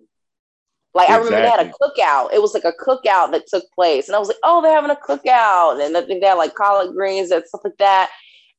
Like 0.94 1.08
exactly. 1.08 1.34
I 1.34 1.38
remember 1.38 1.56
they 1.56 1.64
had 1.64 1.66
a 1.66 1.72
cookout. 1.80 2.34
It 2.34 2.42
was 2.42 2.54
like 2.54 2.64
a 2.64 2.72
cookout 2.72 3.32
that 3.32 3.46
took 3.46 3.64
place, 3.74 4.08
and 4.08 4.16
I 4.16 4.18
was 4.18 4.28
like, 4.28 4.38
"Oh, 4.42 4.60
they're 4.60 4.74
having 4.74 4.90
a 4.90 4.96
cookout," 4.96 5.84
and 5.84 5.96
I 5.96 6.02
think 6.02 6.20
they 6.20 6.28
had 6.28 6.34
like 6.34 6.54
collard 6.54 6.94
greens 6.94 7.30
and 7.30 7.44
stuff 7.46 7.62
like 7.64 7.78
that. 7.78 8.10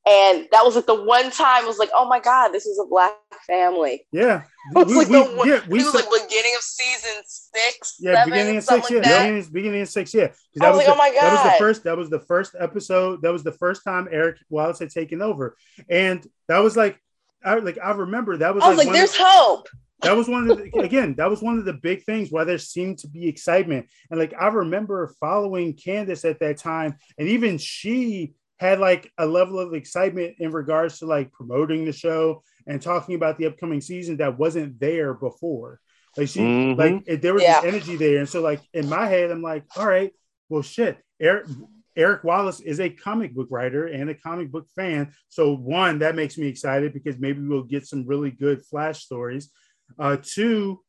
And 0.06 0.46
that 0.52 0.62
was 0.62 0.76
like 0.76 0.84
the 0.84 1.02
one 1.02 1.30
time 1.30 1.64
I 1.64 1.66
was 1.66 1.78
like, 1.78 1.88
oh 1.94 2.06
my 2.06 2.20
God, 2.20 2.50
this 2.50 2.66
is 2.66 2.78
a 2.78 2.86
black 2.86 3.14
family. 3.46 4.06
Yeah. 4.12 4.42
It 4.74 4.86
was 4.86 4.86
we, 4.86 4.94
like 4.94 5.08
we, 5.08 5.12
the 5.12 5.44
yeah, 5.46 5.60
we 5.68 5.84
was 5.84 5.92
like 5.92 6.06
beginning 6.06 6.54
of 6.56 6.62
season 6.62 7.22
six. 7.26 7.96
Yeah, 8.00 8.14
seven, 8.14 8.30
beginning 8.30 8.56
of 8.56 8.64
six, 8.64 8.90
like 8.90 8.90
yeah. 8.90 9.00
Beginning, 9.00 9.52
beginning 9.52 9.82
of 9.82 9.88
six, 9.90 10.14
yeah. 10.14 10.28
That 10.54 10.64
I 10.64 10.70
was, 10.70 10.78
was 10.78 10.78
like, 10.78 10.86
the, 10.86 10.92
oh 10.92 10.96
my 10.96 11.10
God. 11.10 11.20
That 11.20 11.32
was 11.32 11.52
the 11.52 11.58
first, 11.58 11.84
that 11.84 11.96
was 11.98 12.08
the 12.08 12.20
first 12.20 12.56
episode. 12.58 13.20
That 13.20 13.30
was 13.30 13.44
the 13.44 13.52
first 13.52 13.84
time 13.84 14.08
Eric 14.10 14.38
Wallace 14.48 14.78
had 14.78 14.88
taken 14.88 15.20
over. 15.20 15.54
And 15.90 16.26
that 16.48 16.60
was 16.60 16.78
like, 16.78 16.98
I 17.44 17.56
like 17.56 17.78
I 17.78 17.90
remember 17.90 18.38
that 18.38 18.54
was 18.54 18.64
I 18.64 18.70
was 18.70 18.78
like, 18.78 18.86
like 18.86 18.96
there's 18.96 19.10
of, 19.10 19.20
hope. 19.20 19.68
That 20.04 20.16
was 20.16 20.28
one 20.28 20.50
of 20.50 20.58
the 20.58 20.78
again, 20.80 21.14
that 21.16 21.30
was 21.30 21.42
one 21.42 21.58
of 21.58 21.64
the 21.64 21.72
big 21.72 22.04
things 22.04 22.30
why 22.30 22.44
there 22.44 22.58
seemed 22.58 22.98
to 22.98 23.08
be 23.08 23.26
excitement. 23.28 23.88
And 24.10 24.18
like 24.18 24.34
I 24.38 24.48
remember 24.48 25.14
following 25.20 25.74
Candice 25.74 26.28
at 26.28 26.40
that 26.40 26.58
time, 26.58 26.96
and 27.18 27.28
even 27.28 27.58
she 27.58 28.34
had 28.58 28.78
like 28.78 29.10
a 29.18 29.26
level 29.26 29.58
of 29.58 29.74
excitement 29.74 30.36
in 30.38 30.52
regards 30.52 30.98
to 30.98 31.06
like 31.06 31.32
promoting 31.32 31.84
the 31.84 31.92
show 31.92 32.42
and 32.66 32.80
talking 32.80 33.14
about 33.14 33.36
the 33.38 33.46
upcoming 33.46 33.80
season 33.80 34.18
that 34.18 34.38
wasn't 34.38 34.78
there 34.78 35.14
before. 35.14 35.80
Like 36.16 36.28
she, 36.28 36.40
mm-hmm. 36.40 36.78
like 36.78 37.02
it, 37.06 37.22
there 37.22 37.34
was 37.34 37.42
yeah. 37.42 37.60
this 37.60 37.74
energy 37.74 37.96
there, 37.96 38.18
and 38.18 38.28
so 38.28 38.40
like 38.40 38.60
in 38.72 38.88
my 38.88 39.06
head, 39.06 39.30
I'm 39.30 39.42
like, 39.42 39.64
all 39.76 39.86
right, 39.86 40.12
well, 40.48 40.62
shit, 40.62 40.98
Eric. 41.20 41.46
Eric 41.96 42.24
Wallace 42.24 42.58
is 42.58 42.80
a 42.80 42.90
comic 42.90 43.34
book 43.34 43.46
writer 43.50 43.86
and 43.86 44.10
a 44.10 44.16
comic 44.16 44.50
book 44.50 44.66
fan. 44.74 45.12
So 45.28 45.54
one, 45.54 46.00
that 46.00 46.16
makes 46.16 46.36
me 46.36 46.48
excited 46.48 46.92
because 46.92 47.18
maybe 47.18 47.40
we'll 47.46 47.62
get 47.62 47.86
some 47.86 48.04
really 48.04 48.32
good 48.32 48.64
Flash 48.66 49.04
stories. 49.04 49.52
Uh, 49.98 50.16
two, 50.22 50.80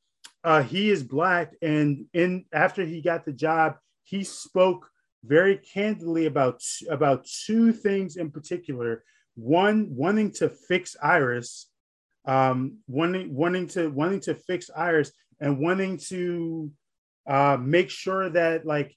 uh, 0.44 0.62
he 0.62 0.90
is 0.90 1.04
black, 1.04 1.54
and 1.62 2.06
in 2.14 2.46
after 2.54 2.86
he 2.86 3.02
got 3.02 3.26
the 3.26 3.34
job, 3.34 3.78
he 4.04 4.24
spoke 4.24 4.90
very 5.24 5.58
candidly 5.58 6.28
about 6.28 6.62
about 6.90 7.26
two 7.26 7.74
things 7.74 8.18
in 8.18 8.32
particular. 8.32 9.04
One, 9.36 9.88
wanting 9.96 10.32
to 10.34 10.50
fix 10.50 10.96
Iris, 11.02 11.68
um, 12.26 12.78
wanting 12.88 13.34
wanting 13.34 13.68
to 13.70 13.90
wanting 13.90 14.22
to 14.22 14.36
fix 14.36 14.70
Iris, 14.76 15.12
and 15.40 15.60
wanting 15.60 15.98
to 16.10 16.72
uh, 17.28 17.58
make 17.60 17.90
sure 17.90 18.30
that 18.30 18.66
like 18.66 18.96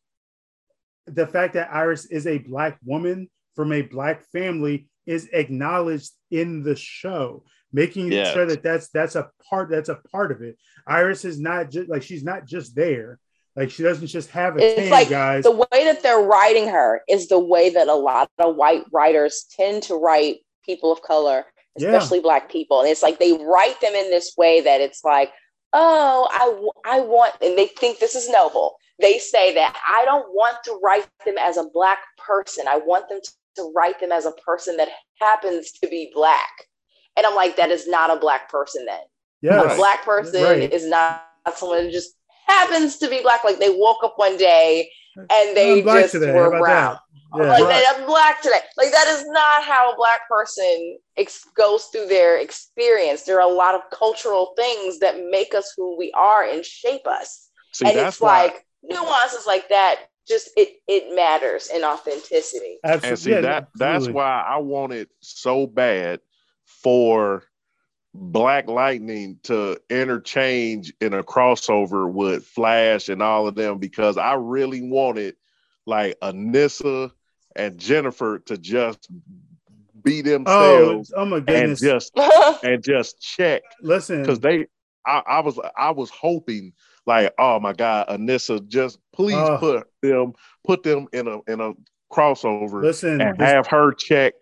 the 1.07 1.27
fact 1.27 1.55
that 1.55 1.73
Iris 1.73 2.07
is 2.07 2.27
a 2.27 2.39
black 2.39 2.79
woman 2.85 3.31
from 3.55 3.73
a 3.73 3.83
black 3.83 4.25
family 4.31 4.89
is 5.07 5.29
acknowledged 5.33 6.13
in 6.31 6.63
the 6.63 6.77
show 6.77 7.45
making 7.73 8.11
yes. 8.11 8.33
sure 8.33 8.47
that 8.47 8.63
that's 8.63 8.89
that's 8.91 9.15
a 9.15 9.31
part 9.49 9.71
that's 9.71 9.89
a 9.89 9.97
part 10.11 10.33
of 10.33 10.43
it 10.43 10.57
iris 10.87 11.25
is 11.25 11.39
not 11.39 11.71
just 11.71 11.89
like 11.89 12.03
she's 12.03 12.25
not 12.25 12.47
just 12.47 12.75
there 12.75 13.19
like 13.59 13.71
she 13.71 13.83
doesn't 13.83 14.07
just 14.07 14.31
have 14.31 14.57
a 14.57 14.83
it's 14.83 14.89
like 14.89 15.09
guys. 15.09 15.43
The 15.43 15.51
way 15.51 15.67
that 15.85 16.01
they're 16.01 16.23
writing 16.23 16.69
her 16.69 17.03
is 17.09 17.27
the 17.27 17.41
way 17.41 17.71
that 17.71 17.89
a 17.89 17.95
lot 17.95 18.31
of 18.39 18.55
white 18.55 18.85
writers 18.93 19.47
tend 19.57 19.83
to 19.85 19.97
write 19.97 20.37
people 20.65 20.93
of 20.93 21.03
color, 21.03 21.45
especially 21.77 22.19
yeah. 22.19 22.23
black 22.23 22.53
people. 22.53 22.81
And 22.81 22.89
it's 22.89 23.03
like 23.03 23.19
they 23.19 23.33
write 23.33 23.81
them 23.81 23.95
in 23.95 24.11
this 24.11 24.35
way 24.39 24.61
that 24.61 24.81
it's 24.81 25.03
like, 25.03 25.33
oh, 25.73 26.29
I, 26.87 26.99
I 26.99 27.01
want, 27.01 27.35
and 27.43 27.59
they 27.59 27.67
think 27.67 27.99
this 27.99 28.15
is 28.15 28.31
noble. 28.31 28.77
They 29.01 29.19
say 29.19 29.53
that 29.55 29.77
I 29.89 30.05
don't 30.05 30.29
want 30.33 30.59
to 30.67 30.79
write 30.81 31.09
them 31.27 31.37
as 31.41 31.57
a 31.57 31.69
black 31.75 31.99
person. 32.17 32.67
I 32.69 32.77
want 32.77 33.09
them 33.09 33.19
to, 33.21 33.33
to 33.57 33.73
write 33.75 33.99
them 33.99 34.13
as 34.13 34.25
a 34.25 34.33
person 34.33 34.77
that 34.77 34.89
happens 35.21 35.73
to 35.83 35.89
be 35.89 36.13
black. 36.15 36.68
And 37.19 37.27
I'm 37.27 37.35
like, 37.35 37.57
that 37.57 37.71
is 37.71 37.89
not 37.89 38.17
a 38.17 38.21
black 38.21 38.49
person 38.49 38.87
then. 38.87 39.01
Yeah, 39.43 39.73
a 39.73 39.77
black 39.77 40.05
person 40.05 40.43
right. 40.43 40.73
is 40.73 40.87
not 40.87 41.25
someone 41.57 41.85
who 41.85 41.91
just 41.91 42.15
happens 42.47 42.99
to 42.99 43.09
be 43.09 43.21
black. 43.23 43.45
Like 43.45 43.59
they 43.59 43.71
woke 43.71 44.05
up 44.05 44.15
one 44.17 44.37
day 44.37 44.91
and 45.17 45.57
they 45.57 45.83
just 45.83 46.13
today. 46.13 46.33
were 46.33 46.59
brown. 46.59 46.99
Yeah, 47.37 47.43
like 47.43 47.65
right. 47.65 47.85
I'm 47.91 48.07
black 48.07 48.41
today. 48.41 48.61
Like 48.77 48.91
that 48.93 49.07
is 49.09 49.27
not 49.27 49.63
how 49.63 49.93
a 49.93 49.97
black 49.97 50.27
person 50.29 50.99
ex- 51.17 51.45
goes 51.57 51.87
through 51.87 52.07
their 52.07 52.39
experience. 52.39 53.25
There 53.25 53.37
are 53.41 53.49
a 53.49 53.53
lot 53.53 53.75
of 53.75 53.83
cultural 53.93 54.55
things 54.57 55.01
that 55.01 55.17
make 55.31 55.55
us 55.55 55.75
who 55.77 55.99
we 55.99 56.11
are 56.13 56.45
and 56.45 56.65
shape 56.65 57.07
us. 57.07 57.51
See, 57.73 57.87
and 57.87 57.99
it's 57.99 58.21
why... 58.21 58.45
like 58.45 58.67
nuances 58.83 59.47
like 59.47 59.69
that. 59.69 60.07
Just 60.27 60.51
it 60.57 60.77
it 60.87 61.15
matters 61.17 61.71
in 61.75 61.85
authenticity. 61.85 62.79
Absolutely. 62.85 63.09
And 63.09 63.19
see 63.19 63.31
yeah, 63.31 63.41
that 63.41 63.69
absolutely. 63.75 63.79
that's 63.79 64.09
why 64.15 64.45
I 64.47 64.59
wanted 64.59 65.09
so 65.21 65.67
bad 65.67 66.21
for 66.83 67.45
Black 68.15 68.69
Lightning 68.69 69.39
to 69.45 69.81
interchange 69.91 70.93
in 71.01 71.15
a 71.15 71.23
crossover 71.23 72.11
with 72.11 72.45
Flash 72.45 73.09
and 73.09 73.23
all 73.23 73.47
of 73.47 73.55
them 73.55 73.79
because 73.79 74.17
I 74.17 74.35
really 74.35 74.83
wanted 74.83 75.37
like 75.87 76.19
Anissa 76.21 77.11
and 77.57 77.79
Jennifer 77.79 78.39
to 78.47 78.57
just 78.57 79.09
be 80.03 80.23
themselves. 80.23 81.13
Oh, 81.15 81.23
oh 81.23 81.25
my 81.27 81.41
goodness! 81.41 81.83
And 81.83 81.91
just 81.91 82.13
and 82.65 82.83
just 82.83 83.21
check. 83.21 83.63
Listen, 83.83 84.23
because 84.23 84.41
they, 84.41 84.67
I, 85.07 85.23
I, 85.27 85.41
was 85.41 85.59
I 85.77 85.91
was 85.91 86.11
hoping 86.11 86.73
like, 87.07 87.33
oh 87.39 87.61
my 87.61 87.73
God, 87.73 88.09
Anissa, 88.09 88.67
just 88.67 88.99
please 89.13 89.35
uh, 89.35 89.59
put 89.59 89.87
them 90.03 90.33
put 90.65 90.83
them 90.83 91.09
in 91.13 91.29
a 91.29 91.41
in 91.51 91.61
a 91.61 91.73
crossover. 92.13 92.83
Listen, 92.83 93.21
and 93.21 93.41
have 93.41 93.67
her 93.67 93.93
check 93.93 94.35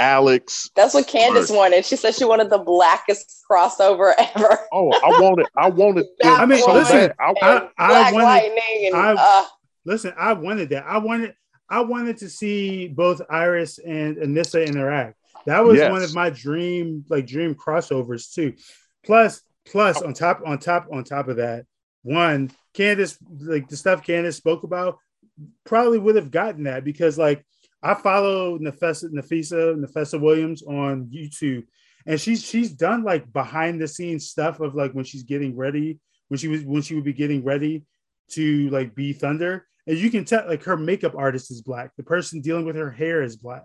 Alex. 0.00 0.70
That's 0.74 0.94
what 0.94 1.06
Candice 1.06 1.50
or, 1.50 1.56
wanted. 1.56 1.84
She 1.84 1.96
said 1.96 2.14
she 2.14 2.24
wanted 2.24 2.50
the 2.50 2.58
blackest 2.58 3.44
crossover 3.48 4.12
ever. 4.18 4.58
oh, 4.72 4.92
I 4.92 5.20
wanted, 5.20 5.46
I 5.56 5.68
wanted. 5.68 6.06
I 6.24 6.46
mean, 6.46 6.62
so 6.62 6.72
listen, 6.72 7.12
I, 7.20 7.34
I, 7.42 7.68
I 7.78 8.12
wanted, 8.12 8.52
and, 8.86 8.96
I, 8.96 9.14
uh, 9.14 9.44
listen, 9.84 10.12
I 10.18 10.32
wanted 10.32 10.70
that. 10.70 10.86
I 10.86 10.98
wanted, 10.98 11.34
I 11.68 11.80
wanted 11.80 12.18
to 12.18 12.28
see 12.28 12.88
both 12.88 13.22
Iris 13.28 13.78
and 13.78 14.16
Anissa 14.16 14.66
interact. 14.66 15.16
That 15.46 15.64
was 15.64 15.76
yes. 15.76 15.90
one 15.90 16.02
of 16.02 16.14
my 16.14 16.30
dream, 16.30 17.04
like 17.08 17.26
dream 17.26 17.54
crossovers 17.54 18.32
too. 18.32 18.54
Plus, 19.04 19.42
plus 19.66 20.02
on 20.02 20.14
top, 20.14 20.42
on 20.44 20.58
top, 20.58 20.88
on 20.92 21.04
top 21.04 21.28
of 21.28 21.36
that, 21.36 21.64
one 22.02 22.50
Candice, 22.74 23.16
like 23.40 23.68
the 23.68 23.76
stuff 23.76 24.04
Candice 24.04 24.34
spoke 24.34 24.64
about, 24.64 24.98
probably 25.64 25.98
would 25.98 26.16
have 26.16 26.30
gotten 26.30 26.64
that 26.64 26.84
because 26.84 27.18
like 27.18 27.44
I 27.82 27.94
follow 27.94 28.58
Nafessa 28.58 29.10
Nafisa 29.10 29.76
Nafessa 29.76 30.20
Williams 30.20 30.62
on 30.62 31.06
YouTube, 31.06 31.66
and 32.06 32.20
she's 32.20 32.44
she's 32.44 32.72
done 32.72 33.04
like 33.04 33.32
behind 33.32 33.80
the 33.80 33.88
scenes 33.88 34.28
stuff 34.28 34.60
of 34.60 34.74
like 34.74 34.92
when 34.92 35.04
she's 35.04 35.22
getting 35.22 35.56
ready, 35.56 35.98
when 36.28 36.38
she 36.38 36.48
was 36.48 36.62
when 36.62 36.82
she 36.82 36.94
would 36.94 37.04
be 37.04 37.12
getting 37.12 37.44
ready 37.44 37.84
to 38.32 38.68
like 38.70 38.94
be 38.94 39.12
Thunder, 39.12 39.66
and 39.86 39.96
you 39.96 40.10
can 40.10 40.24
tell 40.24 40.46
like 40.46 40.64
her 40.64 40.76
makeup 40.76 41.14
artist 41.16 41.50
is 41.50 41.62
black, 41.62 41.92
the 41.96 42.02
person 42.02 42.40
dealing 42.40 42.66
with 42.66 42.76
her 42.76 42.90
hair 42.90 43.22
is 43.22 43.36
black 43.36 43.64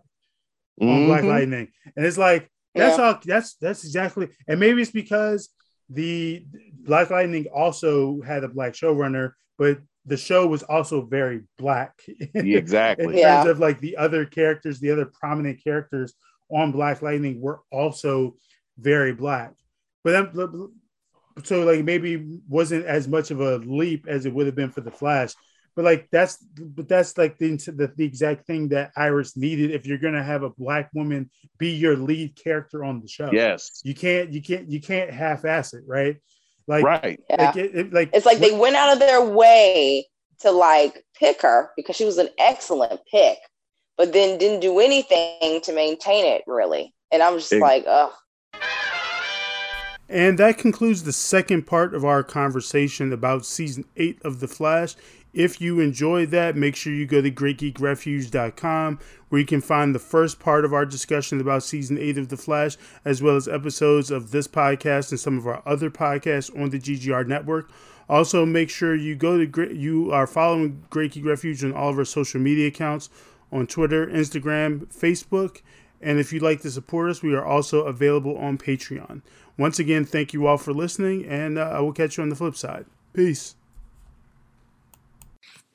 mm-hmm. 0.82 0.90
on 0.90 1.06
Black 1.08 1.24
Lightning, 1.24 1.68
and 1.96 2.06
it's 2.06 2.18
like 2.18 2.50
that's 2.74 2.98
yeah. 2.98 3.04
all 3.04 3.20
that's 3.26 3.56
that's 3.56 3.84
exactly, 3.84 4.30
and 4.48 4.60
maybe 4.60 4.82
it's 4.82 4.92
because 4.92 5.50
the 5.90 6.46
Black 6.84 7.10
Lightning 7.10 7.48
also 7.54 8.22
had 8.22 8.44
a 8.44 8.48
black 8.48 8.74
showrunner, 8.74 9.34
but 9.58 9.80
the 10.06 10.18
show 10.18 10.48
was 10.48 10.64
also 10.64 11.02
very 11.02 11.42
black. 11.58 12.02
Exactly. 12.36 13.06
in 13.06 13.12
terms 13.12 13.20
yeah. 13.20 13.48
of 13.48 13.60
like 13.60 13.80
the 13.80 13.98
other 13.98 14.26
characters, 14.26 14.80
the 14.80 14.92
other 14.92 15.06
prominent 15.06 15.64
characters 15.64 16.14
on 16.50 16.72
Black 16.72 17.02
Lightning 17.02 17.42
were 17.42 17.62
also 17.72 18.36
very 18.78 19.14
black. 19.14 19.54
But 20.04 20.34
then, 20.34 20.70
so 21.44 21.64
like 21.64 21.84
maybe 21.84 22.40
wasn't 22.48 22.86
as 22.86 23.08
much 23.08 23.32
of 23.32 23.42
a 23.42 23.58
leap 23.58 24.06
as 24.08 24.26
it 24.26 24.34
would 24.34 24.46
have 24.46 24.56
been 24.56 24.72
for 24.72 24.82
the 24.82 24.92
Flash. 24.92 25.34
But 25.76 25.84
like 25.84 26.08
that's 26.10 26.38
but 26.38 26.88
that's 26.88 27.18
like 27.18 27.38
the, 27.38 27.58
the, 27.58 27.92
the 27.96 28.06
exact 28.06 28.48
thing 28.48 28.70
that 28.70 28.92
Iris 28.96 29.36
needed 29.36 29.72
if 29.72 29.86
you're 29.86 29.98
gonna 29.98 30.24
have 30.24 30.44
a 30.44 30.50
black 30.52 30.90
woman 30.94 31.30
be 31.58 31.72
your 31.72 31.98
lead 31.98 32.40
character 32.42 32.86
on 32.86 33.02
the 33.02 33.08
show. 33.08 33.30
Yes, 33.34 33.82
you 33.84 33.94
can't 33.94 34.32
you 34.32 34.42
can't 34.42 34.72
you 34.72 34.80
can't 34.80 35.12
half-ass 35.12 35.74
it, 35.74 35.84
right? 35.86 36.18
Like 36.68 36.84
right, 36.84 37.20
yeah. 37.30 37.46
Like, 37.46 37.56
it, 37.58 37.76
it, 37.76 37.94
like 37.94 38.10
it's 38.14 38.26
like 38.26 38.40
they 38.40 38.52
went 38.52 38.76
out 38.76 38.94
of 38.94 39.00
their 39.00 39.24
way 39.24 40.08
to 40.40 40.52
like 40.52 41.06
pick 41.18 41.42
her 41.42 41.70
because 41.76 41.96
she 41.96 42.06
was 42.06 42.18
an 42.18 42.30
excellent 42.40 43.00
pick, 43.10 43.38
but 43.98 44.14
then 44.14 44.38
didn't 44.38 44.62
do 44.62 44.80
anything 44.80 45.62
to 45.62 45.74
maintain 45.74 46.26
it 46.26 46.44
really. 46.48 46.94
And 47.12 47.22
I'm 47.22 47.38
just 47.38 47.54
it, 47.54 47.60
like, 47.60 47.86
oh. 47.88 48.14
And 50.10 50.38
that 50.38 50.58
concludes 50.58 51.04
the 51.04 51.14
second 51.14 51.66
part 51.66 51.96
of 51.96 52.06
our 52.06 52.24
conversation 52.24 53.12
about 53.12 53.46
season 53.46 53.86
eight 53.96 54.20
of 54.24 54.40
The 54.40 54.48
Flash. 54.48 54.96
If 55.36 55.60
you 55.60 55.82
enjoyed 55.82 56.32
that, 56.32 56.56
make 56.56 56.78
sure 56.78 56.94
you 56.94 57.06
go 57.06 57.22
to 57.22 57.30
greatgeekrefuge.com 57.30 59.00
where 59.28 59.42
you 59.42 59.46
can 59.46 59.60
find 59.60 59.94
the 59.94 60.00
first 60.00 60.40
part 60.40 60.64
of 60.64 60.74
our 60.74 60.86
discussion 60.86 61.42
about 61.42 61.62
season 61.62 61.98
8 61.98 62.18
of 62.18 62.30
The 62.30 62.38
Flash, 62.38 62.78
as 63.04 63.22
well 63.22 63.36
as 63.36 63.46
episodes 63.46 64.12
of 64.12 64.32
this 64.32 64.48
podcast 64.48 65.12
and 65.12 65.20
some 65.20 65.38
of 65.38 65.46
our 65.46 65.62
other 65.66 65.90
podcasts 65.90 66.58
on 66.58 66.70
the 66.70 66.80
GGR 66.80 67.28
network. 67.28 67.70
Also, 68.08 68.46
make 68.46 68.70
sure 68.70 68.96
you 68.96 69.14
go 69.14 69.46
to 69.46 69.76
you 69.76 70.10
are 70.10 70.26
following 70.26 70.86
Great 70.90 71.12
Geek 71.12 71.26
Refuge 71.26 71.66
on 71.66 71.74
all 71.74 71.90
of 71.90 71.98
our 71.98 72.06
social 72.06 72.40
media 72.40 72.68
accounts 72.68 73.10
on 73.52 73.68
Twitter, 73.68 74.08
Instagram, 74.08 74.86
Facebook, 74.88 75.62
and 76.02 76.18
if 76.18 76.32
you'd 76.32 76.44
like 76.44 76.62
to 76.62 76.72
support 76.72 77.10
us, 77.10 77.22
we 77.22 77.36
are 77.36 77.46
also 77.46 77.82
available 77.82 78.38
on 78.38 78.58
Patreon. 78.58 79.22
Once 79.58 79.80
again, 79.80 80.06
thank 80.06 80.32
you 80.32 80.48
all 80.48 80.58
for 80.58 80.72
listening, 80.72 81.26
and 81.26 81.58
uh, 81.58 81.64
I 81.64 81.82
will 81.82 81.92
catch 81.92 82.16
you 82.16 82.24
on 82.24 82.30
the 82.30 82.36
flip 82.38 82.56
side. 82.56 82.86
Peace. 83.12 83.56